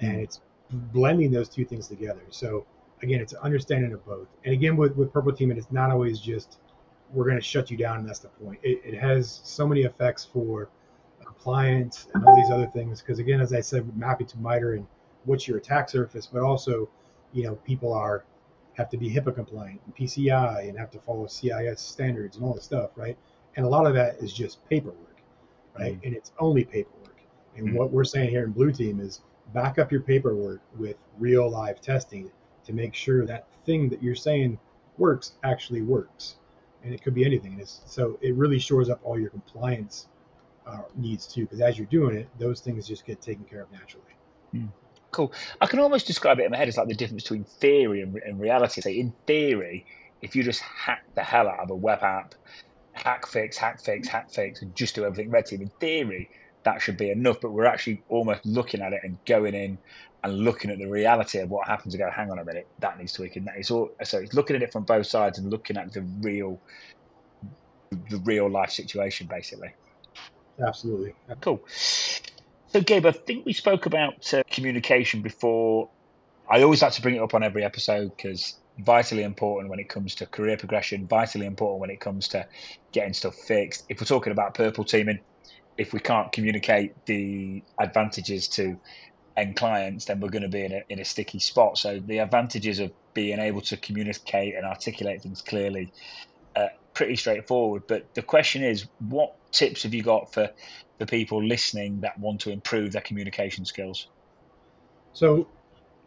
and 0.00 0.12
mm-hmm. 0.12 0.20
it's 0.20 0.40
blending 0.70 1.30
those 1.30 1.48
two 1.48 1.64
things 1.64 1.88
together. 1.88 2.22
So 2.30 2.66
again, 3.02 3.20
it's 3.20 3.32
an 3.32 3.40
understanding 3.42 3.92
of 3.92 4.04
both. 4.04 4.28
And 4.44 4.52
again, 4.52 4.76
with 4.76 4.96
with 4.96 5.12
purple 5.12 5.32
team, 5.32 5.50
it's 5.50 5.70
not 5.70 5.90
always 5.90 6.20
just 6.20 6.58
we're 7.12 7.24
going 7.24 7.36
to 7.36 7.42
shut 7.42 7.70
you 7.70 7.76
down 7.76 7.98
and 7.98 8.08
that's 8.08 8.18
the 8.18 8.28
point. 8.28 8.58
It, 8.62 8.80
it 8.84 8.94
has 8.98 9.40
so 9.44 9.66
many 9.66 9.82
effects 9.82 10.24
for 10.24 10.68
compliance 11.24 12.08
and 12.14 12.24
all 12.24 12.36
these 12.36 12.50
other 12.50 12.66
things. 12.66 13.00
Because 13.00 13.18
again, 13.18 13.40
as 13.40 13.52
I 13.52 13.60
said, 13.60 13.96
mapping 13.96 14.26
to 14.28 14.38
MITRE 14.38 14.74
and 14.74 14.86
what's 15.24 15.46
your 15.46 15.58
attack 15.58 15.88
surface, 15.88 16.26
but 16.26 16.42
also, 16.42 16.88
you 17.32 17.44
know, 17.44 17.56
people 17.56 17.92
are 17.92 18.24
have 18.74 18.90
to 18.90 18.96
be 18.98 19.08
HIPAA 19.08 19.34
compliant 19.34 19.80
and 19.86 19.96
PCI 19.96 20.68
and 20.68 20.78
have 20.78 20.90
to 20.90 20.98
follow 20.98 21.26
CIS 21.26 21.80
standards 21.80 22.36
and 22.36 22.44
all 22.44 22.52
this 22.52 22.64
stuff, 22.64 22.90
right? 22.94 23.16
And 23.56 23.64
a 23.64 23.68
lot 23.68 23.86
of 23.86 23.94
that 23.94 24.16
is 24.16 24.32
just 24.32 24.66
paperwork, 24.68 25.22
right? 25.78 25.94
Mm-hmm. 25.94 26.06
And 26.06 26.14
it's 26.14 26.32
only 26.38 26.64
paperwork. 26.64 27.16
And 27.56 27.68
mm-hmm. 27.68 27.76
what 27.76 27.90
we're 27.90 28.04
saying 28.04 28.28
here 28.28 28.44
in 28.44 28.52
Blue 28.52 28.72
Team 28.72 29.00
is 29.00 29.22
back 29.54 29.78
up 29.78 29.90
your 29.90 30.02
paperwork 30.02 30.60
with 30.76 30.96
real 31.18 31.48
live 31.48 31.80
testing 31.80 32.30
to 32.64 32.72
make 32.74 32.94
sure 32.94 33.24
that 33.24 33.46
thing 33.64 33.88
that 33.88 34.02
you're 34.02 34.14
saying 34.14 34.58
works 34.98 35.32
actually 35.42 35.80
works. 35.80 36.36
And 36.82 36.94
it 36.94 37.02
could 37.02 37.14
be 37.14 37.24
anything. 37.24 37.58
It's, 37.60 37.80
so 37.86 38.18
it 38.20 38.34
really 38.34 38.58
shores 38.58 38.88
up 38.88 39.00
all 39.02 39.18
your 39.18 39.30
compliance 39.30 40.06
uh, 40.66 40.82
needs 40.94 41.26
too, 41.26 41.42
because 41.42 41.60
as 41.60 41.76
you're 41.78 41.86
doing 41.88 42.16
it, 42.16 42.28
those 42.38 42.60
things 42.60 42.86
just 42.86 43.04
get 43.04 43.20
taken 43.20 43.44
care 43.44 43.62
of 43.62 43.72
naturally. 43.72 44.04
Mm. 44.54 44.68
Cool. 45.10 45.32
I 45.60 45.66
can 45.66 45.80
almost 45.80 46.06
describe 46.06 46.38
it 46.38 46.44
in 46.44 46.50
my 46.50 46.56
head 46.56 46.68
as 46.68 46.76
like 46.76 46.88
the 46.88 46.94
difference 46.94 47.22
between 47.22 47.44
theory 47.44 48.02
and, 48.02 48.14
and 48.16 48.38
reality. 48.38 48.80
So 48.80 48.90
in 48.90 49.12
theory, 49.26 49.86
if 50.20 50.36
you 50.36 50.42
just 50.42 50.60
hack 50.60 51.04
the 51.14 51.22
hell 51.22 51.48
out 51.48 51.60
of 51.60 51.70
a 51.70 51.74
web 51.74 52.02
app, 52.02 52.34
hack 52.92 53.26
fix, 53.26 53.56
hack 53.56 53.80
fix, 53.80 54.08
hack 54.08 54.30
fix, 54.30 54.62
and 54.62 54.74
just 54.74 54.94
do 54.94 55.04
everything 55.04 55.30
red 55.30 55.46
team, 55.46 55.62
in 55.62 55.70
theory, 55.80 56.30
that 56.66 56.82
should 56.82 56.96
be 56.96 57.10
enough. 57.10 57.40
But 57.40 57.52
we're 57.52 57.64
actually 57.64 58.02
almost 58.08 58.44
looking 58.44 58.82
at 58.82 58.92
it 58.92 59.00
and 59.04 59.16
going 59.24 59.54
in 59.54 59.78
and 60.22 60.38
looking 60.38 60.70
at 60.70 60.78
the 60.78 60.86
reality 60.86 61.38
of 61.38 61.48
what 61.48 61.66
happens 61.66 61.94
to 61.94 61.98
go, 61.98 62.10
hang 62.10 62.30
on 62.30 62.38
a 62.38 62.44
minute, 62.44 62.66
that 62.80 62.98
needs 62.98 63.12
tweaking. 63.12 63.44
That 63.44 63.56
is 63.58 63.70
all. 63.70 63.92
So 64.02 64.18
it's 64.18 64.34
looking 64.34 64.56
at 64.56 64.62
it 64.62 64.72
from 64.72 64.82
both 64.82 65.06
sides 65.06 65.38
and 65.38 65.48
looking 65.48 65.76
at 65.76 65.92
the 65.92 66.02
real, 66.20 66.60
the 68.10 68.18
real 68.24 68.50
life 68.50 68.70
situation, 68.70 69.28
basically. 69.28 69.72
Absolutely. 70.60 71.14
Cool. 71.40 71.62
So, 71.68 72.80
Gabe, 72.80 73.06
I 73.06 73.12
think 73.12 73.46
we 73.46 73.52
spoke 73.52 73.86
about 73.86 74.34
uh, 74.34 74.42
communication 74.50 75.22
before. 75.22 75.88
I 76.50 76.62
always 76.62 76.82
like 76.82 76.92
to 76.92 77.02
bring 77.02 77.14
it 77.14 77.22
up 77.22 77.34
on 77.34 77.42
every 77.44 77.64
episode 77.64 78.16
because 78.16 78.56
vitally 78.78 79.22
important 79.22 79.70
when 79.70 79.78
it 79.78 79.88
comes 79.88 80.16
to 80.16 80.26
career 80.26 80.56
progression, 80.56 81.06
vitally 81.06 81.46
important 81.46 81.80
when 81.80 81.90
it 81.90 82.00
comes 82.00 82.28
to 82.28 82.46
getting 82.92 83.12
stuff 83.12 83.36
fixed. 83.36 83.84
If 83.88 84.00
we're 84.00 84.06
talking 84.06 84.32
about 84.32 84.54
purple 84.54 84.84
teaming, 84.84 85.20
if 85.78 85.92
we 85.92 86.00
can't 86.00 86.32
communicate 86.32 87.06
the 87.06 87.62
advantages 87.78 88.48
to 88.48 88.78
end 89.36 89.56
clients, 89.56 90.06
then 90.06 90.20
we're 90.20 90.30
going 90.30 90.42
to 90.42 90.48
be 90.48 90.64
in 90.64 90.72
a, 90.72 90.82
in 90.88 90.98
a 90.98 91.04
sticky 91.04 91.38
spot. 91.38 91.76
So 91.78 92.00
the 92.00 92.18
advantages 92.18 92.78
of 92.78 92.92
being 93.12 93.38
able 93.38 93.60
to 93.62 93.76
communicate 93.76 94.54
and 94.54 94.64
articulate 94.64 95.22
things 95.22 95.42
clearly, 95.42 95.92
uh, 96.54 96.68
pretty 96.94 97.16
straightforward. 97.16 97.82
But 97.86 98.14
the 98.14 98.22
question 98.22 98.62
is, 98.64 98.86
what 98.98 99.34
tips 99.52 99.82
have 99.82 99.92
you 99.92 100.02
got 100.02 100.32
for 100.32 100.50
the 100.98 101.06
people 101.06 101.42
listening 101.42 102.00
that 102.00 102.18
want 102.18 102.40
to 102.42 102.50
improve 102.50 102.92
their 102.92 103.02
communication 103.02 103.66
skills? 103.66 104.08
So, 105.12 105.48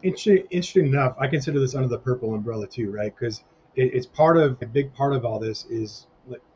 interesting, 0.02 0.86
enough, 0.86 1.16
I 1.18 1.28
consider 1.28 1.60
this 1.60 1.74
under 1.74 1.88
the 1.88 1.98
purple 1.98 2.34
umbrella 2.34 2.66
too, 2.66 2.90
right? 2.90 3.14
Because 3.16 3.42
it, 3.76 3.94
it's 3.94 4.06
part 4.06 4.36
of 4.36 4.60
a 4.62 4.66
big 4.66 4.92
part 4.94 5.12
of 5.12 5.24
all 5.24 5.38
this 5.38 5.64
is 5.66 6.06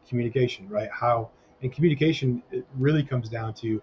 communication, 0.09 0.69
right? 0.69 0.91
How 0.93 1.31
and 1.65 1.73
communication 1.73 2.43
it 2.53 2.65
really 2.79 3.03
comes 3.03 3.29
down 3.29 3.55
to 3.55 3.83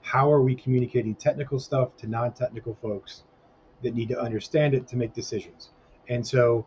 how 0.00 0.32
are 0.32 0.40
we 0.40 0.54
communicating 0.54 1.14
technical 1.14 1.60
stuff 1.60 1.94
to 1.98 2.06
non-technical 2.06 2.74
folks 2.80 3.22
that 3.82 3.94
need 3.94 4.08
to 4.08 4.18
understand 4.18 4.74
it 4.74 4.88
to 4.88 4.96
make 4.96 5.12
decisions. 5.12 5.68
And 6.08 6.26
so 6.26 6.66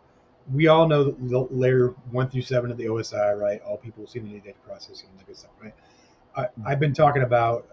we 0.53 0.67
all 0.67 0.87
know 0.87 1.11
the 1.11 1.39
layer 1.49 1.87
one 2.11 2.29
through 2.29 2.43
seven 2.43 2.71
of 2.71 2.77
the 2.77 2.85
OSI, 2.85 3.39
right? 3.39 3.61
All 3.63 3.77
people 3.77 4.05
see 4.05 4.19
the 4.19 4.39
data 4.39 4.53
processing 4.65 5.09
and 5.09 5.19
that 5.19 5.25
good 5.25 5.37
stuff, 5.37 5.51
right? 5.61 5.73
I, 6.35 6.69
have 6.69 6.79
been 6.79 6.93
talking 6.93 7.23
about 7.23 7.67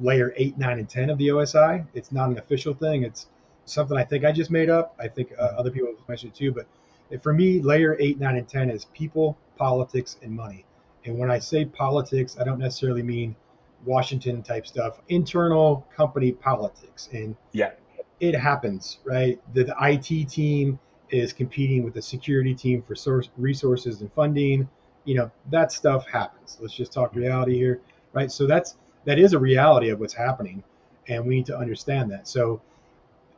layer 0.00 0.32
eight, 0.36 0.56
nine, 0.56 0.78
and 0.78 0.88
ten 0.88 1.10
of 1.10 1.18
the 1.18 1.28
OSI. 1.28 1.86
It's 1.92 2.10
not 2.10 2.30
an 2.30 2.38
official 2.38 2.72
thing. 2.72 3.04
It's 3.04 3.26
something 3.66 3.96
I 3.96 4.04
think 4.04 4.24
I 4.24 4.32
just 4.32 4.50
made 4.50 4.70
up. 4.70 4.94
I 4.98 5.08
think 5.08 5.32
uh, 5.38 5.52
other 5.58 5.70
people 5.70 5.88
have 5.88 6.08
mentioned 6.08 6.32
it 6.32 6.38
too. 6.38 6.52
But 6.52 7.22
for 7.22 7.34
me, 7.34 7.60
layer 7.60 7.96
eight, 8.00 8.18
nine, 8.18 8.36
and 8.36 8.48
ten 8.48 8.70
is 8.70 8.86
people, 8.86 9.36
politics, 9.56 10.16
and 10.22 10.32
money. 10.32 10.64
And 11.04 11.18
when 11.18 11.30
I 11.30 11.38
say 11.38 11.64
politics, 11.64 12.36
I 12.40 12.44
don't 12.44 12.58
necessarily 12.58 13.02
mean 13.02 13.36
Washington 13.84 14.42
type 14.42 14.66
stuff. 14.66 15.00
Internal 15.08 15.86
company 15.94 16.32
politics, 16.32 17.08
and 17.12 17.36
yeah, 17.52 17.72
it 18.20 18.34
happens, 18.34 18.98
right? 19.04 19.38
The, 19.54 19.64
the 19.64 19.76
IT 19.80 20.28
team 20.30 20.78
is 21.10 21.32
competing 21.32 21.84
with 21.84 21.94
the 21.94 22.02
security 22.02 22.54
team 22.54 22.82
for 22.82 22.94
source, 22.94 23.28
resources 23.36 24.00
and 24.00 24.12
funding. 24.14 24.68
You 25.04 25.16
know 25.16 25.30
that 25.50 25.72
stuff 25.72 26.06
happens. 26.08 26.56
Let's 26.60 26.74
just 26.74 26.92
talk 26.92 27.14
reality 27.14 27.56
here 27.56 27.80
right? 28.14 28.32
So 28.32 28.46
that's 28.46 28.76
that 29.04 29.18
is 29.18 29.34
a 29.34 29.38
reality 29.38 29.90
of 29.90 30.00
what's 30.00 30.14
happening 30.14 30.62
and 31.08 31.26
we 31.26 31.36
need 31.36 31.46
to 31.46 31.58
understand 31.58 32.10
that. 32.12 32.26
So 32.26 32.62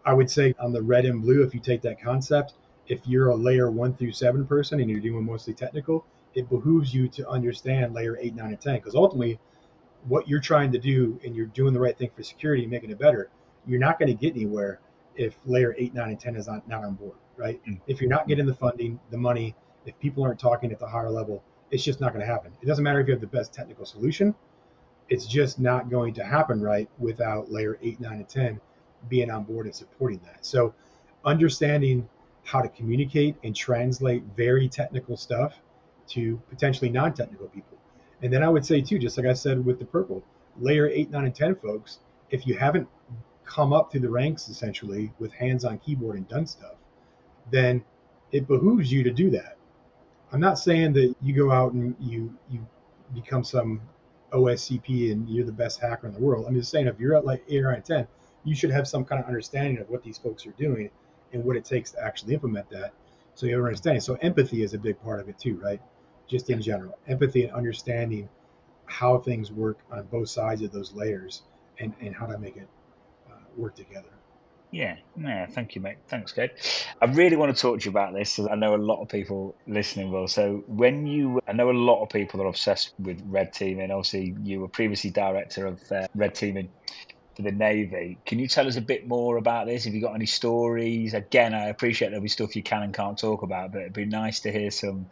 i 0.04 0.12
would 0.12 0.30
say 0.30 0.54
on 0.60 0.72
the 0.72 0.80
red 0.80 1.04
and 1.04 1.20
blue 1.20 1.42
if 1.42 1.52
you 1.52 1.58
take 1.58 1.82
that 1.82 2.00
concept 2.00 2.54
if 2.86 3.00
you're 3.08 3.30
a 3.30 3.34
layer 3.34 3.72
one 3.72 3.92
through 3.92 4.12
seven 4.12 4.46
person 4.46 4.78
and 4.78 4.88
you're 4.88 5.00
doing 5.00 5.24
mostly 5.24 5.52
technical 5.52 6.06
it 6.36 6.48
behooves 6.48 6.94
you 6.94 7.08
to 7.08 7.28
understand 7.28 7.94
layer 7.94 8.16
eight 8.18 8.34
nine 8.34 8.50
and 8.50 8.60
ten 8.60 8.76
because 8.76 8.94
ultimately 8.94 9.38
what 10.06 10.28
you're 10.28 10.40
trying 10.40 10.70
to 10.70 10.78
do 10.78 11.18
and 11.24 11.34
you're 11.34 11.46
doing 11.46 11.74
the 11.74 11.80
right 11.80 11.98
thing 11.98 12.10
for 12.14 12.22
security 12.22 12.66
making 12.66 12.90
it 12.90 12.98
better 12.98 13.28
you're 13.66 13.80
not 13.80 13.98
going 13.98 14.08
to 14.08 14.14
get 14.14 14.34
anywhere 14.34 14.78
if 15.16 15.36
layer 15.44 15.74
eight 15.78 15.94
nine 15.94 16.10
and 16.10 16.20
ten 16.20 16.36
is 16.36 16.46
not, 16.46 16.66
not 16.68 16.84
on 16.84 16.94
board 16.94 17.16
right 17.36 17.60
mm-hmm. 17.62 17.74
if 17.88 18.00
you're 18.00 18.10
not 18.10 18.28
getting 18.28 18.46
the 18.46 18.54
funding 18.54 19.00
the 19.10 19.18
money 19.18 19.54
if 19.84 19.98
people 19.98 20.22
aren't 20.22 20.38
talking 20.38 20.70
at 20.70 20.78
the 20.78 20.86
higher 20.86 21.10
level 21.10 21.42
it's 21.70 21.84
just 21.84 22.00
not 22.00 22.12
going 22.12 22.24
to 22.24 22.32
happen. 22.32 22.52
It 22.62 22.66
doesn't 22.66 22.84
matter 22.84 23.00
if 23.00 23.06
you 23.06 23.12
have 23.12 23.20
the 23.20 23.26
best 23.26 23.52
technical 23.52 23.84
solution. 23.84 24.34
It's 25.08 25.26
just 25.26 25.58
not 25.58 25.90
going 25.90 26.14
to 26.14 26.24
happen 26.24 26.60
right 26.60 26.88
without 26.98 27.50
layer 27.50 27.78
eight, 27.82 28.00
nine, 28.00 28.18
and 28.18 28.28
10 28.28 28.60
being 29.08 29.30
on 29.30 29.44
board 29.44 29.66
and 29.66 29.74
supporting 29.74 30.20
that. 30.24 30.44
So 30.44 30.74
understanding 31.24 32.08
how 32.44 32.60
to 32.60 32.68
communicate 32.68 33.36
and 33.42 33.54
translate 33.54 34.22
very 34.36 34.68
technical 34.68 35.16
stuff 35.16 35.60
to 36.10 36.40
potentially 36.48 36.90
non-technical 36.90 37.48
people. 37.48 37.78
And 38.22 38.32
then 38.32 38.42
I 38.42 38.48
would 38.48 38.64
say 38.64 38.80
too, 38.80 38.98
just 38.98 39.16
like 39.18 39.26
I 39.26 39.34
said 39.34 39.64
with 39.64 39.78
the 39.78 39.84
purple, 39.84 40.22
layer 40.58 40.88
eight, 40.88 41.10
nine, 41.10 41.24
and 41.26 41.34
10 41.34 41.56
folks, 41.56 41.98
if 42.30 42.46
you 42.46 42.56
haven't 42.56 42.88
come 43.44 43.72
up 43.72 43.92
through 43.92 44.00
the 44.00 44.10
ranks 44.10 44.48
essentially 44.48 45.12
with 45.18 45.32
hands 45.32 45.64
on 45.64 45.78
keyboard 45.78 46.16
and 46.16 46.28
done 46.28 46.46
stuff, 46.46 46.74
then 47.50 47.84
it 48.32 48.48
behooves 48.48 48.90
you 48.90 49.04
to 49.04 49.10
do 49.10 49.30
that 49.30 49.56
I'm 50.32 50.40
not 50.40 50.58
saying 50.58 50.92
that 50.94 51.14
you 51.22 51.34
go 51.34 51.50
out 51.50 51.72
and 51.72 51.94
you 52.00 52.36
you 52.50 52.66
become 53.14 53.44
some 53.44 53.80
OSCP 54.32 55.12
and 55.12 55.28
you're 55.28 55.46
the 55.46 55.52
best 55.52 55.80
hacker 55.80 56.06
in 56.08 56.12
the 56.12 56.20
world. 56.20 56.46
I'm 56.46 56.54
just 56.54 56.70
saying 56.70 56.88
if 56.88 56.98
you're 56.98 57.14
at 57.16 57.24
like 57.24 57.44
eight 57.48 57.64
or 57.64 57.80
ten, 57.80 58.06
you 58.44 58.54
should 58.54 58.70
have 58.70 58.88
some 58.88 59.04
kind 59.04 59.20
of 59.22 59.28
understanding 59.28 59.78
of 59.78 59.88
what 59.88 60.02
these 60.02 60.18
folks 60.18 60.44
are 60.46 60.52
doing 60.52 60.90
and 61.32 61.44
what 61.44 61.56
it 61.56 61.64
takes 61.64 61.92
to 61.92 62.04
actually 62.04 62.34
implement 62.34 62.68
that. 62.70 62.92
So 63.34 63.46
you 63.46 63.52
have 63.52 63.60
an 63.60 63.66
understanding. 63.66 64.00
So 64.00 64.18
empathy 64.20 64.62
is 64.62 64.74
a 64.74 64.78
big 64.78 65.00
part 65.00 65.20
of 65.20 65.28
it 65.28 65.38
too, 65.38 65.56
right? 65.62 65.80
Just 66.28 66.50
in 66.50 66.60
general, 66.60 66.98
empathy 67.06 67.44
and 67.44 67.52
understanding 67.52 68.28
how 68.86 69.18
things 69.18 69.52
work 69.52 69.78
on 69.90 70.04
both 70.06 70.28
sides 70.28 70.62
of 70.62 70.72
those 70.72 70.92
layers 70.92 71.42
and, 71.78 71.92
and 72.00 72.14
how 72.14 72.26
to 72.26 72.38
make 72.38 72.56
it 72.56 72.68
uh, 73.30 73.34
work 73.56 73.74
together. 73.74 74.08
Yeah, 74.72 74.96
yeah, 75.16 75.46
thank 75.46 75.74
you, 75.74 75.80
mate. 75.80 75.98
Thanks, 76.08 76.32
Gabe. 76.32 76.50
I 77.00 77.06
really 77.06 77.36
want 77.36 77.54
to 77.54 77.60
talk 77.60 77.80
to 77.80 77.84
you 77.84 77.90
about 77.90 78.12
this. 78.12 78.38
I 78.38 78.56
know 78.56 78.74
a 78.74 78.76
lot 78.76 79.00
of 79.00 79.08
people 79.08 79.54
listening 79.66 80.10
will. 80.10 80.26
So, 80.26 80.64
when 80.66 81.06
you, 81.06 81.40
I 81.46 81.52
know 81.52 81.70
a 81.70 81.72
lot 81.72 82.02
of 82.02 82.08
people 82.08 82.42
are 82.42 82.46
obsessed 82.46 82.92
with 82.98 83.22
red 83.26 83.52
teaming. 83.52 83.90
Obviously, 83.90 84.34
you 84.42 84.60
were 84.60 84.68
previously 84.68 85.10
director 85.10 85.66
of 85.66 85.80
uh, 85.92 86.08
red 86.14 86.34
teaming 86.34 86.68
for 87.36 87.42
the 87.42 87.52
Navy. 87.52 88.18
Can 88.24 88.38
you 88.38 88.48
tell 88.48 88.66
us 88.66 88.76
a 88.76 88.80
bit 88.80 89.06
more 89.06 89.36
about 89.36 89.66
this? 89.66 89.84
Have 89.84 89.94
you 89.94 90.00
got 90.00 90.14
any 90.14 90.26
stories? 90.26 91.12
Again, 91.12 91.54
I 91.54 91.66
appreciate 91.66 92.08
there'll 92.08 92.22
be 92.22 92.28
stuff 92.28 92.56
you 92.56 92.62
can 92.62 92.82
and 92.82 92.94
can't 92.94 93.18
talk 93.18 93.42
about, 93.42 93.72
but 93.72 93.82
it'd 93.82 93.92
be 93.92 94.06
nice 94.06 94.40
to 94.40 94.52
hear 94.52 94.70
some. 94.70 95.06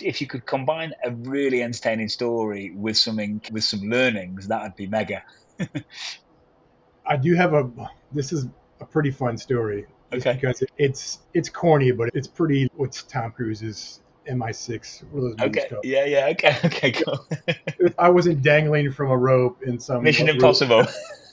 If 0.00 0.20
you 0.20 0.26
could 0.26 0.44
combine 0.44 0.92
a 1.04 1.12
really 1.12 1.62
entertaining 1.62 2.08
story 2.08 2.72
with 2.74 2.96
something 2.96 3.40
with 3.52 3.64
some 3.64 3.80
learnings, 3.82 4.48
that 4.48 4.62
would 4.62 4.76
be 4.76 4.88
mega. 4.88 5.22
I 7.06 7.16
do 7.16 7.34
have 7.34 7.54
a. 7.54 7.70
This 8.12 8.32
is 8.32 8.46
a 8.80 8.84
pretty 8.84 9.12
fun 9.12 9.38
story. 9.38 9.86
Okay. 10.12 10.32
Because 10.34 10.64
it's 10.76 11.20
it's 11.32 11.48
corny, 11.48 11.92
but 11.92 12.10
it's 12.12 12.26
pretty. 12.26 12.68
What's 12.74 13.04
Tom 13.04 13.30
Cruise's 13.30 14.00
MI6? 14.28 15.40
Okay. 15.40 15.68
Yeah, 15.84 16.04
yeah. 16.04 16.26
Okay. 16.30 16.56
Okay. 16.64 16.92
Cool. 16.92 17.24
I 17.98 18.08
wasn't 18.08 18.42
dangling 18.42 18.90
from 18.90 19.10
a 19.10 19.16
rope 19.16 19.62
in 19.62 19.78
some 19.78 20.02
Mission 20.02 20.28
Impossible. 20.28 20.84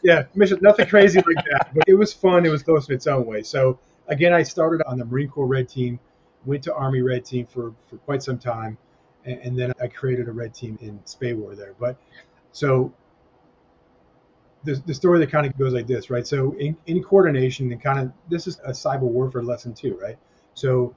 Yeah. 0.05 0.25
Nothing 0.35 0.85
crazy 0.85 1.17
like 1.17 1.43
that, 1.51 1.71
but 1.73 1.83
it 1.87 1.95
was 1.95 2.13
fun. 2.13 2.45
It 2.45 2.49
was 2.49 2.61
close 2.61 2.87
in 2.87 2.93
its 2.93 3.07
own 3.07 3.25
way. 3.25 3.41
So 3.41 3.79
again, 4.07 4.33
I 4.33 4.43
started 4.43 4.85
on 4.87 4.99
the 4.99 5.05
Marine 5.05 5.27
Corps 5.27 5.47
Red 5.47 5.67
Team, 5.67 5.99
went 6.45 6.63
to 6.65 6.75
Army 6.75 7.01
Red 7.01 7.25
Team 7.25 7.47
for 7.47 7.73
for 7.89 7.97
quite 7.97 8.21
some 8.21 8.37
time, 8.37 8.77
and, 9.25 9.39
and 9.39 9.59
then 9.59 9.73
I 9.81 9.87
created 9.87 10.27
a 10.27 10.31
Red 10.31 10.53
Team 10.53 10.77
in 10.79 10.99
SPAWAR 11.05 11.55
there. 11.55 11.73
But 11.79 11.97
so 12.51 12.93
the, 14.63 14.75
the 14.85 14.93
story 14.93 15.17
that 15.19 15.31
kind 15.31 15.47
of 15.47 15.57
goes 15.57 15.73
like 15.73 15.87
this, 15.87 16.11
right? 16.11 16.27
So 16.27 16.53
in, 16.53 16.77
in 16.85 17.03
coordination 17.03 17.71
and 17.71 17.81
kind 17.81 17.97
of 17.97 18.11
this 18.29 18.45
is 18.45 18.59
a 18.63 18.71
cyber 18.73 19.01
warfare 19.01 19.41
lesson 19.41 19.73
too, 19.73 19.97
right? 19.99 20.19
So 20.53 20.93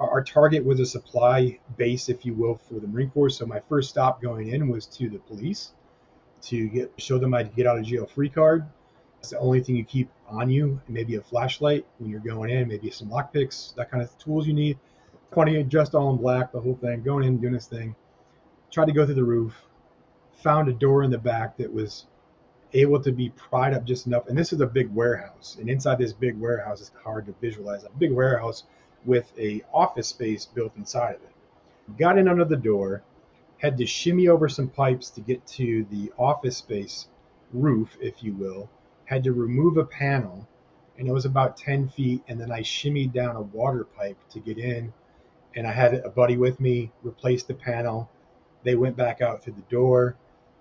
our, 0.00 0.10
our, 0.10 0.24
target 0.24 0.64
was 0.64 0.80
a 0.80 0.86
supply 0.86 1.60
base, 1.76 2.08
if 2.08 2.26
you 2.26 2.34
will, 2.34 2.56
for 2.56 2.74
the 2.74 2.88
Marine 2.88 3.10
Corps. 3.10 3.30
So 3.30 3.46
my 3.46 3.60
first 3.68 3.90
stop 3.90 4.20
going 4.20 4.48
in 4.48 4.68
was 4.68 4.86
to 4.86 5.08
the 5.08 5.18
police 5.18 5.72
to 6.42 6.68
get 6.68 6.92
show 6.98 7.18
them 7.18 7.34
I'd 7.34 7.54
get 7.54 7.66
out 7.66 7.78
of 7.78 7.84
jail 7.84 8.06
free 8.06 8.28
card. 8.28 8.66
It's 9.20 9.30
the 9.30 9.38
only 9.38 9.62
thing 9.62 9.76
you 9.76 9.84
keep 9.84 10.08
on 10.28 10.48
you, 10.48 10.80
maybe 10.88 11.16
a 11.16 11.20
flashlight 11.20 11.84
when 11.98 12.10
you're 12.10 12.20
going 12.20 12.50
in, 12.50 12.68
maybe 12.68 12.90
some 12.90 13.08
lockpicks, 13.08 13.74
that 13.74 13.90
kind 13.90 14.02
of 14.02 14.16
tools 14.18 14.46
you 14.46 14.52
need. 14.52 14.78
Funny, 15.34 15.62
dressed 15.64 15.94
all 15.94 16.10
in 16.10 16.16
black, 16.16 16.52
the 16.52 16.60
whole 16.60 16.76
thing, 16.76 17.02
going 17.02 17.24
in, 17.24 17.38
doing 17.38 17.52
this 17.52 17.66
thing. 17.66 17.94
Tried 18.70 18.86
to 18.86 18.92
go 18.92 19.04
through 19.04 19.16
the 19.16 19.24
roof, 19.24 19.54
found 20.42 20.68
a 20.68 20.72
door 20.72 21.02
in 21.02 21.10
the 21.10 21.18
back 21.18 21.56
that 21.56 21.72
was 21.72 22.06
able 22.72 23.00
to 23.02 23.10
be 23.10 23.30
pried 23.30 23.74
up 23.74 23.84
just 23.84 24.06
enough. 24.06 24.28
And 24.28 24.38
this 24.38 24.52
is 24.52 24.60
a 24.60 24.66
big 24.66 24.94
warehouse, 24.94 25.56
and 25.58 25.68
inside 25.68 25.98
this 25.98 26.12
big 26.12 26.38
warehouse, 26.38 26.80
it's 26.80 26.92
hard 27.02 27.26
to 27.26 27.34
visualize 27.40 27.84
a 27.84 27.90
big 27.98 28.12
warehouse 28.12 28.64
with 29.04 29.32
a 29.38 29.62
office 29.72 30.08
space 30.08 30.46
built 30.46 30.76
inside 30.76 31.16
of 31.16 31.22
it. 31.22 31.98
Got 31.98 32.18
in 32.18 32.28
under 32.28 32.44
the 32.44 32.56
door, 32.56 33.02
had 33.58 33.78
to 33.78 33.86
shimmy 33.86 34.28
over 34.28 34.48
some 34.48 34.68
pipes 34.68 35.10
to 35.10 35.20
get 35.20 35.46
to 35.46 35.86
the 35.90 36.12
office 36.18 36.58
space 36.58 37.08
roof, 37.52 37.96
if 38.00 38.22
you 38.22 38.34
will. 38.34 38.70
Had 39.06 39.24
to 39.24 39.32
remove 39.32 39.76
a 39.78 39.84
panel, 39.84 40.48
and 40.98 41.08
it 41.08 41.12
was 41.12 41.24
about 41.24 41.56
10 41.56 41.88
feet. 41.88 42.22
And 42.28 42.40
then 42.40 42.52
I 42.52 42.60
shimmied 42.60 43.12
down 43.12 43.36
a 43.36 43.42
water 43.42 43.84
pipe 43.84 44.18
to 44.30 44.40
get 44.40 44.58
in. 44.58 44.92
And 45.56 45.66
I 45.66 45.72
had 45.72 45.94
a 45.94 46.10
buddy 46.10 46.36
with 46.36 46.60
me, 46.60 46.92
replaced 47.02 47.48
the 47.48 47.54
panel. 47.54 48.10
They 48.64 48.76
went 48.76 48.96
back 48.96 49.20
out 49.20 49.42
through 49.42 49.54
the 49.54 49.62
door 49.62 50.16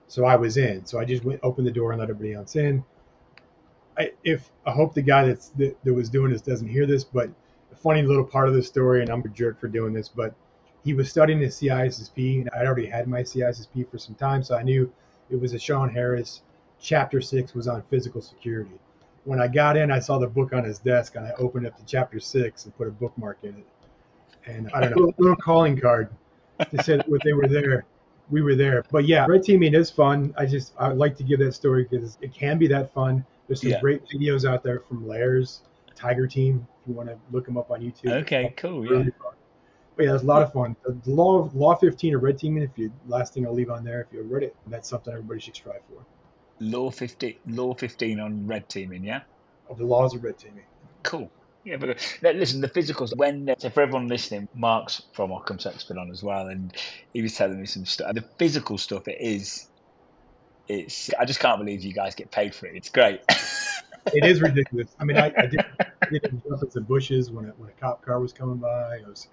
so 0.07 0.25
I 0.25 0.35
was 0.37 0.57
in. 0.57 0.85
So 0.85 0.99
I 0.99 1.05
just 1.05 1.23
went, 1.23 1.41
opened 1.43 1.67
the 1.67 1.71
door 1.71 1.91
and 1.91 1.99
let 1.99 2.09
everybody 2.09 2.33
else 2.33 2.55
in. 2.55 2.83
I, 3.97 4.11
if 4.23 4.49
I 4.65 4.71
hope 4.71 4.93
the 4.93 5.01
guy 5.01 5.25
that's 5.25 5.49
that, 5.49 5.75
that 5.83 5.93
was 5.93 6.09
doing 6.09 6.31
this 6.31 6.41
doesn't 6.41 6.67
hear 6.67 6.85
this, 6.85 7.03
but 7.03 7.29
a 7.71 7.75
funny 7.75 8.03
little 8.03 8.23
part 8.23 8.47
of 8.47 8.53
the 8.53 8.63
story, 8.63 9.01
and 9.01 9.09
I'm 9.09 9.21
a 9.21 9.29
jerk 9.29 9.59
for 9.59 9.67
doing 9.67 9.93
this, 9.93 10.07
but 10.07 10.35
he 10.87 10.93
was 10.93 11.09
studying 11.09 11.41
his 11.41 11.55
CISSP, 11.55 12.41
and 12.41 12.49
I'd 12.55 12.65
already 12.65 12.85
had 12.85 13.09
my 13.09 13.21
CISSP 13.21 13.91
for 13.91 13.97
some 13.97 14.15
time, 14.15 14.41
so 14.41 14.55
I 14.55 14.63
knew 14.63 14.89
it 15.29 15.39
was 15.39 15.53
a 15.53 15.59
Shon 15.59 15.89
Harris. 15.89 16.43
Chapter 16.79 17.19
six 17.19 17.53
was 17.53 17.67
on 17.67 17.83
physical 17.89 18.21
security. 18.21 18.79
When 19.25 19.41
I 19.41 19.49
got 19.49 19.75
in, 19.75 19.91
I 19.91 19.99
saw 19.99 20.17
the 20.17 20.27
book 20.27 20.53
on 20.53 20.63
his 20.63 20.79
desk, 20.79 21.15
and 21.15 21.25
I 21.25 21.31
opened 21.39 21.67
up 21.67 21.77
to 21.77 21.85
chapter 21.85 22.21
six 22.21 22.63
and 22.63 22.77
put 22.77 22.87
a 22.87 22.91
bookmark 22.91 23.39
in 23.43 23.55
it. 23.57 23.67
And 24.45 24.71
I 24.73 24.79
don't 24.79 24.95
know, 24.95 25.11
a 25.17 25.21
little 25.21 25.35
calling 25.35 25.77
card 25.77 26.09
to 26.71 26.81
say 26.83 26.95
that 26.95 27.21
they 27.25 27.33
were 27.33 27.49
there 27.49 27.85
we 28.29 28.41
were 28.41 28.55
there. 28.55 28.85
But 28.89 29.07
yeah, 29.07 29.25
red 29.27 29.43
teaming 29.43 29.73
is 29.73 29.89
fun. 29.89 30.33
I 30.37 30.45
just 30.45 30.73
I 30.79 30.89
like 30.89 31.17
to 31.17 31.23
give 31.23 31.39
that 31.39 31.53
story 31.53 31.85
because 31.89 32.17
it 32.21 32.33
can 32.33 32.57
be 32.57 32.67
that 32.67 32.93
fun. 32.93 33.25
There's 33.47 33.61
some 33.61 33.71
yeah. 33.71 33.81
great 33.81 34.03
videos 34.07 34.49
out 34.49 34.63
there 34.63 34.79
from 34.81 35.05
Lairs, 35.05 35.61
Tiger 35.95 36.27
Team. 36.27 36.65
If 36.81 36.89
you 36.89 36.93
want 36.93 37.09
to 37.09 37.17
look 37.31 37.45
them 37.45 37.57
up 37.57 37.71
on 37.71 37.81
YouTube. 37.81 38.11
Okay, 38.21 38.53
cool. 38.55 38.81
Really 38.81 39.05
yeah. 39.05 39.23
Fun. 39.23 39.33
Yeah, 39.99 40.13
it's 40.13 40.23
a 40.23 40.25
lot 40.25 40.43
of 40.43 40.53
fun. 40.53 40.75
The 40.83 41.11
law 41.11 41.39
of 41.39 41.55
law 41.55 41.75
15 41.75 42.15
of 42.15 42.23
red 42.23 42.37
teaming. 42.37 42.63
If 42.63 42.77
you 42.77 42.91
last 43.07 43.33
thing 43.33 43.45
I'll 43.45 43.53
leave 43.53 43.69
on 43.69 43.83
there, 43.83 44.01
if 44.01 44.07
you 44.13 44.21
read 44.21 44.43
it, 44.43 44.55
that's 44.67 44.89
something 44.89 45.11
everybody 45.11 45.39
should 45.39 45.55
strive 45.55 45.81
for. 45.89 46.03
Law 46.59 46.91
15, 46.91 47.35
law 47.47 47.73
15 47.73 48.19
on 48.19 48.47
red 48.47 48.67
teaming, 48.69 49.03
yeah. 49.03 49.21
Of 49.69 49.77
the 49.77 49.85
laws 49.85 50.13
of 50.13 50.23
red 50.23 50.37
teaming. 50.37 50.63
Cool. 51.03 51.31
Yeah, 51.63 51.77
but 51.77 51.89
uh, 51.89 52.29
listen, 52.31 52.61
the 52.61 52.69
physicals. 52.69 53.15
When 53.15 53.49
uh, 53.49 53.55
so 53.57 53.69
for 53.69 53.81
everyone 53.81 54.07
listening, 54.07 54.47
Mark's 54.55 55.01
from 55.11 55.31
OccamSec's 55.31 55.83
been 55.83 55.97
on 55.97 56.09
as 56.09 56.23
well, 56.23 56.47
and 56.47 56.73
he 57.11 57.21
was 57.21 57.35
telling 57.35 57.59
me 57.59 57.65
some 57.65 57.85
stuff. 57.85 58.13
The 58.13 58.23
physical 58.37 58.77
stuff, 58.77 59.07
it 59.07 59.17
is. 59.19 59.67
It's. 60.69 61.13
I 61.19 61.25
just 61.25 61.41
can't 61.41 61.59
believe 61.59 61.83
you 61.83 61.93
guys 61.93 62.15
get 62.15 62.31
paid 62.31 62.55
for 62.55 62.67
it. 62.67 62.75
It's 62.75 62.89
great. 62.89 63.19
it 64.13 64.23
is 64.23 64.41
ridiculous. 64.41 64.95
I 64.97 65.03
mean, 65.03 65.17
I, 65.17 65.33
I 65.37 65.45
did, 65.47 65.65
I 65.79 66.09
did 66.09 66.21
jump 66.47 66.63
in 66.63 66.71
some 66.71 66.83
bushes 66.83 67.31
when 67.31 67.45
a, 67.45 67.49
when 67.49 67.69
a 67.69 67.73
cop 67.73 68.05
car 68.05 68.21
was 68.21 68.31
coming 68.31 68.57
by. 68.57 68.95
It 68.95 69.07
was 69.07 69.27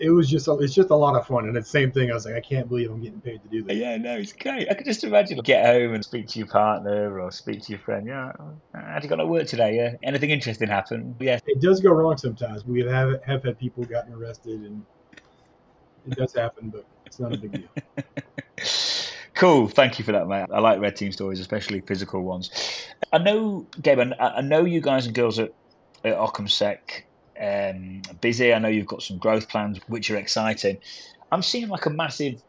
it 0.00 0.10
was 0.10 0.28
just 0.28 0.48
a, 0.48 0.52
it's 0.54 0.74
just 0.74 0.90
a 0.90 0.94
lot 0.96 1.16
of 1.16 1.26
fun. 1.26 1.48
And 1.48 1.56
it's 1.56 1.70
the 1.70 1.78
same 1.78 1.92
thing. 1.92 2.10
I 2.10 2.14
was 2.14 2.24
like 2.24 2.34
i 2.34 2.40
can't 2.40 2.68
believe 2.68 2.90
i'm 2.90 3.00
getting 3.02 3.20
paid 3.20 3.42
to 3.42 3.48
do 3.48 3.62
this. 3.62 3.76
Yeah 3.76 3.96
no 3.96 4.16
it's 4.16 4.32
great. 4.32 4.68
I 4.70 4.74
could 4.74 4.86
just 4.86 5.04
imagine 5.04 5.38
get 5.38 5.64
home 5.64 5.94
and 5.94 6.04
speak 6.04 6.28
to 6.28 6.38
your 6.38 6.48
partner 6.48 7.20
or 7.20 7.30
speak 7.30 7.62
to 7.62 7.72
your 7.72 7.80
friend. 7.80 8.06
Yeah 8.06 8.32
how'd 8.74 9.02
you 9.02 9.08
got 9.08 9.16
to 9.16 9.26
work 9.26 9.46
today? 9.46 9.76
Yeah 9.76 9.94
anything 10.02 10.30
interesting 10.30 10.68
happen? 10.68 11.16
Yeah. 11.20 11.40
It 11.46 11.60
does 11.60 11.80
go 11.80 11.92
wrong 11.92 12.16
sometimes. 12.16 12.64
We 12.64 12.80
have 12.84 13.22
have 13.24 13.44
had 13.44 13.58
people 13.58 13.84
gotten 13.84 14.12
arrested 14.14 14.60
and 14.60 14.84
it 16.06 16.16
does 16.16 16.34
happen 16.34 16.70
but 16.70 16.84
it's 17.06 17.18
not 17.18 17.34
a 17.34 17.38
big 17.38 17.52
deal. 17.52 18.04
Cool, 19.38 19.68
thank 19.68 20.00
you 20.00 20.04
for 20.04 20.10
that, 20.10 20.26
mate. 20.26 20.46
I 20.52 20.58
like 20.58 20.80
red 20.80 20.96
team 20.96 21.12
stories, 21.12 21.38
especially 21.38 21.80
physical 21.80 22.22
ones. 22.22 22.50
I 23.12 23.18
know, 23.18 23.68
Gabe, 23.80 24.00
I 24.18 24.40
know 24.40 24.64
you 24.64 24.80
guys 24.80 25.06
and 25.06 25.14
girls 25.14 25.38
at, 25.38 25.52
at 26.02 26.16
OccamSec 26.16 27.04
um, 27.40 28.02
busy. 28.20 28.52
I 28.52 28.58
know 28.58 28.68
you've 28.68 28.86
got 28.86 29.02
some 29.02 29.18
growth 29.18 29.48
plans, 29.48 29.78
which 29.86 30.10
are 30.10 30.16
exciting. 30.16 30.78
I'm 31.30 31.42
seeing 31.42 31.68
like 31.68 31.86
a 31.86 31.90
massive 31.90 32.42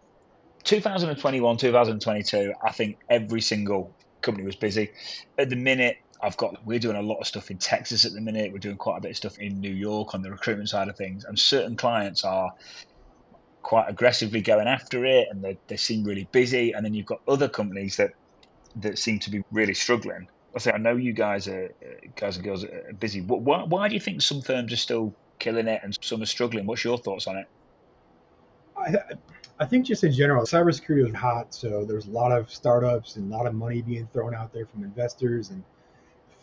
2021, 0.63 1.58
2022. 1.58 2.54
I 2.63 2.71
think 2.71 2.97
every 3.10 3.41
single 3.41 3.93
company 4.21 4.45
was 4.45 4.56
busy. 4.56 4.91
At 5.38 5.49
the 5.49 5.56
minute, 5.56 5.97
I've 6.21 6.38
got 6.38 6.65
we're 6.65 6.80
doing 6.80 6.97
a 6.97 7.02
lot 7.02 7.19
of 7.19 7.28
stuff 7.28 7.49
in 7.49 7.58
Texas 7.58 8.06
at 8.06 8.13
the 8.13 8.21
minute. 8.21 8.52
We're 8.52 8.60
doing 8.60 8.78
quite 8.78 8.97
a 8.97 9.02
bit 9.02 9.12
of 9.12 9.17
stuff 9.17 9.38
in 9.39 9.60
New 9.60 9.73
York 9.73 10.13
on 10.13 10.21
the 10.21 10.32
recruitment 10.32 10.69
side 10.69 10.89
of 10.89 10.97
things, 10.97 11.23
and 11.25 11.38
certain 11.38 11.75
clients 11.75 12.23
are 12.23 12.52
quite 13.62 13.89
aggressively 13.89 14.41
going 14.41 14.67
after 14.67 15.06
it, 15.06 15.28
and 15.32 15.43
they, 15.43 15.58
they 15.67 15.78
seem 15.78 16.04
really 16.04 16.28
busy. 16.32 16.73
And 16.73 16.84
then 16.84 16.93
you've 16.93 17.06
got 17.06 17.21
other 17.28 17.47
companies 17.47 17.97
that 17.97 18.12
that 18.78 18.97
seem 18.97 19.19
to 19.19 19.32
be 19.32 19.43
really 19.52 19.73
struggling. 19.73 20.28
I 20.56 20.60
say 20.60 20.72
I 20.72 20.78
know 20.78 20.96
you 20.96 21.14
guys 21.14 21.48
are 21.48 21.72
guys 22.16 22.38
and 22.38 22.46
girls 22.46 22.64
are 22.64 22.94
busy. 23.00 23.22
Why, 23.22 23.64
why 23.64 23.88
do 23.88 23.94
you 23.94 24.00
think 24.00 24.22
some 24.22 24.42
firms 24.42 24.74
are 24.74 24.78
still 24.78 25.14
killing 25.38 25.68
it 25.68 25.82
and 25.84 25.98
some 26.02 26.22
are 26.22 26.26
struggling? 26.26 26.66
What's 26.66 26.84
your 26.84 26.98
thoughts 26.98 27.28
on 27.28 27.38
it? 27.38 27.48
I, 28.78 28.96
I 29.60 29.66
think 29.66 29.86
just 29.86 30.04
in 30.04 30.12
general, 30.12 30.44
cybersecurity 30.46 31.04
was 31.04 31.14
hot, 31.14 31.54
so 31.54 31.84
there's 31.86 32.08
a 32.08 32.12
lot 32.12 32.32
of 32.32 32.52
startups 32.52 33.18
and 33.18 33.32
a 33.32 33.36
lot 33.36 33.46
of 33.46 33.54
money 33.54 33.82
being 33.82 34.08
thrown 34.14 34.34
out 34.34 34.54
there 34.54 34.66
from 34.66 34.84
investors 34.84 35.50
and 35.50 35.64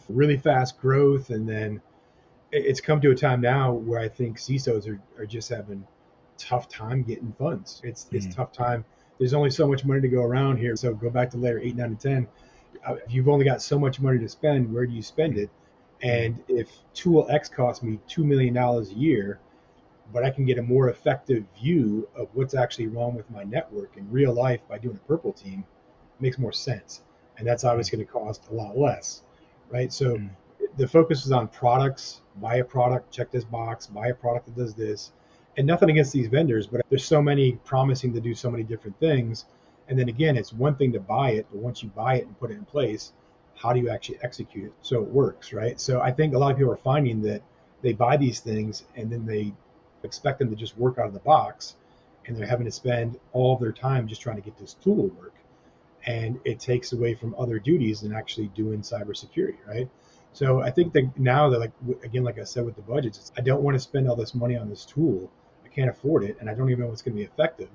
really 0.08 0.36
fast 0.36 0.78
growth. 0.78 1.30
And 1.30 1.48
then 1.48 1.80
it's 2.52 2.80
come 2.80 3.00
to 3.00 3.10
a 3.10 3.14
time 3.14 3.40
now 3.40 3.72
where 3.72 4.00
I 4.00 4.08
think 4.08 4.38
CISOs 4.38 4.86
are, 4.86 5.00
are 5.18 5.26
just 5.26 5.48
having 5.48 5.86
tough 6.38 6.68
time 6.68 7.02
getting 7.02 7.34
funds. 7.38 7.80
It's 7.82 8.04
mm-hmm. 8.04 8.16
it's 8.16 8.34
tough 8.34 8.52
time. 8.52 8.84
There's 9.18 9.32
only 9.32 9.50
so 9.50 9.66
much 9.66 9.84
money 9.84 10.02
to 10.02 10.08
go 10.08 10.22
around 10.22 10.58
here. 10.58 10.76
So 10.76 10.94
go 10.94 11.08
back 11.08 11.30
to 11.30 11.38
layer 11.38 11.58
eight, 11.58 11.74
nine, 11.74 11.86
and 11.86 12.00
ten 12.00 12.28
if 12.88 13.12
you've 13.12 13.28
only 13.28 13.44
got 13.44 13.62
so 13.62 13.78
much 13.78 14.00
money 14.00 14.18
to 14.18 14.28
spend, 14.28 14.72
where 14.72 14.86
do 14.86 14.92
you 14.92 15.02
spend 15.02 15.36
it? 15.36 15.50
And 16.02 16.42
if 16.48 16.68
tool 16.94 17.26
X 17.30 17.48
costs 17.48 17.82
me 17.82 17.98
$2 18.08 18.24
million 18.24 18.56
a 18.56 18.82
year, 18.82 19.40
but 20.12 20.24
I 20.24 20.30
can 20.30 20.44
get 20.44 20.58
a 20.58 20.62
more 20.62 20.88
effective 20.88 21.44
view 21.60 22.08
of 22.14 22.28
what's 22.34 22.54
actually 22.54 22.86
wrong 22.88 23.14
with 23.14 23.28
my 23.30 23.44
network 23.44 23.96
in 23.96 24.10
real 24.10 24.32
life 24.32 24.60
by 24.68 24.78
doing 24.78 24.96
a 24.96 25.08
purple 25.08 25.32
team, 25.32 25.64
makes 26.20 26.38
more 26.38 26.52
sense. 26.52 27.02
And 27.38 27.46
that's 27.46 27.64
obviously 27.64 27.96
going 27.96 28.06
to 28.06 28.12
cost 28.12 28.48
a 28.50 28.54
lot 28.54 28.78
less, 28.78 29.22
right? 29.70 29.92
So 29.92 30.16
mm. 30.16 30.30
the 30.76 30.86
focus 30.86 31.26
is 31.26 31.32
on 31.32 31.48
products, 31.48 32.20
buy 32.36 32.56
a 32.56 32.64
product, 32.64 33.12
check 33.12 33.30
this 33.30 33.44
box, 33.44 33.86
buy 33.86 34.08
a 34.08 34.14
product 34.14 34.46
that 34.46 34.56
does 34.56 34.74
this. 34.74 35.12
And 35.58 35.66
nothing 35.66 35.90
against 35.90 36.12
these 36.12 36.28
vendors, 36.28 36.66
but 36.66 36.82
there's 36.90 37.04
so 37.04 37.22
many 37.22 37.52
promising 37.64 38.12
to 38.12 38.20
do 38.20 38.34
so 38.34 38.50
many 38.50 38.62
different 38.62 38.98
things 39.00 39.46
and 39.88 39.98
then 39.98 40.08
again, 40.08 40.36
it's 40.36 40.52
one 40.52 40.76
thing 40.76 40.92
to 40.92 41.00
buy 41.00 41.30
it, 41.32 41.46
but 41.50 41.60
once 41.60 41.82
you 41.82 41.88
buy 41.90 42.16
it 42.16 42.26
and 42.26 42.38
put 42.38 42.50
it 42.50 42.54
in 42.54 42.64
place, 42.64 43.12
how 43.54 43.72
do 43.72 43.80
you 43.80 43.88
actually 43.90 44.18
execute 44.22 44.66
it 44.66 44.72
so 44.82 45.02
it 45.02 45.08
works, 45.08 45.52
right? 45.52 45.80
So 45.80 46.00
I 46.00 46.12
think 46.12 46.34
a 46.34 46.38
lot 46.38 46.50
of 46.52 46.58
people 46.58 46.72
are 46.72 46.76
finding 46.76 47.22
that 47.22 47.42
they 47.82 47.92
buy 47.92 48.16
these 48.16 48.40
things 48.40 48.84
and 48.96 49.10
then 49.10 49.26
they 49.26 49.54
expect 50.02 50.38
them 50.38 50.50
to 50.50 50.56
just 50.56 50.76
work 50.76 50.98
out 50.98 51.06
of 51.06 51.14
the 51.14 51.20
box 51.20 51.76
and 52.26 52.36
they're 52.36 52.46
having 52.46 52.66
to 52.66 52.72
spend 52.72 53.18
all 53.32 53.54
of 53.54 53.60
their 53.60 53.72
time 53.72 54.08
just 54.08 54.20
trying 54.20 54.36
to 54.36 54.42
get 54.42 54.58
this 54.58 54.74
tool 54.74 55.08
to 55.08 55.14
work. 55.14 55.34
and 56.06 56.38
it 56.44 56.60
takes 56.60 56.92
away 56.92 57.14
from 57.14 57.34
other 57.38 57.58
duties 57.58 58.02
and 58.02 58.14
actually 58.14 58.48
doing 58.48 58.80
cybersecurity, 58.80 59.56
right? 59.66 59.88
So 60.32 60.60
I 60.62 60.70
think 60.70 60.92
that 60.92 61.18
now 61.18 61.48
that 61.50 61.58
like 61.58 61.72
again, 62.04 62.24
like 62.24 62.38
I 62.38 62.44
said 62.44 62.64
with 62.64 62.76
the 62.76 62.82
budgets, 62.82 63.32
I 63.36 63.40
don't 63.40 63.62
want 63.62 63.74
to 63.74 63.80
spend 63.80 64.08
all 64.08 64.16
this 64.16 64.34
money 64.34 64.56
on 64.56 64.68
this 64.68 64.84
tool. 64.84 65.30
I 65.64 65.68
can't 65.68 65.90
afford 65.90 66.24
it, 66.24 66.36
and 66.40 66.48
I 66.50 66.54
don't 66.54 66.70
even 66.70 66.82
know 66.84 66.88
what's 66.90 67.02
going 67.02 67.16
to 67.16 67.18
be 67.18 67.24
effective. 67.24 67.68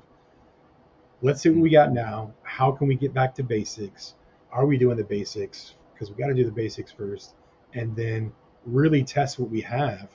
Let's 1.22 1.42
see 1.42 1.50
what 1.50 1.60
we 1.60 1.70
got 1.70 1.92
now. 1.92 2.34
How 2.44 2.72
can 2.72 2.88
we 2.88 2.96
get 2.96 3.14
back 3.14 3.36
to 3.36 3.44
basics? 3.44 4.16
Are 4.52 4.66
we 4.66 4.78
doing 4.78 4.98
the 4.98 5.04
basics? 5.04 5.76
Because 5.94 6.10
we 6.10 6.16
got 6.16 6.28
to 6.28 6.34
do 6.34 6.46
the 6.46 6.52
basics 6.52 6.92
first, 6.92 7.36
and 7.74 7.96
then 7.96 8.32
really 8.66 9.04
test 9.04 9.40
what 9.40 9.50
we 9.50 9.62
have, 9.62 10.10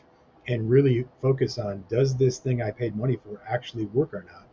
and 0.48 0.68
really 0.68 1.07
focus 1.22 1.59
on 1.59 1.84
does 1.88 2.16
this 2.16 2.38
thing 2.38 2.62
I 2.62 2.70
paid 2.70 2.96
money 2.96 3.16
for 3.16 3.40
actually 3.48 3.86
work 3.86 4.14
or 4.14 4.24
not? 4.24 4.46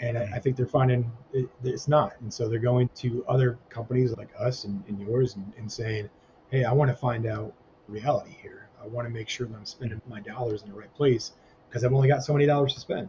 and 0.00 0.16
I, 0.16 0.22
I 0.34 0.38
think 0.40 0.56
they're 0.56 0.66
finding 0.66 1.10
it, 1.32 1.48
it's 1.62 1.88
not. 1.88 2.14
And 2.20 2.32
so 2.32 2.48
they're 2.48 2.58
going 2.58 2.88
to 2.96 3.24
other 3.28 3.58
companies 3.68 4.16
like 4.16 4.30
us 4.38 4.64
and, 4.64 4.82
and 4.88 5.00
yours 5.00 5.36
and, 5.36 5.52
and, 5.58 5.70
saying, 5.70 6.08
hey, 6.50 6.64
I 6.64 6.72
want 6.72 6.90
to 6.90 6.96
find 6.96 7.26
out 7.26 7.52
reality 7.86 8.34
here. 8.42 8.68
I 8.82 8.86
want 8.86 9.06
to 9.06 9.12
make 9.12 9.28
sure 9.28 9.46
that 9.46 9.54
I'm 9.54 9.66
spending 9.66 10.00
my 10.08 10.20
dollars 10.20 10.62
in 10.62 10.70
the 10.70 10.74
right 10.74 10.92
place 10.94 11.32
because 11.68 11.84
I've 11.84 11.92
only 11.92 12.08
got 12.08 12.24
so 12.24 12.32
many 12.32 12.46
dollars 12.46 12.74
to 12.74 12.80
spend. 12.80 13.08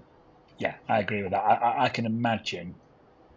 Yeah, 0.61 0.75
I 0.87 0.99
agree 0.99 1.23
with 1.23 1.31
that. 1.31 1.41
I, 1.43 1.85
I 1.85 1.89
can 1.89 2.05
imagine 2.07 2.79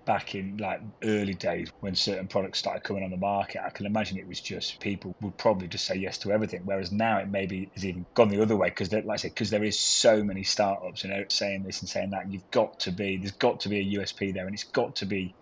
back 0.07 0.35
in 0.35 0.59
like 0.59 0.81
early 1.05 1.35
days 1.35 1.70
when 1.81 1.95
certain 1.95 2.29
products 2.29 2.59
started 2.61 2.85
coming 2.85 3.05
on 3.05 3.11
the 3.11 3.18
market, 3.18 3.62
I 3.64 3.70
can 3.70 3.87
imagine 3.87 4.18
it 4.18 4.29
was 4.29 4.41
just 4.41 4.81
people 4.81 5.14
would 5.22 5.39
probably 5.39 5.68
just 5.68 5.87
say 5.87 5.97
yes 5.97 6.18
to 6.20 6.33
everything. 6.33 6.62
Whereas 6.64 6.93
now 6.93 7.18
it 7.18 7.29
maybe 7.31 7.70
has 7.75 7.87
even 7.87 8.07
gone 8.14 8.29
the 8.29 8.43
other 8.43 8.57
way 8.57 8.70
because, 8.70 8.93
like 8.93 9.07
I 9.11 9.16
said, 9.16 9.33
because 9.33 9.51
there 9.51 9.64
is 9.64 9.81
so 9.81 10.25
many 10.25 10.45
startups, 10.45 11.05
you 11.05 11.11
know, 11.11 11.25
saying 11.31 11.64
this 11.64 11.81
and 11.83 11.91
saying 11.91 12.11
that. 12.11 12.25
And 12.25 12.33
you've 12.35 12.51
got 12.53 12.81
to 12.81 12.93
be 12.93 13.18
there's 13.18 13.33
got 13.33 13.61
to 13.61 13.70
be 13.70 13.81
a 13.81 14.01
USP 14.01 14.33
there, 14.35 14.47
and 14.47 14.55
it's 14.55 14.64
got 14.64 14.97
to 14.99 15.07
be 15.07 15.37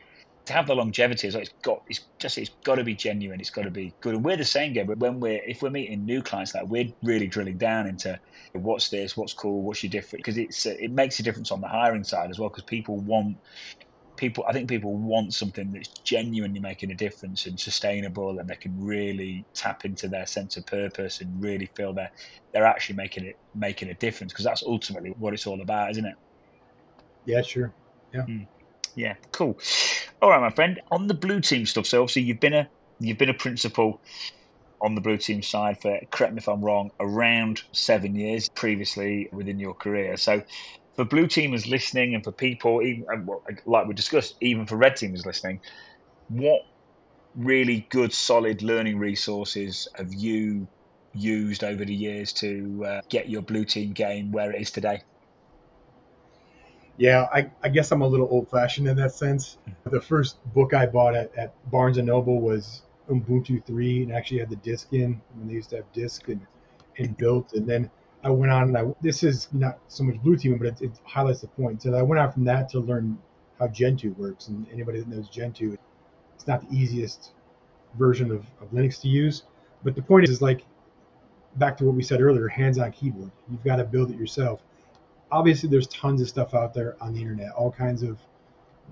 to 0.52 0.56
have 0.56 0.66
the 0.66 0.74
longevity 0.74 1.28
as 1.28 1.34
well, 1.34 1.42
it's 1.42 1.52
got 1.62 1.82
it's 1.88 2.06
just 2.20 2.38
it's 2.38 2.50
got 2.64 2.76
to 2.76 2.84
be 2.84 2.94
genuine. 2.94 3.40
It's 3.40 3.50
got 3.50 3.62
to 3.62 3.70
be 3.70 3.94
good. 4.00 4.14
And 4.14 4.24
we're 4.24 4.36
the 4.36 4.44
same 4.44 4.72
game. 4.72 4.86
But 4.86 4.98
when 4.98 5.18
we're 5.20 5.40
if 5.44 5.62
we're 5.62 5.70
meeting 5.70 6.04
new 6.04 6.22
clients, 6.22 6.54
like 6.54 6.66
we're 6.66 6.88
really 7.02 7.26
drilling 7.26 7.58
down 7.58 7.86
into 7.86 8.18
what's 8.52 8.90
this, 8.90 9.16
what's 9.16 9.32
cool, 9.32 9.62
what's 9.62 9.82
your 9.82 9.90
different, 9.90 10.24
because 10.24 10.38
it's 10.38 10.66
it 10.66 10.92
makes 10.92 11.18
a 11.18 11.22
difference 11.22 11.50
on 11.50 11.60
the 11.60 11.68
hiring 11.68 12.04
side 12.04 12.30
as 12.30 12.38
well. 12.38 12.50
Because 12.50 12.64
people 12.64 12.98
want 12.98 13.38
people 14.16 14.44
I 14.46 14.52
think 14.52 14.68
people 14.68 14.96
want 14.96 15.32
something 15.32 15.72
that's 15.72 15.88
genuinely 16.04 16.60
making 16.60 16.90
a 16.90 16.94
difference 16.94 17.46
and 17.46 17.58
sustainable 17.58 18.38
and 18.38 18.48
they 18.48 18.56
can 18.56 18.74
really 18.78 19.46
tap 19.54 19.84
into 19.84 20.08
their 20.08 20.26
sense 20.26 20.56
of 20.56 20.66
purpose 20.66 21.20
and 21.20 21.42
really 21.42 21.66
feel 21.76 21.94
that 21.94 22.12
they're 22.52 22.66
actually 22.66 22.96
making 22.96 23.24
it 23.24 23.36
making 23.54 23.88
a 23.88 23.94
difference 23.94 24.32
because 24.32 24.44
that's 24.44 24.62
ultimately 24.62 25.14
what 25.18 25.32
it's 25.32 25.46
all 25.46 25.62
about, 25.62 25.90
isn't 25.92 26.04
it? 26.04 26.14
Yeah, 27.24 27.42
sure. 27.42 27.72
Yeah. 28.12 28.26
Mm. 28.28 28.46
Yeah, 28.94 29.14
cool. 29.32 29.58
All 30.22 30.30
right, 30.30 30.40
my 30.40 30.50
friend. 30.50 30.80
On 30.92 31.08
the 31.08 31.14
blue 31.14 31.40
team 31.40 31.66
stuff, 31.66 31.86
so 31.86 32.00
obviously 32.02 32.22
you've 32.22 32.40
been 32.40 32.54
a 32.54 32.70
you've 33.00 33.18
been 33.18 33.28
a 33.28 33.34
principal 33.34 34.00
on 34.80 34.94
the 34.94 35.00
blue 35.00 35.18
team 35.18 35.42
side 35.42 35.80
for 35.82 35.98
correct 36.12 36.32
me 36.34 36.38
if 36.38 36.48
I'm 36.48 36.64
wrong, 36.64 36.90
around 37.00 37.62
seven 37.72 38.14
years 38.14 38.48
previously 38.48 39.28
within 39.32 39.58
your 39.58 39.74
career. 39.74 40.16
So 40.16 40.42
for 40.94 41.04
blue 41.04 41.26
teamers 41.26 41.68
listening 41.68 42.14
and 42.14 42.22
for 42.22 42.32
people, 42.32 42.82
even 42.82 43.04
like 43.66 43.88
we 43.88 43.94
discussed, 43.94 44.36
even 44.40 44.66
for 44.66 44.76
red 44.76 44.94
teamers 44.94 45.26
listening, 45.26 45.60
what 46.28 46.60
really 47.36 47.88
good, 47.90 48.12
solid 48.12 48.62
learning 48.62 48.98
resources 48.98 49.88
have 49.96 50.12
you 50.12 50.68
used 51.14 51.64
over 51.64 51.84
the 51.84 51.94
years 51.94 52.32
to 52.34 52.84
uh, 52.86 53.00
get 53.10 53.28
your 53.28 53.42
blue 53.42 53.64
team 53.64 53.92
game 53.92 54.32
where 54.32 54.52
it 54.52 54.60
is 54.60 54.70
today? 54.70 55.00
Yeah, 56.96 57.26
I, 57.32 57.50
I 57.62 57.68
guess 57.68 57.90
I'm 57.90 58.02
a 58.02 58.06
little 58.06 58.28
old 58.30 58.48
fashioned 58.50 58.86
in 58.86 58.96
that 58.96 59.12
sense. 59.12 59.58
The 59.84 60.00
first 60.00 60.36
book 60.52 60.74
I 60.74 60.86
bought 60.86 61.14
at, 61.14 61.34
at 61.36 61.54
Barnes 61.70 61.98
and 61.98 62.06
Noble 62.06 62.40
was 62.40 62.82
Ubuntu 63.08 63.64
3 63.64 64.04
and 64.04 64.12
actually 64.12 64.40
had 64.40 64.50
the 64.50 64.56
disk 64.56 64.92
in 64.92 65.20
when 65.36 65.48
they 65.48 65.54
used 65.54 65.70
to 65.70 65.76
have 65.76 65.92
disk 65.92 66.28
and, 66.28 66.40
and 66.98 67.16
built. 67.16 67.54
And 67.54 67.66
then 67.66 67.90
I 68.22 68.30
went 68.30 68.52
on 68.52 68.64
and 68.64 68.78
I, 68.78 68.94
this 69.00 69.22
is 69.22 69.48
not 69.52 69.78
so 69.88 70.04
much 70.04 70.16
blue 70.22 70.36
teaming, 70.36 70.58
but 70.58 70.68
it, 70.68 70.82
it 70.82 70.90
highlights 71.04 71.40
the 71.40 71.48
point. 71.48 71.82
So 71.82 71.94
I 71.94 72.02
went 72.02 72.20
out 72.20 72.34
from 72.34 72.44
that 72.44 72.68
to 72.70 72.80
learn 72.80 73.18
how 73.58 73.68
Gentoo 73.68 74.12
works. 74.12 74.48
And 74.48 74.66
anybody 74.72 75.00
that 75.00 75.08
knows 75.08 75.28
Gentoo, 75.28 75.76
it's 76.34 76.46
not 76.46 76.68
the 76.68 76.76
easiest 76.76 77.32
version 77.98 78.30
of, 78.30 78.44
of 78.60 78.70
Linux 78.72 79.00
to 79.02 79.08
use. 79.08 79.44
But 79.82 79.96
the 79.96 80.02
point 80.02 80.24
is, 80.24 80.30
is 80.30 80.42
like 80.42 80.64
back 81.56 81.76
to 81.78 81.84
what 81.84 81.94
we 81.94 82.02
said 82.02 82.20
earlier, 82.20 82.48
hands-on 82.48 82.92
keyboard. 82.92 83.30
You've 83.50 83.64
got 83.64 83.76
to 83.76 83.84
build 83.84 84.10
it 84.10 84.18
yourself. 84.18 84.60
Obviously, 85.32 85.68
there's 85.68 85.86
tons 85.88 86.20
of 86.20 86.28
stuff 86.28 86.54
out 86.54 86.74
there 86.74 86.94
on 87.00 87.14
the 87.14 87.20
internet, 87.20 87.50
all 87.52 87.72
kinds 87.72 88.02
of 88.02 88.18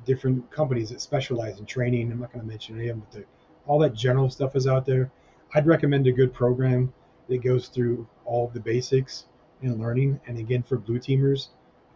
different 0.07 0.51
companies 0.51 0.89
that 0.89 1.01
specialize 1.03 1.59
in 1.59 1.67
training. 1.67 2.11
I'm 2.11 2.19
not 2.19 2.33
going 2.33 2.43
to 2.43 2.49
mention 2.49 2.79
any 2.79 2.89
of 2.89 2.97
them, 2.97 3.07
but 3.13 3.25
all 3.67 3.79
that 3.81 3.93
general 3.93 4.31
stuff 4.31 4.57
is 4.57 4.67
out 4.67 4.87
there. 4.87 5.11
I'd 5.55 5.67
recommend 5.67 6.07
a 6.07 6.13
good 6.13 6.33
program 6.33 6.93
that 7.29 7.43
goes 7.43 7.69
through 7.69 8.09
all 8.25 8.47
of 8.47 8.55
the 8.55 8.61
basics 8.61 9.27
and 9.61 9.79
learning. 9.79 10.19
And 10.27 10.39
again, 10.39 10.63
for 10.63 10.79
blue 10.79 10.99
teamers, 10.99 11.49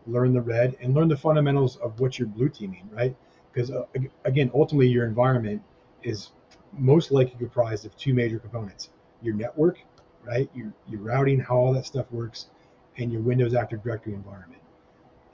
learn 0.07 0.35
the 0.35 0.43
red 0.43 0.77
and 0.81 0.93
learn 0.95 1.09
the 1.09 1.17
fundamentals 1.17 1.77
of 1.77 1.99
what 1.99 2.19
you're 2.19 2.29
blue 2.29 2.51
teaming, 2.51 2.89
right? 2.93 3.17
Because 3.51 3.71
uh, 3.71 3.85
again, 4.25 4.51
ultimately, 4.53 4.89
your 4.89 5.07
environment 5.07 5.63
is 6.03 6.33
most 6.73 7.11
likely 7.11 7.37
comprised 7.39 7.87
of 7.87 7.97
two 7.97 8.13
major 8.13 8.39
components: 8.39 8.91
your 9.23 9.35
network, 9.35 9.79
right? 10.23 10.51
Your 10.55 10.73
your 10.89 11.01
routing, 11.01 11.41
how 11.41 11.57
all 11.57 11.73
that 11.73 11.87
stuff 11.87 12.11
works, 12.13 12.49
and 12.99 13.13
your 13.13 13.23
Windows 13.23 13.55
Active 13.55 13.83
Directory 13.83 14.15
environment. 14.15 14.63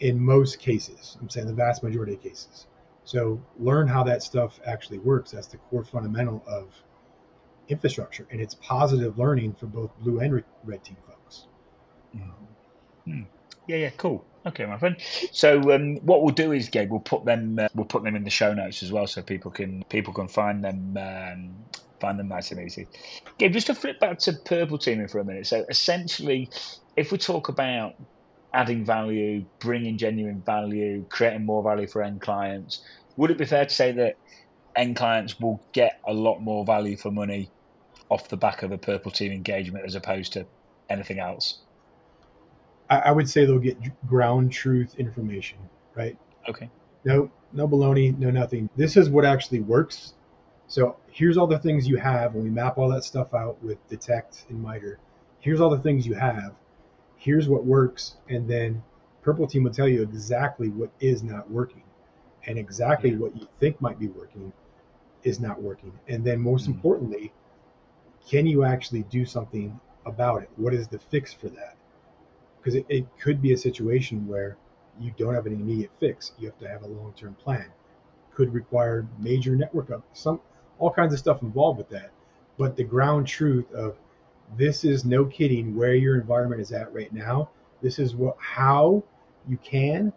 In 0.01 0.19
most 0.19 0.59
cases, 0.59 1.17
I'm 1.21 1.29
saying 1.29 1.47
the 1.47 1.53
vast 1.53 1.83
majority 1.83 2.15
of 2.15 2.23
cases. 2.23 2.67
So 3.05 3.41
learn 3.59 3.87
how 3.87 4.03
that 4.05 4.23
stuff 4.23 4.61
actually 4.67 4.99
works. 4.99 5.31
That's 5.31 5.47
the 5.47 5.57
core 5.57 5.85
fundamental 5.85 6.43
of 6.47 6.73
infrastructure, 7.69 8.27
and 8.31 8.41
it's 8.41 8.55
positive 8.55 9.19
learning 9.19 9.55
for 9.55 9.67
both 9.67 9.91
blue 10.01 10.21
and 10.21 10.43
red 10.65 10.85
team 10.85 10.97
folks. 11.07 11.47
Hmm. 13.05 13.23
Yeah, 13.67 13.77
yeah, 13.77 13.91
cool. 13.97 14.25
Okay, 14.47 14.64
my 14.64 14.78
friend. 14.78 14.97
So 15.32 15.74
um, 15.74 15.97
what 15.97 16.22
we'll 16.22 16.34
do 16.34 16.53
is, 16.53 16.70
Gabe, 16.70 16.91
we'll 16.91 17.01
put 17.01 17.24
them 17.24 17.59
uh, 17.59 17.68
we'll 17.74 17.84
put 17.84 18.03
them 18.03 18.16
in 18.16 18.24
the 18.24 18.30
show 18.30 18.55
notes 18.55 18.82
as 18.82 18.91
well, 18.91 19.07
so 19.07 19.22
people 19.22 19.51
can 19.51 19.82
people 19.91 20.14
can 20.14 20.28
find 20.28 20.64
them 20.64 20.97
um, 20.97 21.55
find 22.01 22.18
them 22.18 22.28
nice 22.28 22.51
and 22.51 22.61
easy. 22.61 22.88
Gabe, 23.38 23.53
just 23.53 23.66
to 23.66 23.74
flip 23.74 24.01
back 24.01 24.18
to 24.20 24.32
purple 24.32 24.78
teaming 24.78 25.09
for 25.09 25.18
a 25.18 25.24
minute. 25.24 25.47
So 25.47 25.64
essentially, 25.68 26.49
if 26.97 27.12
we 27.12 27.18
talk 27.18 27.49
about 27.51 27.95
adding 28.55 28.84
value, 28.84 29.45
bringing 29.61 29.99
genuine 29.99 30.43
value, 30.45 31.05
creating 31.11 31.45
more 31.45 31.62
value 31.62 31.86
for 31.86 32.03
end 32.03 32.22
clients, 32.22 32.82
would 33.16 33.30
it 33.30 33.38
be 33.38 33.45
fair 33.45 33.66
to 33.66 33.74
say 33.74 33.93
that 33.93 34.16
end 34.74 34.97
clients 34.97 35.38
will 35.38 35.62
get 35.72 36.01
a 36.07 36.14
lot 36.14 36.41
more 36.41 36.64
value 36.64 36.97
for 36.97 37.11
money 37.11 37.51
off 38.09 38.28
the 38.28 38.36
back 38.36 38.62
of 38.62 38.72
a 38.72 38.78
purple 38.78 39.11
team 39.11 39.32
engagement 39.32 39.84
as 39.84 39.95
opposed 39.95 40.32
to 40.32 40.47
anything 40.88 41.18
else? 41.18 41.61
I, 42.91 42.99
I 42.99 43.12
would 43.12 43.28
say 43.28 43.45
they'll 43.45 43.59
get 43.59 43.78
ground 44.07 44.53
truth 44.53 44.97
information, 44.97 45.59
right? 45.95 46.18
Okay. 46.49 46.68
No, 47.05 47.30
no 47.53 47.66
baloney, 47.66 48.16
no 48.18 48.30
nothing. 48.30 48.68
This 48.76 48.97
is 48.97 49.09
what 49.09 49.24
actually 49.24 49.61
works. 49.61 50.14
So 50.66 50.97
here's 51.11 51.36
all 51.36 51.47
the 51.47 51.59
things 51.59 51.88
you 51.88 51.97
have, 51.97 52.34
and 52.34 52.45
we 52.45 52.51
map 52.51 52.76
all 52.76 52.88
that 52.91 53.05
stuff 53.05 53.32
out 53.32 53.62
with 53.62 53.84
detect 53.88 54.45
and 54.51 54.62
MITRE. 54.62 54.99
Here's 55.41 55.61
all 55.61 55.70
the 55.70 55.78
things 55.78 56.07
you 56.07 56.14
have. 56.14 56.55
Here's 57.16 57.49
what 57.49 57.64
works, 57.64 58.16
and 58.28 58.49
then 58.49 58.82
Purple 59.22 59.47
Team 59.47 59.64
will 59.64 59.72
tell 59.72 59.88
you 59.88 60.03
exactly 60.03 60.68
what 60.68 60.91
is 61.01 61.22
not 61.22 61.51
working, 61.51 61.82
and 62.47 62.59
exactly 62.59 63.11
yeah. 63.11 63.18
what 63.18 63.36
you 63.36 63.47
think 63.59 63.80
might 63.80 63.99
be 63.99 64.09
working 64.09 64.53
is 65.22 65.41
not 65.41 65.61
working. 65.61 65.93
And 66.09 66.24
then 66.24 66.41
most 66.41 66.62
mm-hmm. 66.62 66.72
importantly, 66.72 67.32
can 68.28 68.47
you 68.47 68.64
actually 68.64 69.03
do 69.05 69.26
something 69.26 69.78
about 70.07 70.43
it? 70.43 70.51
What 70.57 70.72
is 70.72 70.88
the 70.88 70.99
fix 70.99 71.32
for 71.32 71.49
that? 71.49 71.76
Because 72.61 72.75
it, 72.75 72.87
it 72.89 73.07
could 73.21 73.41
be 73.41 73.53
a 73.53 73.57
situation 73.57 74.27
where 74.27 74.57
you 75.01 75.13
don't 75.17 75.35
have 75.35 75.47
an 75.47 75.55
immediate 75.55 75.91
fix. 75.99 76.33
You 76.39 76.47
have 76.49 76.59
to 76.59 76.69
have 76.69 76.83
a 76.83 76.89
long 76.89 77.15
term 77.17 77.35
plan. 77.35 77.67
Could 78.35 78.53
require 78.53 79.07
major 79.19 79.57
network 79.57 79.91
up, 79.91 80.03
some 80.13 80.41
all 80.79 80.91
kinds 80.91 81.13
of 81.13 81.19
stuff 81.19 81.43
involved 81.43 81.79
with 81.79 81.89
that. 81.91 82.11
But 82.59 82.77
the 82.77 82.85
ground 82.85 83.27
truth 83.27 83.71
of 83.73 83.97
this 84.57 84.85
is 84.85 85.05
no 85.05 85.25
kidding 85.25 85.77
where 85.77 85.95
your 85.95 86.17
environment 86.21 86.61
is 86.61 86.73
at 86.73 86.93
right 86.93 87.13
now. 87.13 87.51
This 87.83 87.99
is 87.99 88.15
what 88.15 88.37
how 88.39 89.03
you 89.49 89.57
can 89.59 90.13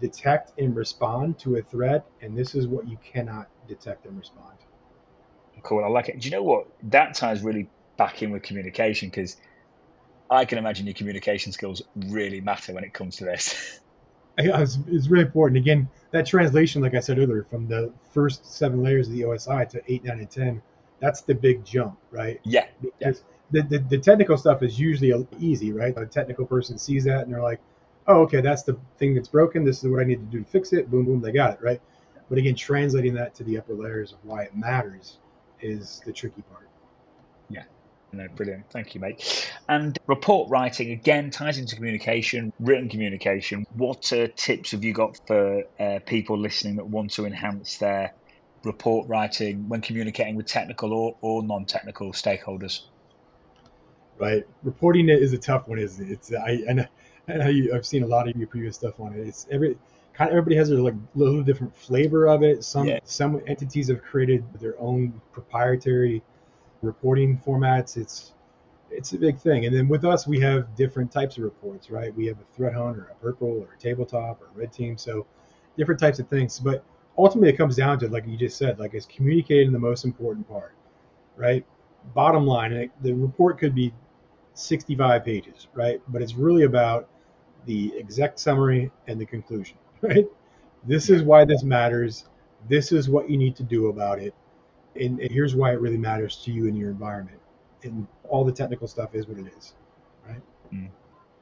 detect 0.00 0.52
and 0.58 0.74
respond 0.76 1.38
to 1.40 1.56
a 1.56 1.62
threat, 1.62 2.04
and 2.22 2.36
this 2.36 2.54
is 2.54 2.66
what 2.66 2.88
you 2.88 2.98
cannot 3.04 3.48
detect 3.66 4.06
and 4.06 4.18
respond. 4.18 4.56
Cool. 5.62 5.84
I 5.84 5.88
like 5.88 6.08
it. 6.08 6.20
Do 6.20 6.28
you 6.28 6.32
know 6.32 6.42
what? 6.42 6.68
That 6.84 7.14
ties 7.14 7.42
really 7.42 7.68
back 7.96 8.22
in 8.22 8.30
with 8.30 8.42
communication 8.42 9.08
because 9.08 9.36
I 10.30 10.44
can 10.44 10.58
imagine 10.58 10.86
your 10.86 10.94
communication 10.94 11.52
skills 11.52 11.82
really 11.96 12.40
matter 12.40 12.72
when 12.74 12.84
it 12.84 12.92
comes 12.92 13.16
to 13.16 13.24
this. 13.24 13.80
It's, 14.40 14.78
it's 14.86 15.08
really 15.08 15.24
important. 15.24 15.58
Again, 15.58 15.88
that 16.12 16.24
translation, 16.24 16.80
like 16.80 16.94
I 16.94 17.00
said 17.00 17.18
earlier, 17.18 17.42
from 17.42 17.66
the 17.66 17.92
first 18.12 18.46
seven 18.46 18.84
layers 18.84 19.08
of 19.08 19.14
the 19.14 19.22
OSI 19.22 19.68
to 19.70 19.82
eight, 19.92 20.04
nine, 20.04 20.20
and 20.20 20.30
ten, 20.30 20.62
that's 21.00 21.22
the 21.22 21.34
big 21.34 21.64
jump, 21.64 21.98
right? 22.12 22.40
Yeah. 22.44 22.66
Because 22.80 23.22
yeah. 23.50 23.62
The, 23.62 23.62
the, 23.62 23.78
the 23.78 23.98
technical 23.98 24.36
stuff 24.36 24.62
is 24.62 24.78
usually 24.78 25.26
easy, 25.40 25.72
right? 25.72 25.92
A 25.96 26.06
technical 26.06 26.46
person 26.46 26.78
sees 26.78 27.02
that 27.02 27.24
and 27.24 27.32
they're 27.32 27.42
like, 27.42 27.60
oh, 28.06 28.20
okay, 28.22 28.40
that's 28.40 28.62
the 28.62 28.78
thing 28.98 29.14
that's 29.14 29.26
broken. 29.26 29.64
This 29.64 29.82
is 29.82 29.90
what 29.90 30.00
I 30.00 30.04
need 30.04 30.20
to 30.20 30.36
do 30.36 30.44
to 30.44 30.50
fix 30.50 30.72
it. 30.72 30.88
Boom, 30.88 31.06
boom, 31.06 31.20
they 31.20 31.32
got 31.32 31.54
it, 31.54 31.62
right? 31.62 31.80
But 32.28 32.38
again, 32.38 32.54
translating 32.54 33.14
that 33.14 33.34
to 33.36 33.44
the 33.44 33.58
upper 33.58 33.74
layers 33.74 34.12
of 34.12 34.18
why 34.22 34.42
it 34.42 34.56
matters 34.56 35.18
is 35.60 36.00
the 36.04 36.12
tricky 36.12 36.42
part. 36.42 36.68
No, 38.12 38.26
brilliant. 38.34 38.70
Thank 38.70 38.94
you, 38.94 39.00
mate. 39.00 39.52
And 39.68 39.98
report 40.06 40.50
writing 40.50 40.92
again 40.92 41.30
ties 41.30 41.58
into 41.58 41.76
communication, 41.76 42.52
written 42.58 42.88
communication. 42.88 43.66
What 43.74 44.12
uh, 44.12 44.28
tips 44.34 44.70
have 44.70 44.82
you 44.82 44.94
got 44.94 45.20
for 45.26 45.64
uh, 45.78 45.98
people 46.06 46.38
listening 46.38 46.76
that 46.76 46.86
want 46.86 47.12
to 47.14 47.26
enhance 47.26 47.76
their 47.78 48.14
report 48.64 49.08
writing 49.08 49.68
when 49.68 49.82
communicating 49.82 50.36
with 50.36 50.46
technical 50.46 50.92
or, 50.92 51.16
or 51.20 51.42
non-technical 51.42 52.12
stakeholders? 52.12 52.80
Right, 54.18 54.44
reporting 54.62 55.08
it 55.10 55.22
is 55.22 55.32
a 55.32 55.38
tough 55.38 55.68
one, 55.68 55.78
isn't 55.78 56.04
it? 56.04 56.12
It's 56.12 56.32
I 56.32 56.62
and 56.66 56.76
know, 57.28 57.44
I, 57.44 57.76
I've 57.76 57.86
seen 57.86 58.02
a 58.02 58.06
lot 58.06 58.28
of 58.28 58.36
your 58.36 58.48
previous 58.48 58.74
stuff 58.74 58.98
on 58.98 59.12
it. 59.12 59.20
It's 59.20 59.46
every 59.50 59.78
kind 60.14 60.30
of 60.30 60.36
everybody 60.36 60.56
has 60.56 60.70
their 60.70 60.78
like 60.78 60.94
little 61.14 61.42
different 61.42 61.76
flavor 61.76 62.26
of 62.26 62.42
it. 62.42 62.64
Some 62.64 62.86
Yeah. 62.86 62.98
some 63.04 63.40
entities 63.46 63.88
have 63.88 64.02
created 64.02 64.44
their 64.60 64.74
own 64.80 65.20
proprietary 65.32 66.22
reporting 66.82 67.38
formats. 67.46 67.96
It's 67.96 68.32
it's 68.90 69.12
a 69.12 69.18
big 69.18 69.38
thing. 69.38 69.66
And 69.66 69.74
then 69.74 69.88
with 69.88 70.04
us, 70.04 70.26
we 70.26 70.40
have 70.40 70.74
different 70.74 71.12
types 71.12 71.36
of 71.38 71.44
reports, 71.44 71.90
right? 71.90 72.14
We 72.14 72.26
have 72.26 72.38
a 72.38 72.56
threat 72.56 72.74
hunt 72.74 72.96
or 72.98 73.04
a 73.04 73.14
purple 73.16 73.48
or 73.48 73.74
a 73.74 73.78
tabletop 73.78 74.40
or 74.40 74.46
a 74.46 74.58
red 74.58 74.72
team. 74.72 74.96
So 74.96 75.26
different 75.76 76.00
types 76.00 76.18
of 76.18 76.28
things. 76.28 76.58
But 76.58 76.84
ultimately, 77.18 77.50
it 77.50 77.56
comes 77.56 77.76
down 77.76 77.98
to 78.00 78.08
like 78.08 78.26
you 78.26 78.36
just 78.36 78.56
said, 78.56 78.78
like 78.78 78.94
it's 78.94 79.06
communicating 79.06 79.72
the 79.72 79.78
most 79.78 80.04
important 80.04 80.48
part, 80.48 80.74
right? 81.36 81.64
Bottom 82.14 82.46
line, 82.46 82.72
it, 82.72 82.90
the 83.02 83.12
report 83.12 83.58
could 83.58 83.74
be 83.74 83.92
65 84.54 85.24
pages, 85.24 85.68
right? 85.74 86.00
But 86.08 86.22
it's 86.22 86.34
really 86.34 86.64
about 86.64 87.08
the 87.66 87.92
exec 87.98 88.38
summary 88.38 88.90
and 89.06 89.20
the 89.20 89.26
conclusion, 89.26 89.76
right? 90.02 90.26
This 90.84 91.10
is 91.10 91.22
why 91.22 91.44
this 91.44 91.62
matters. 91.62 92.24
This 92.68 92.92
is 92.92 93.08
what 93.08 93.30
you 93.30 93.36
need 93.36 93.56
to 93.56 93.62
do 93.62 93.88
about 93.88 94.18
it. 94.20 94.34
And, 94.98 95.20
here's 95.30 95.54
why 95.54 95.72
it 95.72 95.80
really 95.80 95.98
matters 95.98 96.42
to 96.44 96.52
you 96.52 96.66
and 96.66 96.76
your 96.76 96.90
environment. 96.90 97.40
And 97.82 98.06
all 98.28 98.44
the 98.44 98.52
technical 98.52 98.88
stuff 98.88 99.14
is 99.14 99.26
what 99.26 99.38
it 99.38 99.46
is, 99.56 99.74
right? 100.26 100.42
Mm. 100.72 100.88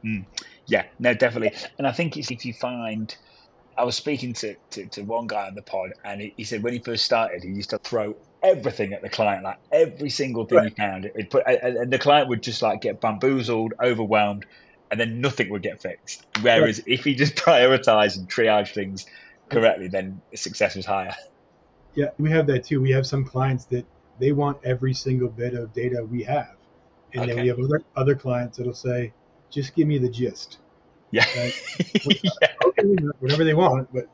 Mm. 0.04 0.26
Yeah, 0.66 0.84
no, 0.98 1.14
definitely. 1.14 1.58
And 1.78 1.86
I 1.86 1.92
think 1.92 2.16
it's 2.16 2.30
if 2.30 2.44
you 2.44 2.52
find, 2.52 3.14
I 3.76 3.84
was 3.84 3.96
speaking 3.96 4.34
to, 4.34 4.54
to, 4.72 4.86
to 4.86 5.02
one 5.02 5.26
guy 5.26 5.46
on 5.46 5.54
the 5.54 5.62
pod, 5.62 5.90
and 6.04 6.20
he, 6.20 6.34
he 6.36 6.44
said 6.44 6.62
when 6.62 6.72
he 6.72 6.78
first 6.78 7.04
started, 7.04 7.42
he 7.42 7.50
used 7.50 7.70
to 7.70 7.78
throw 7.78 8.14
everything 8.42 8.92
at 8.92 9.02
the 9.02 9.08
client, 9.08 9.44
like 9.44 9.58
every 9.72 10.10
single 10.10 10.44
thing 10.44 10.64
he 10.64 10.70
found. 10.70 11.10
It 11.14 11.30
put, 11.30 11.44
and 11.46 11.76
and 11.76 11.92
the 11.92 11.98
client 11.98 12.28
would 12.28 12.42
just 12.42 12.62
like 12.62 12.82
get 12.82 13.00
bamboozled, 13.00 13.74
overwhelmed, 13.82 14.46
and 14.90 15.00
then 15.00 15.20
nothing 15.20 15.50
would 15.50 15.62
get 15.62 15.80
fixed. 15.80 16.24
Whereas 16.42 16.80
if 16.86 17.04
he 17.04 17.14
just 17.14 17.34
prioritized 17.36 18.16
and 18.16 18.28
triaged 18.28 18.74
things 18.74 19.06
correctly, 19.50 19.88
then 19.88 20.20
success 20.34 20.76
was 20.76 20.86
higher. 20.86 21.14
Yeah, 21.96 22.10
we 22.18 22.30
have 22.30 22.46
that 22.48 22.64
too. 22.64 22.80
We 22.80 22.90
have 22.92 23.06
some 23.06 23.24
clients 23.24 23.64
that 23.66 23.86
they 24.20 24.32
want 24.32 24.58
every 24.64 24.94
single 24.94 25.28
bit 25.28 25.54
of 25.54 25.72
data 25.72 26.04
we 26.08 26.22
have. 26.24 26.54
And 27.14 27.30
then 27.30 27.40
we 27.40 27.48
have 27.48 27.58
other 27.58 27.82
other 27.96 28.14
clients 28.14 28.58
that'll 28.58 28.74
say, 28.74 29.14
just 29.50 29.74
give 29.74 29.88
me 29.88 29.98
the 29.98 30.10
gist. 30.10 30.58
Yeah. 31.10 31.24
Right. 31.36 31.54
yeah. 32.04 32.48
Okay, 32.66 32.82
whatever 33.20 33.44
they 33.44 33.54
want, 33.54 33.88
but 33.92 34.04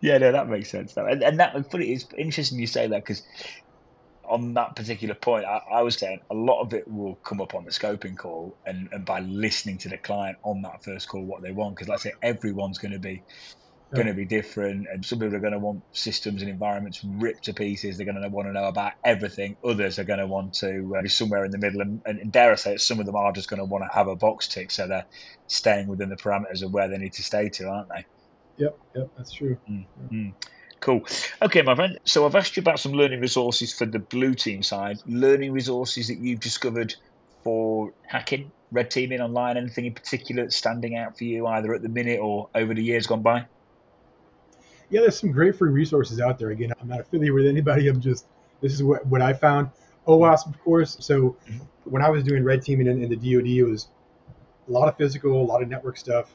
Yeah, 0.00 0.18
no, 0.18 0.32
that 0.32 0.48
makes 0.48 0.70
sense. 0.70 0.94
Though. 0.94 1.06
And, 1.06 1.22
and 1.22 1.40
that 1.40 1.70
funny, 1.70 1.92
it's 1.92 2.06
interesting 2.18 2.58
you 2.58 2.66
say 2.66 2.88
that 2.88 3.04
because 3.04 3.22
on 4.24 4.54
that 4.54 4.74
particular 4.76 5.14
point, 5.14 5.44
I, 5.44 5.60
I 5.72 5.82
was 5.82 5.96
saying 5.96 6.20
a 6.30 6.34
lot 6.34 6.62
of 6.62 6.72
it 6.72 6.88
will 6.88 7.16
come 7.16 7.40
up 7.40 7.54
on 7.54 7.64
the 7.64 7.70
scoping 7.70 8.16
call 8.16 8.58
and, 8.64 8.88
and 8.92 9.04
by 9.04 9.20
listening 9.20 9.78
to 9.78 9.88
the 9.88 9.98
client 9.98 10.38
on 10.42 10.62
that 10.62 10.82
first 10.84 11.08
call 11.08 11.24
what 11.24 11.42
they 11.42 11.52
want. 11.52 11.76
Because, 11.76 11.88
like 11.88 12.00
I 12.00 12.02
say, 12.02 12.12
everyone's 12.22 12.78
going 12.78 12.92
to 12.92 12.98
be 12.98 13.24
going 13.92 14.06
to 14.06 14.14
be 14.14 14.24
different, 14.24 14.86
and 14.92 15.04
some 15.04 15.18
people 15.18 15.34
are 15.34 15.40
going 15.40 15.52
to 15.52 15.58
want 15.58 15.82
systems 15.92 16.42
and 16.42 16.50
environments 16.50 17.02
ripped 17.04 17.44
to 17.44 17.54
pieces. 17.54 17.96
They're 17.96 18.06
going 18.06 18.20
to 18.20 18.28
want 18.28 18.48
to 18.48 18.52
know 18.52 18.64
about 18.64 18.92
everything. 19.04 19.56
Others 19.64 19.98
are 19.98 20.04
going 20.04 20.20
to 20.20 20.26
want 20.26 20.54
to 20.54 20.96
uh, 20.96 21.02
be 21.02 21.08
somewhere 21.08 21.44
in 21.44 21.50
the 21.50 21.58
middle, 21.58 21.80
and, 21.80 22.02
and 22.06 22.32
dare 22.32 22.52
I 22.52 22.54
say 22.54 22.74
it, 22.74 22.80
some 22.80 23.00
of 23.00 23.06
them 23.06 23.16
are 23.16 23.32
just 23.32 23.50
going 23.50 23.58
to 23.58 23.64
want 23.64 23.84
to 23.84 23.94
have 23.94 24.06
a 24.08 24.16
box 24.16 24.48
tick, 24.48 24.70
so 24.70 24.86
they're 24.86 25.06
staying 25.48 25.88
within 25.88 26.08
the 26.08 26.16
parameters 26.16 26.62
of 26.62 26.72
where 26.72 26.88
they 26.88 26.98
need 26.98 27.14
to 27.14 27.22
stay 27.22 27.48
to, 27.50 27.68
aren't 27.68 27.88
they? 27.88 28.04
yep, 28.56 28.78
yep, 28.94 29.10
that's 29.16 29.32
true. 29.32 29.58
Cool. 30.80 31.04
Okay, 31.42 31.62
my 31.62 31.74
friend. 31.74 31.98
So 32.04 32.24
I've 32.24 32.34
asked 32.34 32.56
you 32.56 32.62
about 32.62 32.80
some 32.80 32.92
learning 32.92 33.20
resources 33.20 33.74
for 33.74 33.86
the 33.86 33.98
blue 33.98 34.34
team 34.34 34.62
side. 34.62 34.96
Learning 35.06 35.52
resources 35.52 36.08
that 36.08 36.18
you've 36.18 36.40
discovered 36.40 36.94
for 37.44 37.92
hacking, 38.06 38.50
red 38.70 38.90
teaming 38.90 39.20
online. 39.20 39.58
Anything 39.58 39.86
in 39.86 39.94
particular 39.94 40.44
that's 40.44 40.56
standing 40.56 40.96
out 40.96 41.18
for 41.18 41.24
you, 41.24 41.46
either 41.46 41.74
at 41.74 41.82
the 41.82 41.90
minute 41.90 42.20
or 42.20 42.48
over 42.54 42.72
the 42.72 42.82
years 42.82 43.06
gone 43.06 43.22
by? 43.22 43.46
Yeah, 44.90 45.02
there's 45.02 45.18
some 45.20 45.30
great 45.32 45.56
free 45.56 45.70
resources 45.70 46.20
out 46.20 46.38
there. 46.38 46.50
Again, 46.50 46.72
I'm 46.80 46.88
not 46.88 47.00
affiliated 47.00 47.34
with 47.34 47.46
anybody. 47.46 47.88
I'm 47.88 48.00
just 48.00 48.26
this 48.60 48.72
is 48.74 48.82
what, 48.82 49.06
what 49.06 49.22
I 49.22 49.32
found. 49.32 49.70
OWASP, 50.06 50.48
of 50.48 50.60
course. 50.62 50.96
So 51.00 51.36
Mhm. 51.48 51.60
when 51.84 52.02
I 52.02 52.10
was 52.10 52.24
doing 52.24 52.44
red 52.44 52.62
teaming 52.62 52.86
in, 52.88 53.02
in 53.02 53.08
the 53.08 53.16
DoD, 53.16 53.46
it 53.46 53.64
was 53.64 53.88
a 54.68 54.72
lot 54.72 54.88
of 54.88 54.96
physical, 54.96 55.40
a 55.40 55.44
lot 55.44 55.62
of 55.62 55.68
network 55.68 55.96
stuff. 55.96 56.34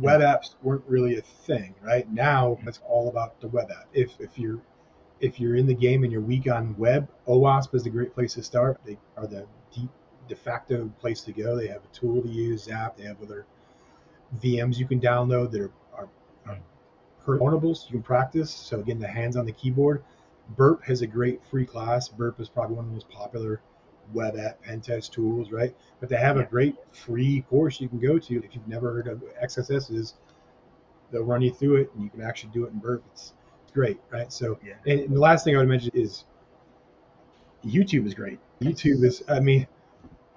Web 0.00 0.20
apps 0.20 0.54
weren't 0.62 0.84
really 0.86 1.18
a 1.18 1.22
thing, 1.22 1.74
right? 1.82 2.10
Now 2.10 2.58
it's 2.66 2.80
all 2.88 3.08
about 3.08 3.40
the 3.40 3.48
web 3.48 3.70
app. 3.70 3.88
If 3.92 4.18
if 4.20 4.38
you're 4.38 4.60
if 5.20 5.38
you're 5.38 5.56
in 5.56 5.66
the 5.66 5.74
game 5.74 6.02
and 6.02 6.10
you're 6.12 6.22
weak 6.22 6.50
on 6.50 6.76
web, 6.78 7.08
OWASP 7.28 7.74
is 7.74 7.86
a 7.86 7.90
great 7.90 8.14
place 8.14 8.34
to 8.34 8.42
start. 8.42 8.80
They 8.84 8.98
are 9.16 9.26
the 9.26 9.46
de, 9.72 9.88
de 10.28 10.34
facto 10.36 10.90
place 10.98 11.20
to 11.22 11.32
go. 11.32 11.56
They 11.56 11.68
have 11.68 11.82
a 11.84 11.94
tool 11.94 12.22
to 12.22 12.28
use, 12.28 12.64
Zap. 12.64 12.96
They 12.96 13.04
have 13.04 13.22
other 13.22 13.44
VMs 14.42 14.78
you 14.78 14.86
can 14.86 15.00
download 15.00 15.50
that 15.52 15.60
are 15.60 15.70
performables 17.24 17.86
you 17.86 17.92
can 17.92 18.02
practice. 18.02 18.50
So 18.50 18.80
again, 18.80 18.98
the 18.98 19.08
hands 19.08 19.36
on 19.36 19.46
the 19.46 19.52
keyboard. 19.52 20.02
Burp 20.56 20.82
has 20.84 21.02
a 21.02 21.06
great 21.06 21.44
free 21.44 21.64
class. 21.64 22.08
Burp 22.08 22.40
is 22.40 22.48
probably 22.48 22.76
one 22.76 22.84
of 22.84 22.90
the 22.90 22.94
most 22.94 23.08
popular 23.08 23.60
web 24.12 24.36
app 24.36 24.62
pen 24.62 24.80
test 24.80 25.12
tools, 25.12 25.50
right? 25.50 25.74
But 26.00 26.08
they 26.08 26.16
have 26.16 26.36
a 26.36 26.44
great 26.44 26.76
free 26.90 27.42
course 27.48 27.80
you 27.80 27.88
can 27.88 28.00
go 28.00 28.18
to. 28.18 28.44
If 28.44 28.54
you've 28.54 28.68
never 28.68 28.92
heard 28.92 29.08
of 29.08 29.22
XSSs, 29.42 30.14
they'll 31.10 31.22
run 31.22 31.42
you 31.42 31.52
through 31.52 31.76
it 31.76 31.90
and 31.94 32.02
you 32.02 32.10
can 32.10 32.22
actually 32.22 32.52
do 32.52 32.64
it 32.64 32.72
in 32.72 32.78
Burp. 32.78 33.02
It's 33.12 33.32
great, 33.72 34.00
right? 34.10 34.32
So, 34.32 34.58
Yeah. 34.64 34.74
and, 34.86 35.00
and 35.00 35.14
the 35.14 35.20
last 35.20 35.44
thing 35.44 35.54
I 35.54 35.58
would 35.58 35.68
mention 35.68 35.90
is 35.94 36.24
YouTube 37.64 38.06
is 38.06 38.14
great. 38.14 38.38
YouTube 38.60 39.04
is, 39.04 39.22
I 39.28 39.40
mean, 39.40 39.66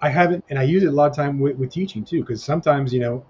I 0.01 0.09
haven't, 0.09 0.43
and 0.49 0.59
I 0.59 0.63
use 0.63 0.83
it 0.83 0.87
a 0.87 0.91
lot 0.91 1.09
of 1.09 1.15
time 1.15 1.39
with, 1.39 1.57
with 1.57 1.71
teaching 1.71 2.05
too, 2.05 2.21
because 2.21 2.43
sometimes, 2.43 2.93
you 2.93 2.99
know, 2.99 3.25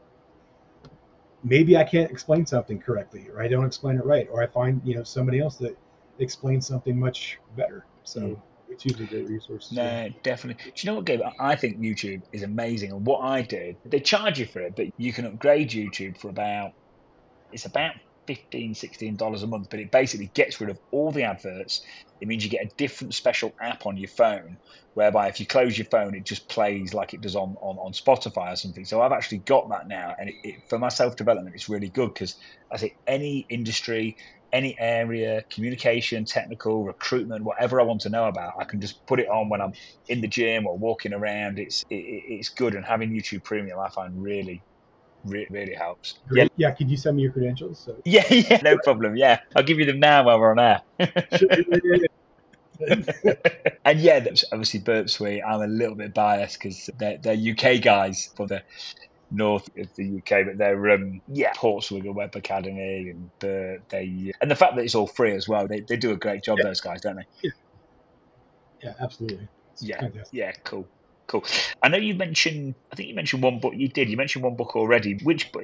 maybe 1.46 1.78
I 1.78 1.84
can't 1.84 2.12
explain 2.12 2.46
something 2.46 2.80
correctly, 2.80 3.30
or 3.30 3.41
I 3.41 3.48
don't 3.48 3.66
explain 3.66 3.98
it 3.98 4.06
right, 4.06 4.28
or 4.32 4.41
I 4.43 4.48
find, 4.48 4.82
you 4.84 4.96
know, 4.96 5.04
somebody 5.04 5.39
else 5.39 5.56
that 5.58 5.78
explains 6.20 6.68
something 6.68 7.00
much 7.00 7.38
better. 7.56 7.86
So 8.04 8.20
Mm. 8.22 8.41
YouTube's 8.70 9.00
a 9.02 9.06
great 9.06 9.30
resource. 9.30 9.72
No, 9.72 10.10
definitely. 10.24 10.64
Do 10.64 10.72
you 10.76 10.89
know 10.89 10.96
what, 10.96 11.06
Gabe? 11.06 11.22
I- 11.22 11.52
I 11.52 11.56
think 11.56 11.78
YouTube 11.78 12.24
is 12.34 12.41
amazing. 12.43 12.91
And 12.91 13.06
what 13.06 13.20
I 13.20 13.43
did, 13.43 13.78
they 13.86 14.00
charge 14.00 14.39
you 14.39 14.48
for 14.48 14.62
it, 14.62 14.76
but 14.76 14.88
you 14.98 15.14
can 15.14 15.26
upgrade 15.26 15.70
YouTube 15.70 16.18
for 16.18 16.30
about, 16.30 16.72
it's 17.52 17.66
about 17.66 17.93
15 18.28 18.73
$16 18.73 19.17
a 19.43 19.47
month, 19.47 19.67
but 19.69 19.80
it 19.80 19.91
basically 19.91 20.32
gets 20.34 20.59
rid 20.61 20.69
of 20.69 20.80
all 20.91 21.11
the 21.11 21.23
adverts. 21.23 21.82
It 22.21 22.28
means 22.28 22.43
you 22.43 22.49
get 22.49 22.65
a 22.65 22.69
different 22.78 23.13
special 23.13 23.53
app 23.61 23.86
on 23.86 23.97
your 23.97 24.09
phone, 24.09 24.57
whereby 24.93 25.28
if 25.28 25.39
you 25.39 25.45
close 25.47 25.78
your 25.78 25.88
phone, 25.91 26.15
it 26.15 26.26
just 26.26 26.49
plays 26.49 26.93
like 26.93 27.13
it 27.13 27.21
does 27.21 27.36
on, 27.36 27.55
on, 27.61 27.78
on 27.78 27.91
Spotify 27.93 28.53
or 28.53 28.55
something. 28.55 28.86
So 28.86 29.01
I've 29.01 29.11
actually 29.11 29.39
got 29.39 29.69
that 29.69 29.88
now. 29.88 30.15
And 30.17 30.30
it, 30.30 30.36
it, 30.43 30.55
for 30.69 30.80
my 30.80 30.89
self 30.89 31.15
development, 31.17 31.55
it's 31.55 31.69
really 31.69 31.89
good 31.89 32.13
because 32.13 32.36
I 32.71 32.78
say 32.78 32.95
any 33.05 33.45
industry, 33.49 34.17
any 34.53 34.76
area, 34.80 35.43
communication, 35.53 36.26
technical, 36.26 36.86
recruitment, 36.86 37.43
whatever 37.43 37.82
I 37.82 37.84
want 37.84 38.01
to 38.01 38.09
know 38.09 38.28
about, 38.28 38.53
I 38.59 38.63
can 38.63 38.80
just 38.82 39.05
put 39.05 39.19
it 39.19 39.28
on 39.28 39.49
when 39.49 39.61
I'm 39.61 39.73
in 40.07 40.21
the 40.21 40.28
gym 40.28 40.65
or 40.67 40.78
walking 40.78 41.13
around. 41.13 41.59
It's 41.59 41.84
it, 41.89 41.95
it- 41.95 42.23
it's 42.28 42.49
good, 42.49 42.76
and 42.76 42.86
having 42.86 43.11
YouTube 43.11 43.43
Premium, 43.43 43.80
I 43.80 43.89
find 43.89 44.21
really, 44.21 44.63
really, 45.26 45.47
really 45.49 45.73
helps. 45.73 46.15
Yeah, 46.26 46.30
Great. 46.30 46.51
Yeah. 46.55 46.71
Could 46.71 46.89
you 46.89 46.97
send 46.97 47.17
me 47.17 47.23
your 47.23 47.32
credentials? 47.32 47.80
So 47.80 47.95
yeah, 48.05 48.26
yeah, 48.30 48.59
no 48.63 48.78
problem. 48.84 49.15
Yeah, 49.17 49.39
I'll 49.55 49.63
give 49.63 49.80
you 49.80 49.86
them 49.86 49.99
now 49.99 50.23
while 50.26 50.39
we're 50.39 50.51
on 50.51 50.59
air. 50.59 50.82
and 53.86 53.99
yeah, 53.99 54.19
that's 54.19 54.45
obviously 54.51 54.82
Burp 54.82 55.09
Suite. 55.09 55.41
I'm 55.45 55.61
a 55.61 55.67
little 55.67 55.95
bit 55.95 56.13
biased 56.13 56.59
because 56.59 56.89
they're, 56.97 57.17
they're 57.17 57.36
UK 57.36 57.82
guys 57.82 58.30
for 58.36 58.47
the 58.47 58.63
north 59.32 59.67
of 59.78 59.89
the 59.95 60.17
UK, 60.17 60.45
but 60.45 60.57
they're 60.57 60.91
um, 60.91 61.21
yeah 61.28 61.53
PortSwigger 61.53 62.13
Web 62.13 62.36
Academy 62.36 63.09
and. 63.09 63.32
They 63.89 64.34
and 64.41 64.49
the 64.51 64.55
fact 64.55 64.76
that 64.76 64.84
it's 64.84 64.95
all 64.95 65.07
free 65.07 65.36
as 65.36 65.47
well. 65.47 65.67
They, 65.67 65.82
they 65.82 65.97
do 65.97 66.11
a 66.11 66.17
great 66.17 66.43
job. 66.43 66.57
Yeah. 66.59 66.65
Those 66.65 66.82
guys, 66.82 67.01
don't 67.01 67.17
they? 67.17 67.49
yeah, 68.84 68.93
absolutely. 68.99 69.47
It's 69.73 69.84
Yeah. 69.84 69.99
fantastic. 69.99 70.34
Yeah, 70.34 70.51
cool, 70.63 70.88
cool. 71.28 71.43
I 71.82 71.89
know 71.89 71.97
you 71.97 72.15
mentioned. 72.15 72.76
I 72.91 72.95
think 72.95 73.09
you 73.09 73.15
mentioned 73.15 73.43
one 73.43 73.59
book. 73.59 73.73
You 73.76 73.88
did. 73.88 74.09
You 74.09 74.17
mentioned 74.17 74.43
one 74.43 74.55
book 74.55 74.76
already. 74.76 75.17
Which 75.23 75.51
book? 75.51 75.63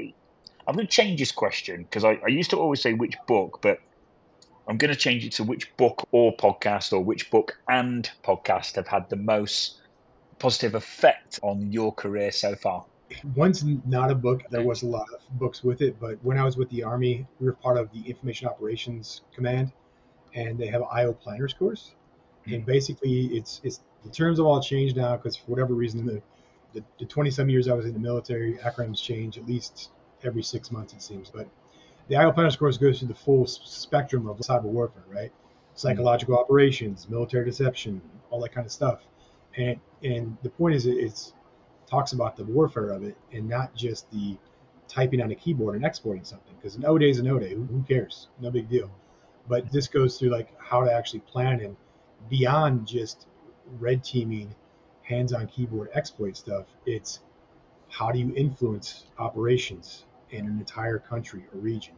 I'm 0.68 0.76
going 0.76 0.88
to 0.88 0.92
change 0.92 1.20
this 1.20 1.32
question 1.32 1.84
because 1.84 2.04
I, 2.04 2.20
I 2.24 2.28
used 2.28 2.52
to 2.52 2.58
always 2.58 2.82
say 2.82 2.94
which 2.94 3.16
book, 3.28 3.60
but 3.62 3.80
I'm 4.68 4.78
going 4.78 4.94
to 4.94 5.00
change 5.00 5.26
it 5.26 5.34
to 5.34 5.44
which 5.44 5.76
book 5.76 6.08
or 6.12 6.36
podcast 6.36 6.94
or 6.94 7.02
which 7.02 7.32
book 7.32 7.58
and 7.68 8.10
podcast 8.24 8.76
have 8.76 8.88
had 8.88 9.10
the 9.10 9.16
most 9.16 9.80
positive 10.40 10.76
effect 10.76 11.40
on 11.42 11.72
your 11.72 11.94
career 11.94 12.32
so 12.32 12.56
far. 12.56 12.86
One's 13.36 13.64
not 13.64 14.12
a 14.12 14.16
book. 14.16 14.44
There 14.50 14.64
was 14.64 14.84
a 14.84 14.88
lot 14.88 15.08
of 15.14 15.20
books 15.38 15.64
with 15.64 15.82
it, 15.82 16.00
but 16.00 16.24
when 16.24 16.38
I 16.38 16.44
was 16.44 16.58
with 16.58 16.70
the 16.70 16.84
Army, 16.84 17.28
we 17.40 17.48
were 17.48 17.54
part 17.54 17.78
of 17.78 17.92
the 17.92 18.02
Information 18.10 18.48
Operations 18.48 19.22
Command, 19.36 19.72
and 20.34 20.58
they 20.58 20.68
have 20.68 20.82
an 20.82 20.88
IO 20.92 21.14
Planners 21.14 21.54
course. 21.54 21.94
And 22.46 22.62
hmm. 22.62 22.66
basically, 22.66 23.26
it's 23.38 23.62
it's 23.64 23.82
the 24.04 24.10
terms 24.10 24.40
have 24.40 24.48
all 24.48 24.62
changed 24.62 24.96
now 24.98 25.16
because 25.16 25.36
for 25.36 25.52
whatever 25.52 25.74
reason, 25.74 26.06
the 26.06 26.22
the 27.00 27.06
20 27.06 27.30
some 27.32 27.50
years 27.50 27.68
I 27.68 27.74
was 27.74 27.86
in 27.86 27.94
the 27.94 28.00
military, 28.00 28.56
acronyms 28.56 29.02
change 29.02 29.38
at 29.38 29.46
least 29.46 29.92
every 30.24 30.44
six 30.44 30.72
months, 30.72 30.94
it 30.94 31.02
seems. 31.02 31.30
But 31.30 31.50
the 32.08 32.16
IO 32.16 32.32
Planners 32.32 32.56
course 32.56 32.78
goes 32.78 33.00
through 33.00 33.10
the 33.10 33.16
full 33.16 33.46
spectrum 33.46 34.28
of 34.28 34.38
cyber 34.38 34.64
warfare, 34.64 35.04
right? 35.10 35.32
Psychological 35.76 36.38
operations, 36.38 37.10
military 37.10 37.46
deception, 37.46 38.02
all 38.30 38.40
that 38.42 38.54
kind 38.54 38.66
of 38.66 38.72
stuff. 38.72 39.02
And 39.58 39.80
and 40.04 40.38
the 40.44 40.50
point 40.50 40.76
is, 40.76 40.86
it's 40.86 41.34
talks 41.90 42.14
about 42.14 42.38
the 42.38 42.46
warfare 42.46 42.90
of 42.90 43.04
it 43.04 43.18
and 43.34 43.50
not 43.50 43.76
just 43.76 44.10
the 44.12 44.38
typing 44.88 45.22
on 45.22 45.32
a 45.32 45.36
keyboard 45.36 45.76
and 45.76 45.86
exporting 45.86 46.24
something. 46.24 46.54
Because 46.56 46.76
an 46.76 46.86
O 46.86 46.98
day 46.98 47.10
is 47.10 47.20
an 47.20 47.28
O 47.28 47.38
day. 47.38 47.54
Who, 47.54 47.64
who 47.64 47.84
cares? 47.84 48.30
No 48.40 48.50
big 48.50 48.70
deal. 48.70 48.90
But 49.48 49.72
this 49.72 49.88
goes 49.88 50.18
through 50.18 50.30
like 50.30 50.50
how 50.60 50.84
to 50.84 50.94
actually 50.94 51.22
plan 51.22 51.60
and 51.62 51.76
beyond 52.30 52.88
just 52.88 53.28
red 53.80 54.04
teaming, 54.04 54.56
hands-on 55.04 55.48
keyboard 55.48 55.90
exploit 55.94 56.38
stuff. 56.38 56.66
It's 56.86 57.20
how 57.90 58.12
do 58.12 58.20
you 58.20 58.34
influence 58.36 59.06
operations 59.18 60.06
in 60.30 60.46
an 60.46 60.58
entire 60.60 61.00
country 61.00 61.44
or 61.54 61.60
region? 61.60 61.96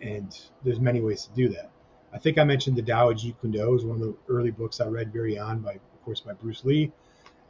And 0.00 0.38
there's 0.64 0.80
many 0.80 1.00
ways 1.00 1.24
to 1.24 1.34
do 1.34 1.48
that. 1.50 1.70
I 2.12 2.18
think 2.18 2.38
I 2.38 2.44
mentioned 2.44 2.76
the 2.76 2.82
Tao 2.82 3.10
of 3.10 3.16
Jeet 3.16 3.34
is 3.42 3.84
one 3.84 4.00
of 4.00 4.00
the 4.00 4.14
early 4.28 4.50
books 4.50 4.80
I 4.80 4.86
read 4.86 5.12
very 5.12 5.38
on 5.38 5.60
by, 5.60 5.72
of 5.72 6.04
course, 6.04 6.20
by 6.20 6.32
Bruce 6.32 6.64
Lee. 6.64 6.92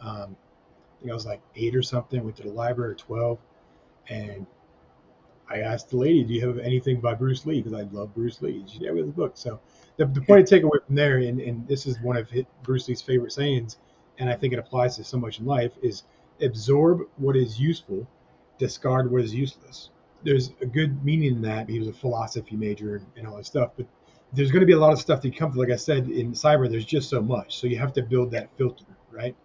Um, 0.00 0.36
I 0.36 1.00
think 1.00 1.10
I 1.10 1.14
was 1.14 1.26
like 1.26 1.40
eight 1.54 1.76
or 1.76 1.82
something. 1.82 2.24
Went 2.24 2.36
to 2.36 2.42
the 2.42 2.50
library 2.50 2.92
at 2.92 2.98
twelve, 2.98 3.38
and 4.08 4.46
I 5.48 5.60
asked 5.60 5.90
the 5.90 5.96
lady, 5.96 6.24
"Do 6.24 6.34
you 6.34 6.46
have 6.46 6.58
anything 6.58 7.00
by 7.00 7.14
Bruce 7.14 7.46
Lee?" 7.46 7.62
Because 7.62 7.78
I 7.78 7.82
love 7.92 8.14
Bruce 8.14 8.42
Lee. 8.42 8.64
She 8.66 8.74
said, 8.74 8.82
"Yeah, 8.82 8.92
we 8.92 8.98
have 8.98 9.06
the 9.06 9.12
book." 9.12 9.32
So 9.36 9.60
the, 9.96 10.06
the 10.06 10.20
point 10.22 10.46
to 10.46 10.54
take 10.54 10.64
away 10.64 10.78
from 10.84 10.96
there, 10.96 11.18
and, 11.18 11.40
and 11.40 11.66
this 11.68 11.86
is 11.86 12.00
one 12.00 12.16
of 12.16 12.28
Bruce 12.62 12.88
Lee's 12.88 13.02
favorite 13.02 13.32
sayings, 13.32 13.78
and 14.18 14.28
I 14.28 14.34
think 14.34 14.52
it 14.52 14.58
applies 14.58 14.96
to 14.96 15.04
so 15.04 15.18
much 15.18 15.38
in 15.38 15.46
life, 15.46 15.72
is 15.82 16.04
absorb 16.42 17.02
what 17.16 17.36
is 17.36 17.60
useful, 17.60 18.06
discard 18.58 19.10
what 19.10 19.22
is 19.22 19.34
useless. 19.34 19.90
There's 20.22 20.52
a 20.60 20.66
good 20.66 21.04
meaning 21.04 21.36
in 21.36 21.42
that. 21.42 21.68
He 21.68 21.78
was 21.78 21.88
a 21.88 21.92
philosophy 21.92 22.56
major 22.56 22.96
and, 22.96 23.06
and 23.16 23.26
all 23.26 23.36
that 23.36 23.46
stuff, 23.46 23.70
but 23.76 23.86
there's 24.32 24.50
going 24.50 24.60
to 24.60 24.66
be 24.66 24.72
a 24.72 24.78
lot 24.78 24.92
of 24.92 24.98
stuff 24.98 25.22
that 25.22 25.36
comes. 25.36 25.56
Like 25.56 25.70
I 25.70 25.76
said, 25.76 26.08
in 26.08 26.32
cyber, 26.32 26.68
there's 26.68 26.84
just 26.84 27.08
so 27.08 27.22
much, 27.22 27.58
so 27.58 27.66
you 27.66 27.78
have 27.78 27.92
to 27.94 28.02
build 28.02 28.32
that 28.32 28.48
filter, 28.56 28.84
right? 29.10 29.36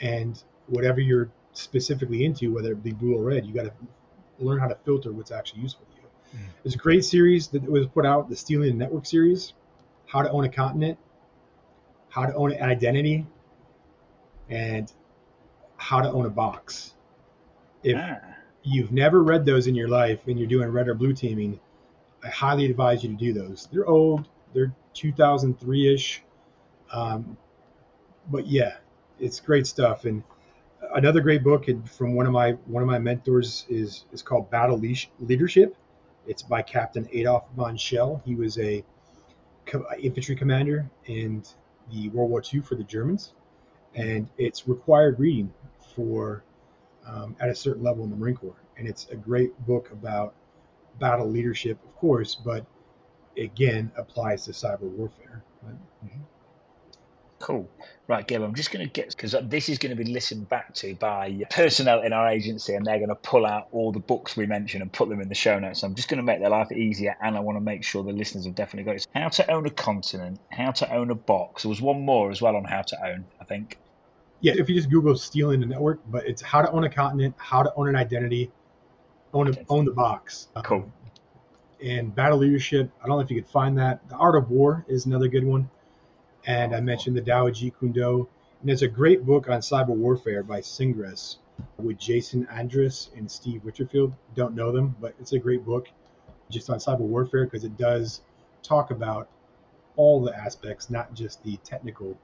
And 0.00 0.40
whatever 0.68 1.00
you're 1.00 1.30
specifically 1.52 2.24
into, 2.24 2.54
whether 2.54 2.72
it 2.72 2.82
be 2.82 2.92
blue 2.92 3.16
or 3.16 3.24
red, 3.24 3.44
you 3.44 3.52
got 3.52 3.64
to 3.64 3.72
learn 4.38 4.58
how 4.58 4.68
to 4.68 4.74
filter 4.84 5.12
what's 5.12 5.30
actually 5.30 5.62
useful 5.62 5.86
to 5.86 5.96
you. 5.96 6.40
Mm. 6.40 6.48
There's 6.62 6.74
a 6.74 6.78
great 6.78 7.04
series 7.04 7.48
that 7.48 7.62
was 7.62 7.86
put 7.86 8.06
out, 8.06 8.28
the 8.28 8.36
Stealing 8.36 8.70
the 8.70 8.74
Network 8.74 9.06
series, 9.06 9.52
How 10.06 10.22
to 10.22 10.30
Own 10.30 10.44
a 10.44 10.48
Continent, 10.48 10.98
How 12.08 12.26
to 12.26 12.34
Own 12.34 12.52
an 12.52 12.62
Identity, 12.62 13.26
and 14.48 14.92
How 15.76 16.00
to 16.00 16.10
Own 16.10 16.26
a 16.26 16.30
Box. 16.30 16.94
If 17.82 17.96
ah. 17.98 18.18
you've 18.62 18.92
never 18.92 19.22
read 19.22 19.44
those 19.44 19.66
in 19.66 19.74
your 19.74 19.88
life 19.88 20.26
and 20.26 20.38
you're 20.38 20.48
doing 20.48 20.68
red 20.68 20.88
or 20.88 20.94
blue 20.94 21.12
teaming, 21.12 21.60
I 22.22 22.28
highly 22.28 22.66
advise 22.66 23.02
you 23.02 23.10
to 23.10 23.16
do 23.16 23.32
those. 23.32 23.68
They're 23.72 23.86
old, 23.86 24.28
they're 24.52 24.74
2003 24.94 25.94
ish. 25.94 26.22
Um, 26.92 27.36
but 28.30 28.46
yeah, 28.46 28.76
it's 29.18 29.40
great 29.40 29.66
stuff. 29.66 30.04
And 30.04 30.22
another 30.94 31.20
great 31.20 31.42
book 31.42 31.66
from 31.86 32.14
one 32.14 32.26
of 32.26 32.32
my 32.32 32.52
one 32.66 32.82
of 32.82 32.88
my 32.88 32.98
mentors 32.98 33.66
is 33.68 34.04
is 34.12 34.22
called 34.22 34.50
Battle 34.50 34.80
Leadership. 35.20 35.76
It's 36.26 36.42
by 36.42 36.62
Captain 36.62 37.08
Adolf 37.12 37.44
von 37.56 37.76
Schell. 37.76 38.22
He 38.24 38.34
was 38.34 38.58
a 38.58 38.84
infantry 40.00 40.34
commander 40.34 40.88
in 41.06 41.42
the 41.92 42.08
World 42.10 42.30
War 42.30 42.42
II 42.52 42.60
for 42.60 42.74
the 42.74 42.84
Germans, 42.84 43.32
and 43.94 44.28
it's 44.38 44.68
required 44.68 45.18
reading 45.18 45.52
for 45.94 46.42
um, 47.06 47.36
at 47.40 47.48
a 47.48 47.54
certain 47.54 47.82
level 47.82 48.04
in 48.04 48.10
the 48.10 48.16
Marine 48.16 48.36
Corps. 48.36 48.62
And 48.76 48.86
it's 48.86 49.08
a 49.10 49.16
great 49.16 49.58
book 49.66 49.90
about 49.90 50.34
battle 50.98 51.28
leadership, 51.28 51.78
of 51.84 51.96
course, 51.96 52.34
but 52.34 52.64
again 53.36 53.90
applies 53.96 54.44
to 54.44 54.52
cyber 54.52 54.82
warfare. 54.82 55.42
Mm-hmm. 55.64 56.20
Cool. 57.38 57.68
Right, 58.08 58.26
Gabe, 58.26 58.42
I'm 58.42 58.54
just 58.54 58.72
going 58.72 58.84
to 58.84 58.90
get, 58.90 59.10
because 59.10 59.36
this 59.44 59.68
is 59.68 59.78
going 59.78 59.96
to 59.96 60.02
be 60.02 60.10
listened 60.10 60.48
back 60.48 60.74
to 60.76 60.94
by 60.94 61.44
personnel 61.50 62.02
in 62.02 62.12
our 62.12 62.28
agency, 62.28 62.74
and 62.74 62.84
they're 62.84 62.96
going 62.96 63.10
to 63.10 63.14
pull 63.14 63.46
out 63.46 63.68
all 63.70 63.92
the 63.92 64.00
books 64.00 64.36
we 64.36 64.46
mentioned 64.46 64.82
and 64.82 64.92
put 64.92 65.08
them 65.08 65.20
in 65.20 65.28
the 65.28 65.34
show 65.34 65.58
notes. 65.58 65.80
So 65.80 65.86
I'm 65.86 65.94
just 65.94 66.08
going 66.08 66.16
to 66.16 66.24
make 66.24 66.40
their 66.40 66.48
life 66.48 66.72
easier, 66.72 67.16
and 67.20 67.36
I 67.36 67.40
want 67.40 67.56
to 67.56 67.60
make 67.60 67.84
sure 67.84 68.02
the 68.02 68.12
listeners 68.12 68.46
have 68.46 68.54
definitely 68.54 68.84
got 68.84 68.96
it. 68.96 69.06
How 69.14 69.28
to 69.28 69.50
own 69.52 69.66
a 69.66 69.70
continent, 69.70 70.40
how 70.50 70.72
to 70.72 70.92
own 70.92 71.10
a 71.10 71.14
box. 71.14 71.62
There 71.62 71.68
was 71.68 71.82
one 71.82 72.00
more 72.00 72.30
as 72.30 72.40
well 72.42 72.56
on 72.56 72.64
how 72.64 72.82
to 72.82 73.06
own, 73.06 73.24
I 73.40 73.44
think. 73.44 73.78
Yeah, 74.40 74.54
if 74.56 74.68
you 74.68 74.74
just 74.74 74.90
Google 74.90 75.16
stealing 75.16 75.60
the 75.60 75.66
network, 75.66 76.00
but 76.08 76.26
it's 76.26 76.42
how 76.42 76.62
to 76.62 76.70
own 76.70 76.84
a 76.84 76.90
continent, 76.90 77.34
how 77.38 77.62
to 77.62 77.72
own 77.76 77.88
an 77.88 77.96
identity, 77.96 78.50
own, 79.34 79.48
a, 79.48 79.56
own 79.68 79.84
the 79.84 79.92
box. 79.92 80.48
Um, 80.56 80.62
cool. 80.62 80.92
and 81.84 82.14
battle 82.14 82.38
leadership, 82.38 82.90
I 83.02 83.06
don't 83.06 83.16
know 83.16 83.22
if 83.22 83.30
you 83.30 83.40
could 83.42 83.50
find 83.50 83.76
that. 83.78 84.08
The 84.08 84.16
Art 84.16 84.36
of 84.36 84.50
War 84.50 84.84
is 84.88 85.06
another 85.06 85.28
good 85.28 85.44
one 85.44 85.68
and 86.46 86.74
I 86.74 86.80
mentioned 86.80 87.16
the 87.16 87.22
Tao 87.22 87.48
Jeet 87.48 87.78
Kune 87.78 87.92
Do. 87.92 88.28
And 88.60 88.68
there's 88.68 88.82
a 88.82 88.88
great 88.88 89.24
book 89.24 89.48
on 89.48 89.60
cyber 89.60 89.88
warfare 89.88 90.42
by 90.42 90.60
Syngress 90.60 91.36
with 91.76 91.98
Jason 91.98 92.46
Andrus 92.50 93.10
and 93.16 93.30
Steve 93.30 93.62
Witcherfield. 93.64 94.14
Don't 94.34 94.54
know 94.54 94.72
them, 94.72 94.96
but 95.00 95.14
it's 95.20 95.32
a 95.32 95.38
great 95.38 95.64
book 95.64 95.88
just 96.50 96.70
on 96.70 96.78
cyber 96.78 97.00
warfare 97.00 97.44
because 97.44 97.64
it 97.64 97.76
does 97.76 98.22
talk 98.62 98.90
about 98.90 99.28
all 99.96 100.22
the 100.22 100.36
aspects, 100.36 100.90
not 100.90 101.14
just 101.14 101.42
the 101.44 101.56
technical 101.58 102.16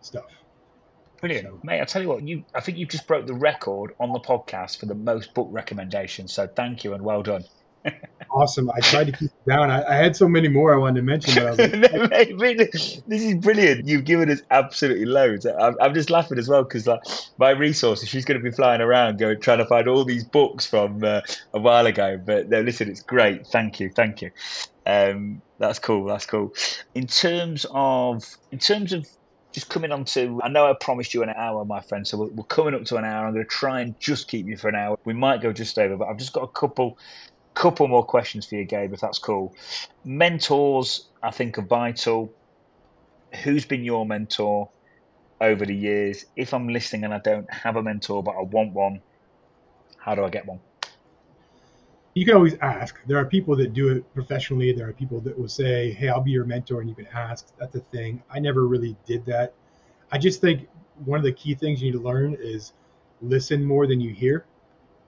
stuff. 0.00 0.30
Brilliant, 1.20 1.46
so, 1.46 1.60
mate. 1.62 1.80
I 1.80 1.84
tell 1.84 2.02
you 2.02 2.08
what, 2.08 2.26
you 2.26 2.44
I 2.54 2.60
think 2.60 2.78
you 2.78 2.86
just 2.86 3.06
broke 3.06 3.26
the 3.26 3.34
record 3.34 3.94
on 3.98 4.12
the 4.12 4.20
podcast 4.20 4.78
for 4.78 4.86
the 4.86 4.94
most 4.94 5.34
book 5.34 5.48
recommendations. 5.50 6.32
So 6.32 6.46
thank 6.46 6.84
you 6.84 6.94
and 6.94 7.02
well 7.02 7.22
done 7.22 7.44
awesome. 8.34 8.70
I 8.70 8.80
tried 8.80 9.06
to 9.06 9.12
keep 9.12 9.30
it 9.30 9.48
down. 9.48 9.70
I, 9.70 9.82
I, 9.84 9.94
had 9.94 10.16
so 10.16 10.28
many 10.28 10.48
more 10.48 10.74
I 10.74 10.76
wanted 10.76 11.00
to 11.00 11.02
mention. 11.02 11.34
But 11.34 12.10
like, 12.10 12.36
this 12.72 13.02
is 13.08 13.34
brilliant. 13.36 13.86
You've 13.86 14.04
given 14.04 14.30
us 14.30 14.42
absolutely 14.50 15.06
loads. 15.06 15.46
I'm, 15.46 15.76
I'm 15.80 15.94
just 15.94 16.10
laughing 16.10 16.38
as 16.38 16.48
well 16.48 16.64
because 16.64 16.86
like 16.86 17.00
my 17.38 17.50
resources, 17.50 18.08
she's 18.08 18.24
going 18.24 18.38
to 18.38 18.44
be 18.44 18.54
flying 18.54 18.80
around 18.80 19.18
going 19.18 19.40
trying 19.40 19.58
to 19.58 19.66
find 19.66 19.88
all 19.88 20.04
these 20.04 20.24
books 20.24 20.66
from 20.66 21.02
uh, 21.04 21.20
a 21.52 21.60
while 21.60 21.86
ago. 21.86 22.20
But 22.24 22.48
no, 22.48 22.60
listen, 22.60 22.88
it's 22.90 23.02
great. 23.02 23.46
Thank 23.46 23.80
you, 23.80 23.90
thank 23.90 24.22
you. 24.22 24.30
Um, 24.86 25.40
that's 25.58 25.78
cool. 25.78 26.04
That's 26.04 26.26
cool. 26.26 26.52
In 26.94 27.06
terms 27.06 27.64
of 27.70 28.24
in 28.50 28.58
terms 28.58 28.92
of 28.92 29.06
just 29.52 29.68
coming 29.70 29.92
on 29.92 30.04
to, 30.04 30.40
I 30.42 30.48
know 30.48 30.68
I 30.68 30.72
promised 30.72 31.14
you 31.14 31.22
an 31.22 31.30
hour, 31.30 31.64
my 31.64 31.80
friend, 31.80 32.04
so 32.06 32.18
we're, 32.18 32.30
we're 32.30 32.44
coming 32.44 32.74
up 32.74 32.84
to 32.86 32.96
an 32.96 33.04
hour. 33.04 33.24
I'm 33.24 33.34
going 33.34 33.44
to 33.44 33.48
try 33.48 33.82
and 33.82 33.98
just 34.00 34.26
keep 34.26 34.46
you 34.46 34.56
for 34.56 34.68
an 34.68 34.74
hour. 34.74 34.98
We 35.04 35.14
might 35.14 35.42
go 35.42 35.52
just 35.52 35.78
over, 35.78 35.96
but 35.96 36.08
I've 36.08 36.18
just 36.18 36.32
got 36.32 36.42
a 36.42 36.48
couple 36.48 36.98
couple 37.54 37.88
more 37.88 38.04
questions 38.04 38.46
for 38.46 38.56
you, 38.56 38.64
Gabe, 38.64 38.92
if 38.92 39.00
that's 39.00 39.18
cool. 39.18 39.54
Mentors, 40.04 41.08
I 41.22 41.30
think, 41.30 41.58
are 41.58 41.62
vital. 41.62 42.32
Who's 43.42 43.64
been 43.64 43.84
your 43.84 44.04
mentor 44.04 44.70
over 45.40 45.64
the 45.64 45.74
years? 45.74 46.26
If 46.36 46.52
I'm 46.52 46.68
listening 46.68 47.04
and 47.04 47.14
I 47.14 47.18
don't 47.18 47.52
have 47.52 47.76
a 47.76 47.82
mentor, 47.82 48.22
but 48.22 48.32
I 48.32 48.42
want 48.42 48.72
one, 48.72 49.00
how 49.96 50.14
do 50.14 50.24
I 50.24 50.30
get 50.30 50.46
one? 50.46 50.60
You 52.14 52.24
can 52.24 52.34
always 52.34 52.54
ask. 52.60 53.00
There 53.06 53.18
are 53.18 53.24
people 53.24 53.56
that 53.56 53.72
do 53.72 53.88
it 53.88 54.14
professionally. 54.14 54.72
There 54.72 54.88
are 54.88 54.92
people 54.92 55.20
that 55.22 55.36
will 55.36 55.48
say, 55.48 55.90
"Hey, 55.92 56.08
I'll 56.08 56.20
be 56.20 56.30
your 56.30 56.44
mentor," 56.44 56.80
and 56.80 56.88
you 56.88 56.94
can 56.94 57.08
ask. 57.08 57.48
That's 57.58 57.74
a 57.74 57.80
thing. 57.80 58.22
I 58.30 58.38
never 58.38 58.68
really 58.68 58.96
did 59.04 59.26
that. 59.26 59.52
I 60.12 60.18
just 60.18 60.40
think 60.40 60.68
one 61.04 61.18
of 61.18 61.24
the 61.24 61.32
key 61.32 61.56
things 61.56 61.82
you 61.82 61.90
need 61.90 61.98
to 61.98 62.04
learn 62.04 62.36
is 62.38 62.72
listen 63.20 63.64
more 63.64 63.88
than 63.88 64.00
you 64.00 64.10
hear. 64.10 64.44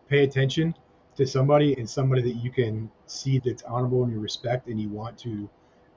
Pay 0.08 0.24
attention 0.24 0.74
to 1.16 1.26
somebody 1.26 1.74
and 1.78 1.88
somebody 1.88 2.22
that 2.22 2.36
you 2.36 2.50
can 2.50 2.90
see 3.06 3.40
that's 3.44 3.62
honorable 3.62 4.04
and 4.04 4.12
you 4.12 4.20
respect 4.20 4.68
and 4.68 4.80
you 4.80 4.88
want 4.88 5.18
to 5.18 5.48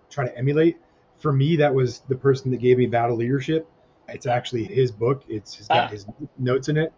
try 0.10 0.26
to 0.26 0.38
emulate. 0.38 0.78
For 1.18 1.34
me, 1.34 1.58
that 1.58 1.74
was 1.74 2.00
the 2.08 2.16
person 2.16 2.52
that 2.52 2.58
gave 2.58 2.78
me 2.78 2.88
battle 2.88 3.18
leadership. 3.18 3.70
It's 4.08 4.26
actually 4.26 4.64
his 4.64 4.92
book. 4.92 5.24
It's, 5.28 5.56
has 5.56 5.68
got 5.68 5.86
ah. 5.86 5.88
his 5.88 6.06
notes 6.38 6.70
in 6.70 6.78
it. 6.78 6.94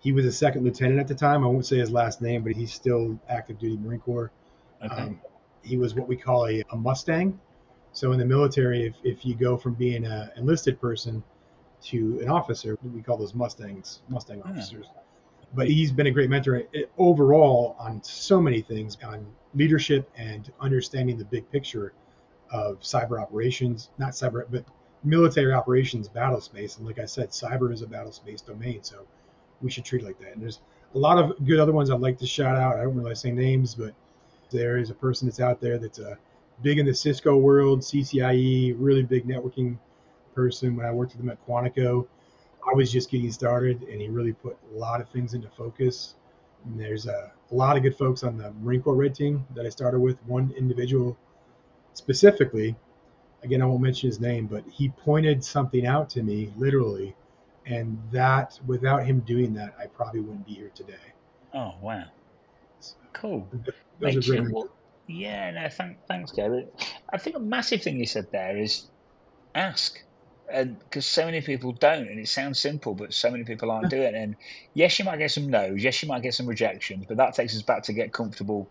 He 0.00 0.12
was 0.12 0.24
a 0.24 0.32
second 0.32 0.64
lieutenant 0.64 0.98
at 0.98 1.08
the 1.08 1.14
time. 1.14 1.44
I 1.44 1.46
won't 1.46 1.66
say 1.66 1.78
his 1.78 1.90
last 1.90 2.20
name, 2.20 2.42
but 2.42 2.52
he's 2.52 2.72
still 2.72 3.18
active 3.28 3.58
duty 3.58 3.76
Marine 3.76 4.00
Corps. 4.00 4.32
Okay. 4.84 4.94
Um, 4.94 5.20
he 5.62 5.76
was 5.76 5.94
what 5.94 6.08
we 6.08 6.16
call 6.16 6.46
a, 6.46 6.64
a 6.70 6.76
Mustang. 6.76 7.38
So 7.92 8.12
in 8.12 8.18
the 8.18 8.24
military, 8.24 8.86
if, 8.86 8.94
if 9.04 9.24
you 9.24 9.34
go 9.34 9.56
from 9.56 9.74
being 9.74 10.04
an 10.06 10.30
enlisted 10.36 10.80
person 10.80 11.22
to 11.84 12.18
an 12.20 12.28
officer, 12.28 12.78
we 12.82 13.02
call 13.02 13.16
those 13.16 13.34
Mustangs, 13.34 14.00
Mustang 14.08 14.40
hmm. 14.40 14.50
officers 14.50 14.86
but 15.54 15.68
he's 15.68 15.90
been 15.90 16.06
a 16.06 16.10
great 16.10 16.30
mentor 16.30 16.62
eh, 16.74 16.82
overall 16.98 17.76
on 17.78 18.02
so 18.02 18.40
many 18.40 18.60
things 18.60 18.96
on 19.04 19.26
leadership 19.54 20.08
and 20.16 20.52
understanding 20.60 21.18
the 21.18 21.24
big 21.24 21.50
picture 21.50 21.92
of 22.52 22.80
cyber 22.80 23.20
operations, 23.20 23.90
not 23.98 24.10
cyber, 24.10 24.44
but 24.50 24.64
military 25.02 25.52
operations 25.52 26.08
battle 26.08 26.40
space. 26.40 26.76
And 26.76 26.86
like 26.86 26.98
I 26.98 27.04
said, 27.04 27.30
cyber 27.30 27.72
is 27.72 27.82
a 27.82 27.86
battle 27.86 28.12
space 28.12 28.40
domain. 28.40 28.82
So 28.82 29.06
we 29.62 29.70
should 29.70 29.84
treat 29.84 30.02
it 30.02 30.06
like 30.06 30.18
that. 30.20 30.32
And 30.32 30.42
there's 30.42 30.60
a 30.94 30.98
lot 30.98 31.18
of 31.18 31.44
good 31.44 31.58
other 31.58 31.72
ones 31.72 31.90
I'd 31.90 32.00
like 32.00 32.18
to 32.18 32.26
shout 32.26 32.56
out. 32.56 32.76
I 32.76 32.82
don't 32.82 32.96
really 32.96 33.14
say 33.14 33.30
names, 33.30 33.74
but 33.74 33.94
there 34.50 34.78
is 34.78 34.90
a 34.90 34.94
person 34.94 35.28
that's 35.28 35.40
out 35.40 35.60
there 35.60 35.78
that's 35.78 35.98
a 35.98 36.12
uh, 36.12 36.14
big 36.62 36.78
in 36.78 36.86
the 36.86 36.94
Cisco 36.94 37.36
world, 37.36 37.80
CCIE, 37.80 38.74
really 38.78 39.02
big 39.02 39.26
networking 39.26 39.78
person. 40.34 40.76
When 40.76 40.84
I 40.84 40.90
worked 40.90 41.12
with 41.12 41.22
him 41.22 41.30
at 41.30 41.44
Quantico, 41.46 42.06
I 42.68 42.74
was 42.74 42.92
just 42.92 43.10
getting 43.10 43.30
started, 43.32 43.82
and 43.82 44.00
he 44.00 44.08
really 44.08 44.32
put 44.32 44.56
a 44.74 44.78
lot 44.78 45.00
of 45.00 45.08
things 45.08 45.34
into 45.34 45.48
focus. 45.48 46.14
And 46.64 46.78
there's 46.78 47.06
a, 47.06 47.32
a 47.50 47.54
lot 47.54 47.76
of 47.76 47.82
good 47.82 47.96
folks 47.96 48.22
on 48.22 48.36
the 48.36 48.52
Marine 48.60 48.82
Corps 48.82 48.94
Red 48.94 49.14
Team 49.14 49.46
that 49.54 49.64
I 49.64 49.70
started 49.70 50.00
with. 50.00 50.18
One 50.26 50.52
individual 50.56 51.16
specifically, 51.94 52.76
again, 53.42 53.62
I 53.62 53.66
won't 53.66 53.80
mention 53.80 54.08
his 54.08 54.20
name, 54.20 54.46
but 54.46 54.64
he 54.70 54.90
pointed 54.90 55.42
something 55.42 55.86
out 55.86 56.10
to 56.10 56.22
me 56.22 56.52
literally, 56.56 57.14
and 57.66 57.98
that 58.12 58.58
without 58.66 59.04
him 59.04 59.20
doing 59.20 59.54
that, 59.54 59.74
I 59.78 59.86
probably 59.86 60.20
wouldn't 60.20 60.46
be 60.46 60.54
here 60.54 60.70
today. 60.74 60.94
Oh 61.54 61.74
wow, 61.80 62.04
cool. 63.12 63.48
Those 64.00 64.16
are 64.28 64.42
great. 64.42 64.54
Yeah, 65.06 65.50
no, 65.50 65.68
thank, 65.68 65.98
thanks, 66.06 66.30
Gary. 66.30 66.68
I 67.12 67.18
think 67.18 67.36
a 67.36 67.40
massive 67.40 67.82
thing 67.82 67.98
you 67.98 68.06
said 68.06 68.30
there 68.30 68.56
is 68.56 68.86
ask 69.54 70.00
and 70.52 70.78
because 70.78 71.06
so 71.06 71.24
many 71.24 71.40
people 71.40 71.72
don't, 71.72 72.08
and 72.08 72.18
it 72.18 72.28
sounds 72.28 72.58
simple, 72.58 72.94
but 72.94 73.12
so 73.12 73.30
many 73.30 73.44
people 73.44 73.70
aren't 73.70 73.90
doing 73.90 74.02
it. 74.02 74.14
And 74.14 74.36
yes, 74.74 74.98
you 74.98 75.04
might 75.04 75.18
get 75.18 75.30
some 75.30 75.48
no's, 75.48 75.82
yes, 75.82 76.02
you 76.02 76.08
might 76.08 76.22
get 76.22 76.34
some 76.34 76.46
rejections, 76.46 77.04
but 77.06 77.16
that 77.18 77.34
takes 77.34 77.54
us 77.54 77.62
back 77.62 77.84
to 77.84 77.92
get 77.92 78.12
comfortable, 78.12 78.68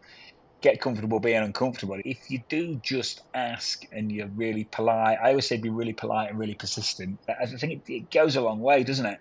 get 0.62 0.82
comfortable 0.82 1.20
being 1.20 1.42
uncomfortable. 1.42 2.00
If 2.04 2.30
you 2.30 2.42
do 2.50 2.76
just 2.76 3.22
ask 3.34 3.86
and 3.92 4.12
you're 4.12 4.28
really 4.28 4.66
polite, 4.66 5.18
I 5.22 5.30
always 5.30 5.48
say 5.48 5.58
be 5.58 5.70
really 5.70 5.94
polite 5.94 6.30
and 6.30 6.40
really 6.40 6.56
persistent. 6.56 7.20
I 7.28 7.46
think 7.46 7.74
it, 7.88 7.94
it 7.94 8.12
goes 8.12 8.36
a 8.36 8.42
long 8.42 8.60
way, 8.60 8.84
doesn't 8.84 9.06
it? 9.06 9.20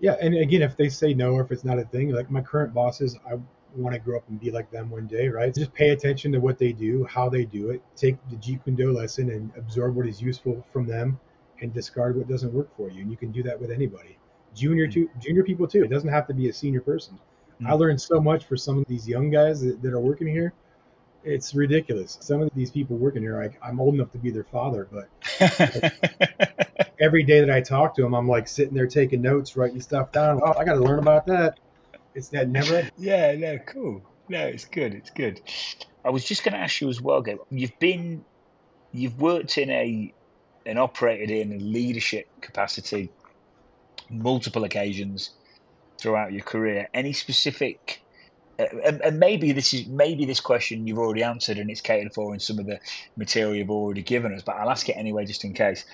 Yeah, 0.00 0.16
and 0.20 0.34
again, 0.36 0.62
if 0.62 0.76
they 0.76 0.88
say 0.88 1.12
no 1.14 1.32
or 1.32 1.42
if 1.42 1.50
it's 1.50 1.64
not 1.64 1.78
a 1.78 1.84
thing, 1.84 2.10
like 2.12 2.30
my 2.30 2.40
current 2.40 2.72
bosses, 2.72 3.18
I 3.26 3.38
want 3.78 3.94
to 3.94 4.00
grow 4.00 4.16
up 4.18 4.28
and 4.28 4.40
be 4.40 4.50
like 4.50 4.70
them 4.70 4.90
one 4.90 5.06
day, 5.06 5.28
right? 5.28 5.54
Just 5.54 5.72
pay 5.72 5.90
attention 5.90 6.32
to 6.32 6.38
what 6.38 6.58
they 6.58 6.72
do, 6.72 7.04
how 7.04 7.28
they 7.28 7.44
do 7.44 7.70
it. 7.70 7.82
Take 7.96 8.16
the 8.28 8.36
Jeet 8.36 8.64
Kune 8.64 8.76
Do 8.76 8.92
lesson 8.92 9.30
and 9.30 9.50
absorb 9.56 9.96
what 9.96 10.06
is 10.06 10.20
useful 10.20 10.64
from 10.72 10.86
them, 10.86 11.18
and 11.60 11.72
discard 11.72 12.16
what 12.16 12.28
doesn't 12.28 12.52
work 12.52 12.68
for 12.76 12.90
you. 12.90 13.02
And 13.02 13.10
you 13.10 13.16
can 13.16 13.32
do 13.32 13.42
that 13.44 13.60
with 13.60 13.70
anybody, 13.70 14.18
junior 14.54 14.86
mm. 14.86 14.92
to 14.94 15.10
junior 15.20 15.44
people 15.44 15.66
too. 15.66 15.82
It 15.84 15.90
doesn't 15.90 16.08
have 16.08 16.26
to 16.28 16.34
be 16.34 16.48
a 16.48 16.52
senior 16.52 16.80
person. 16.80 17.18
Mm. 17.60 17.68
I 17.68 17.72
learned 17.72 18.00
so 18.00 18.20
much 18.20 18.44
for 18.44 18.56
some 18.56 18.78
of 18.78 18.86
these 18.86 19.08
young 19.08 19.30
guys 19.30 19.60
that, 19.62 19.82
that 19.82 19.92
are 19.92 20.00
working 20.00 20.28
here. 20.28 20.52
It's 21.24 21.54
ridiculous. 21.54 22.16
Some 22.20 22.42
of 22.42 22.50
these 22.54 22.70
people 22.70 22.96
working 22.96 23.22
here, 23.22 23.40
like 23.40 23.58
I'm 23.62 23.80
old 23.80 23.94
enough 23.94 24.12
to 24.12 24.18
be 24.18 24.30
their 24.30 24.44
father, 24.44 24.88
but 24.90 25.08
every 27.00 27.24
day 27.24 27.40
that 27.40 27.50
I 27.50 27.60
talk 27.60 27.96
to 27.96 28.02
them, 28.02 28.14
I'm 28.14 28.28
like 28.28 28.46
sitting 28.46 28.74
there 28.74 28.86
taking 28.86 29.20
notes, 29.20 29.56
writing 29.56 29.80
stuff 29.80 30.12
down. 30.12 30.40
Oh, 30.44 30.54
I 30.56 30.64
got 30.64 30.74
to 30.74 30.80
learn 30.80 31.00
about 31.00 31.26
that 31.26 31.58
it's 32.18 32.28
that 32.30 32.48
never. 32.48 32.88
yeah, 32.98 33.34
no, 33.36 33.58
cool. 33.58 34.02
No, 34.28 34.40
it's 34.40 34.66
good. 34.66 34.92
It's 34.92 35.10
good. 35.10 35.40
I 36.04 36.10
was 36.10 36.24
just 36.24 36.44
going 36.44 36.52
to 36.52 36.58
ask 36.58 36.80
you 36.80 36.88
as 36.88 37.00
well, 37.00 37.22
Gabe. 37.22 37.38
You've 37.50 37.78
been, 37.78 38.24
you've 38.92 39.18
worked 39.18 39.56
in 39.56 39.70
a, 39.70 40.12
and 40.66 40.78
operated 40.78 41.30
in 41.30 41.52
a 41.52 41.58
leadership 41.58 42.26
capacity, 42.40 43.10
multiple 44.10 44.64
occasions 44.64 45.30
throughout 45.98 46.32
your 46.32 46.42
career. 46.42 46.88
Any 46.92 47.12
specific, 47.12 48.02
uh, 48.58 48.66
and, 48.84 49.00
and, 49.00 49.18
maybe 49.18 49.52
this 49.52 49.72
is 49.72 49.86
maybe 49.86 50.26
this 50.26 50.40
question 50.40 50.86
you've 50.86 50.98
already 50.98 51.22
answered 51.22 51.58
and 51.58 51.70
it's 51.70 51.80
catered 51.80 52.12
for 52.12 52.34
in 52.34 52.40
some 52.40 52.58
of 52.58 52.66
the 52.66 52.80
material 53.16 53.54
you've 53.54 53.70
already 53.70 54.02
given 54.02 54.34
us, 54.34 54.42
but 54.42 54.56
I'll 54.56 54.70
ask 54.70 54.88
it 54.88 54.96
anyway 54.96 55.24
just 55.24 55.44
in 55.44 55.54
case. 55.54 55.84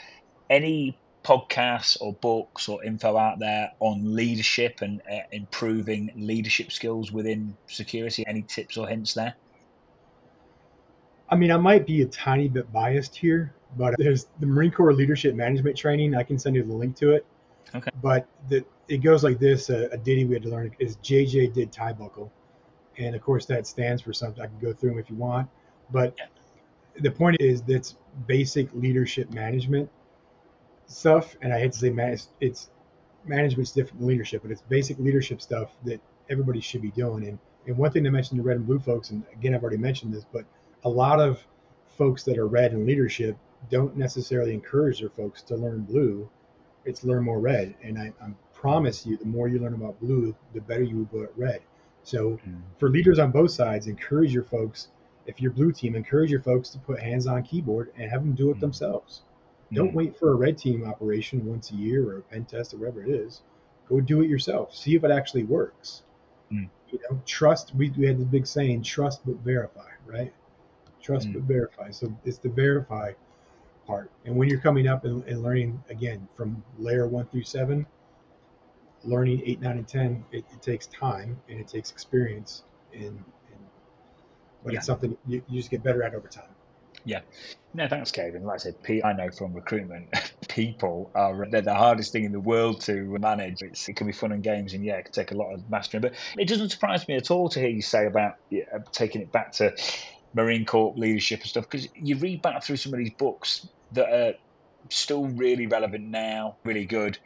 Any 0.50 0.98
podcasts 1.24 1.96
or 2.00 2.12
books 2.12 2.68
or 2.68 2.84
info 2.84 3.16
out 3.16 3.38
there 3.38 3.72
on 3.80 4.14
leadership 4.14 4.82
and 4.82 5.00
uh, 5.10 5.20
improving 5.32 6.12
leadership 6.14 6.70
skills 6.70 7.10
within 7.10 7.56
security? 7.66 8.24
Any 8.26 8.42
tips 8.42 8.76
or 8.76 8.86
hints 8.86 9.14
there? 9.14 9.34
I 11.28 11.36
mean, 11.36 11.50
I 11.50 11.56
might 11.56 11.86
be 11.86 12.02
a 12.02 12.06
tiny 12.06 12.48
bit 12.48 12.70
biased 12.72 13.16
here, 13.16 13.54
but 13.76 13.94
there's 13.98 14.26
the 14.40 14.46
Marine 14.46 14.70
Corps 14.70 14.92
Leadership 14.92 15.34
Management 15.34 15.76
Training. 15.76 16.14
I 16.14 16.22
can 16.22 16.38
send 16.38 16.54
you 16.54 16.62
the 16.62 16.72
link 16.72 16.96
to 16.96 17.12
it. 17.12 17.26
Okay. 17.74 17.90
But 18.02 18.28
the, 18.48 18.64
it 18.88 18.98
goes 18.98 19.24
like 19.24 19.38
this: 19.38 19.70
a, 19.70 19.88
a 19.90 19.96
ditty 19.96 20.26
we 20.26 20.34
had 20.34 20.42
to 20.44 20.50
learn 20.50 20.74
is 20.78 20.96
JJ 20.98 21.54
did 21.54 21.72
tie 21.72 21.92
buckle, 21.92 22.30
and 22.98 23.16
of 23.16 23.22
course 23.22 23.46
that 23.46 23.66
stands 23.66 24.02
for 24.02 24.12
something. 24.12 24.42
I 24.42 24.46
can 24.46 24.58
go 24.60 24.72
through 24.72 24.90
them 24.90 24.98
if 24.98 25.08
you 25.08 25.16
want, 25.16 25.48
but 25.90 26.14
yeah. 26.18 26.26
the 27.00 27.10
point 27.10 27.38
is 27.40 27.62
that's 27.62 27.96
basic 28.26 28.68
leadership 28.74 29.32
management 29.32 29.90
stuff, 30.86 31.36
and 31.42 31.52
I 31.52 31.58
hate 31.58 31.72
to 31.72 31.78
say 31.78 31.90
manage, 31.90 32.22
it's 32.40 32.70
management's 33.24 33.72
different 33.72 34.00
than 34.00 34.08
leadership, 34.08 34.42
but 34.42 34.50
it's 34.50 34.62
basic 34.62 34.98
leadership 34.98 35.40
stuff 35.40 35.70
that 35.84 36.00
everybody 36.28 36.60
should 36.60 36.82
be 36.82 36.90
doing. 36.90 37.26
And 37.28 37.38
and 37.66 37.78
one 37.78 37.90
thing 37.90 38.04
to 38.04 38.10
mention 38.10 38.36
to 38.36 38.42
red 38.42 38.56
and 38.56 38.66
blue 38.66 38.78
folks, 38.78 39.10
and 39.10 39.24
again 39.32 39.54
I've 39.54 39.62
already 39.62 39.78
mentioned 39.78 40.12
this, 40.12 40.24
but 40.30 40.44
a 40.84 40.88
lot 40.88 41.20
of 41.20 41.44
folks 41.96 42.22
that 42.24 42.38
are 42.38 42.46
red 42.46 42.72
in 42.72 42.86
leadership 42.86 43.36
don't 43.70 43.96
necessarily 43.96 44.52
encourage 44.52 45.00
their 45.00 45.08
folks 45.08 45.42
to 45.42 45.56
learn 45.56 45.82
blue. 45.82 46.28
It's 46.84 47.04
learn 47.04 47.24
more 47.24 47.40
red, 47.40 47.74
and 47.82 47.98
I, 47.98 48.12
I 48.20 48.30
promise 48.52 49.06
you, 49.06 49.16
the 49.16 49.24
more 49.24 49.48
you 49.48 49.58
learn 49.58 49.74
about 49.74 49.98
blue, 50.00 50.34
the 50.52 50.60
better 50.60 50.82
you 50.82 50.96
will 50.98 51.04
go 51.04 51.22
at 51.22 51.36
red. 51.38 51.60
So 52.02 52.38
mm. 52.46 52.60
for 52.78 52.90
leaders 52.90 53.18
on 53.18 53.30
both 53.30 53.50
sides, 53.50 53.86
encourage 53.86 54.32
your 54.32 54.42
folks. 54.42 54.88
If 55.26 55.40
you're 55.40 55.50
blue 55.50 55.72
team, 55.72 55.94
encourage 55.94 56.30
your 56.30 56.42
folks 56.42 56.68
to 56.70 56.78
put 56.78 57.00
hands 57.00 57.26
on 57.26 57.42
keyboard 57.42 57.92
and 57.96 58.10
have 58.10 58.20
them 58.20 58.34
do 58.34 58.50
it 58.50 58.58
mm. 58.58 58.60
themselves. 58.60 59.22
Don't 59.74 59.90
mm 59.90 59.94
wait 59.94 60.18
for 60.18 60.32
a 60.32 60.34
red 60.34 60.56
team 60.56 60.84
operation 60.84 61.44
once 61.44 61.70
a 61.70 61.74
year 61.74 62.08
or 62.08 62.18
a 62.18 62.22
pen 62.22 62.44
test 62.44 62.74
or 62.74 62.78
whatever 62.78 63.02
it 63.02 63.10
is. 63.10 63.42
Go 63.88 64.00
do 64.00 64.22
it 64.22 64.28
yourself. 64.28 64.74
See 64.74 64.94
if 64.94 65.04
it 65.04 65.10
actually 65.10 65.44
works. 65.44 66.02
mm 66.52 66.68
You 66.90 66.98
know, 67.10 67.20
trust. 67.26 67.74
We, 67.74 67.90
we 67.90 68.06
had 68.06 68.18
this 68.18 68.26
big 68.26 68.46
saying, 68.46 68.82
trust 68.82 69.26
but 69.26 69.36
verify, 69.36 69.90
right? 70.06 70.32
Trust 71.02 71.28
mm 71.28 71.34
but 71.34 71.42
verify. 71.42 71.90
So 71.90 72.14
it's 72.24 72.38
the 72.38 72.48
verify 72.48 73.12
part. 73.86 74.10
And 74.24 74.36
when 74.36 74.48
you're 74.48 74.60
coming 74.60 74.86
up 74.86 75.04
and, 75.04 75.24
and, 75.24 75.42
learning 75.42 75.82
again 75.90 76.26
from 76.34 76.62
layer 76.78 77.06
one 77.06 77.26
through 77.26 77.42
seven, 77.42 77.86
learning 79.04 79.42
eight, 79.44 79.60
nine, 79.60 79.78
and 79.78 79.88
ten, 79.88 80.24
it, 80.32 80.44
it 80.52 80.62
takes 80.62 80.86
time 80.86 81.38
and 81.48 81.60
it 81.60 81.68
takes 81.68 81.90
experience. 81.90 82.64
And, 82.92 83.02
and 83.02 83.60
but 84.62 84.72
yeah. 84.72 84.78
it's 84.78 84.86
something 84.86 85.16
you, 85.26 85.42
you 85.48 85.58
just 85.58 85.70
get 85.70 85.82
better 85.82 86.02
at 86.02 86.14
over 86.14 86.28
time. 86.28 86.53
Yeah. 87.04 87.20
No, 87.74 87.88
thanks, 87.88 88.10
Kevin. 88.12 88.44
Like 88.44 88.54
I 88.54 88.58
said, 88.58 88.76
I 89.04 89.12
know 89.12 89.30
from 89.30 89.52
recruitment, 89.52 90.08
people 90.48 91.10
are 91.14 91.46
they're 91.50 91.60
the 91.60 91.74
hardest 91.74 92.12
thing 92.12 92.24
in 92.24 92.32
the 92.32 92.40
world 92.40 92.80
to 92.82 92.94
manage. 93.18 93.62
It's, 93.62 93.88
it 93.88 93.96
can 93.96 94.06
be 94.06 94.12
fun 94.12 94.32
and 94.32 94.42
games, 94.42 94.74
and 94.74 94.84
yeah, 94.84 94.96
it 94.96 95.04
can 95.04 95.12
take 95.12 95.32
a 95.32 95.34
lot 95.34 95.52
of 95.52 95.68
mastering. 95.68 96.00
But 96.00 96.14
it 96.38 96.48
doesn't 96.48 96.70
surprise 96.70 97.06
me 97.08 97.16
at 97.16 97.30
all 97.30 97.48
to 97.50 97.60
hear 97.60 97.68
you 97.68 97.82
say 97.82 98.06
about 98.06 98.34
yeah, 98.50 98.64
uh, 98.74 98.78
taking 98.92 99.20
it 99.20 99.32
back 99.32 99.52
to 99.52 99.76
Marine 100.34 100.64
Corps 100.64 100.94
leadership 100.96 101.40
and 101.40 101.48
stuff, 101.48 101.68
because 101.68 101.88
you 101.94 102.16
read 102.16 102.42
back 102.42 102.62
through 102.62 102.76
some 102.76 102.92
of 102.92 102.98
these 102.98 103.12
books 103.14 103.66
that 103.92 104.08
are 104.08 104.34
still 104.88 105.26
really 105.26 105.66
relevant 105.66 106.04
now, 106.04 106.56
really 106.64 106.86
good 106.86 107.18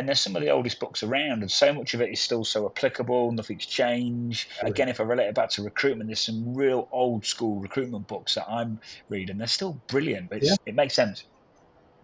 and 0.00 0.08
they're 0.08 0.14
some 0.14 0.34
of 0.34 0.40
the 0.42 0.48
oldest 0.48 0.80
books 0.80 1.02
around, 1.02 1.42
and 1.42 1.50
so 1.50 1.72
much 1.74 1.92
of 1.92 2.00
it 2.00 2.10
is 2.10 2.20
still 2.20 2.42
so 2.42 2.66
applicable. 2.66 3.32
Nothing's 3.32 3.66
changed. 3.66 4.48
Again, 4.62 4.88
if 4.88 4.98
I 4.98 5.04
relate 5.04 5.28
it 5.28 5.34
back 5.34 5.50
to 5.50 5.62
recruitment, 5.62 6.08
there's 6.08 6.20
some 6.20 6.54
real 6.54 6.88
old 6.90 7.26
school 7.26 7.60
recruitment 7.60 8.08
books 8.08 8.34
that 8.34 8.46
I'm 8.48 8.80
reading. 9.10 9.36
They're 9.36 9.46
still 9.46 9.78
brilliant. 9.88 10.32
yeah. 10.40 10.54
It 10.64 10.74
makes 10.74 10.94
sense. 10.94 11.24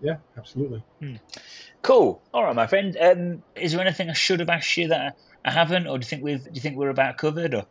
Yeah, 0.03 0.17
absolutely. 0.37 0.85
Hmm. 1.01 1.17
Cool. 1.81 2.21
All 2.35 2.45
right, 2.45 2.55
my 2.55 2.67
friend. 2.67 2.97
Um, 3.01 3.43
is 3.55 3.73
there 3.73 3.81
anything 3.81 4.11
I 4.11 4.13
should 4.13 4.41
have 4.41 4.51
asked 4.51 4.77
you 4.77 4.89
that 4.89 5.17
I 5.43 5.51
haven't, 5.51 5.87
or 5.87 5.97
do 5.97 6.05
you 6.05 6.09
think 6.09 6.23
we've? 6.23 6.45
Do 6.45 6.51
you 6.53 6.61
think 6.61 6.77
we're 6.77 6.91
about 6.91 7.17
covered? 7.17 7.55
Or 7.55 7.65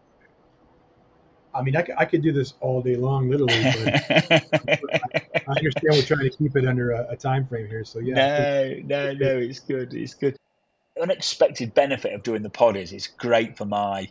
I 1.55 1.61
mean, 1.61 1.75
I, 1.75 1.87
I 1.97 2.05
could 2.05 2.21
do 2.21 2.33
this 2.33 2.53
all 2.59 2.81
day 2.81 2.95
long, 2.95 3.29
literally. 3.29 3.63
But 3.63 5.01
I 5.47 5.51
understand 5.57 5.91
we're 5.91 6.01
trying 6.01 6.29
to 6.29 6.35
keep 6.37 6.55
it 6.55 6.67
under 6.67 6.91
a, 6.91 7.07
a 7.11 7.15
time 7.15 7.47
frame 7.47 7.67
here. 7.67 7.85
So 7.85 7.99
yeah. 7.99 8.15
No, 8.15 8.73
no, 8.83 9.13
no. 9.13 9.37
It's 9.37 9.59
good. 9.59 9.93
It's 9.93 10.13
good. 10.13 10.35
Unexpected 11.01 11.73
benefit 11.73 12.13
of 12.13 12.23
doing 12.23 12.41
the 12.41 12.49
pod 12.49 12.75
is 12.77 12.91
it's 12.91 13.07
great 13.07 13.57
for 13.57 13.65
my 13.65 14.09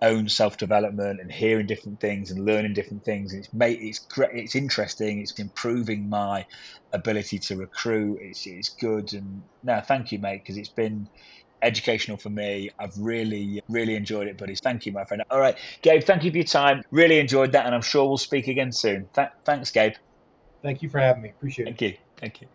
own 0.00 0.28
self 0.28 0.56
development 0.56 1.20
and 1.20 1.30
hearing 1.30 1.66
different 1.66 2.00
things 2.00 2.30
and 2.30 2.44
learning 2.44 2.74
different 2.74 3.04
things. 3.04 3.32
And 3.32 3.44
it's 3.44 3.54
made 3.54 3.78
it's 3.80 4.00
great. 4.00 4.30
It's 4.34 4.56
interesting. 4.56 5.20
It's 5.20 5.38
improving 5.38 6.08
my 6.08 6.46
ability 6.92 7.38
to 7.40 7.56
recruit. 7.56 8.18
It's 8.22 8.46
it's 8.46 8.70
good. 8.70 9.12
And 9.12 9.42
no, 9.62 9.80
thank 9.80 10.10
you, 10.12 10.18
mate, 10.18 10.42
because 10.42 10.56
it's 10.56 10.70
been 10.70 11.08
educational 11.62 12.16
for 12.16 12.30
me. 12.30 12.70
I've 12.78 12.96
really, 12.98 13.60
really 13.68 13.94
enjoyed 13.94 14.28
it, 14.28 14.38
buddies. 14.38 14.60
Thank 14.62 14.86
you, 14.86 14.92
my 14.92 15.04
friend. 15.04 15.22
All 15.30 15.40
right, 15.40 15.56
Gabe, 15.82 16.02
thank 16.02 16.24
you 16.24 16.30
for 16.30 16.38
your 16.38 16.44
time. 16.46 16.82
Really 16.90 17.18
enjoyed 17.18 17.52
that, 17.52 17.66
and 17.66 17.74
I'm 17.74 17.82
sure 17.82 18.06
we'll 18.06 18.18
speak 18.18 18.48
again 18.48 18.72
soon. 18.72 19.08
Th- 19.14 19.28
thanks, 19.44 19.70
Gabe. 19.70 19.94
Thank 20.62 20.82
you 20.82 20.88
for 20.88 21.00
having 21.00 21.22
me. 21.22 21.30
Appreciate 21.30 21.66
it. 21.66 21.70
Thank 21.70 21.82
you. 21.82 21.98
Thank 22.18 22.40
you. 22.40 22.52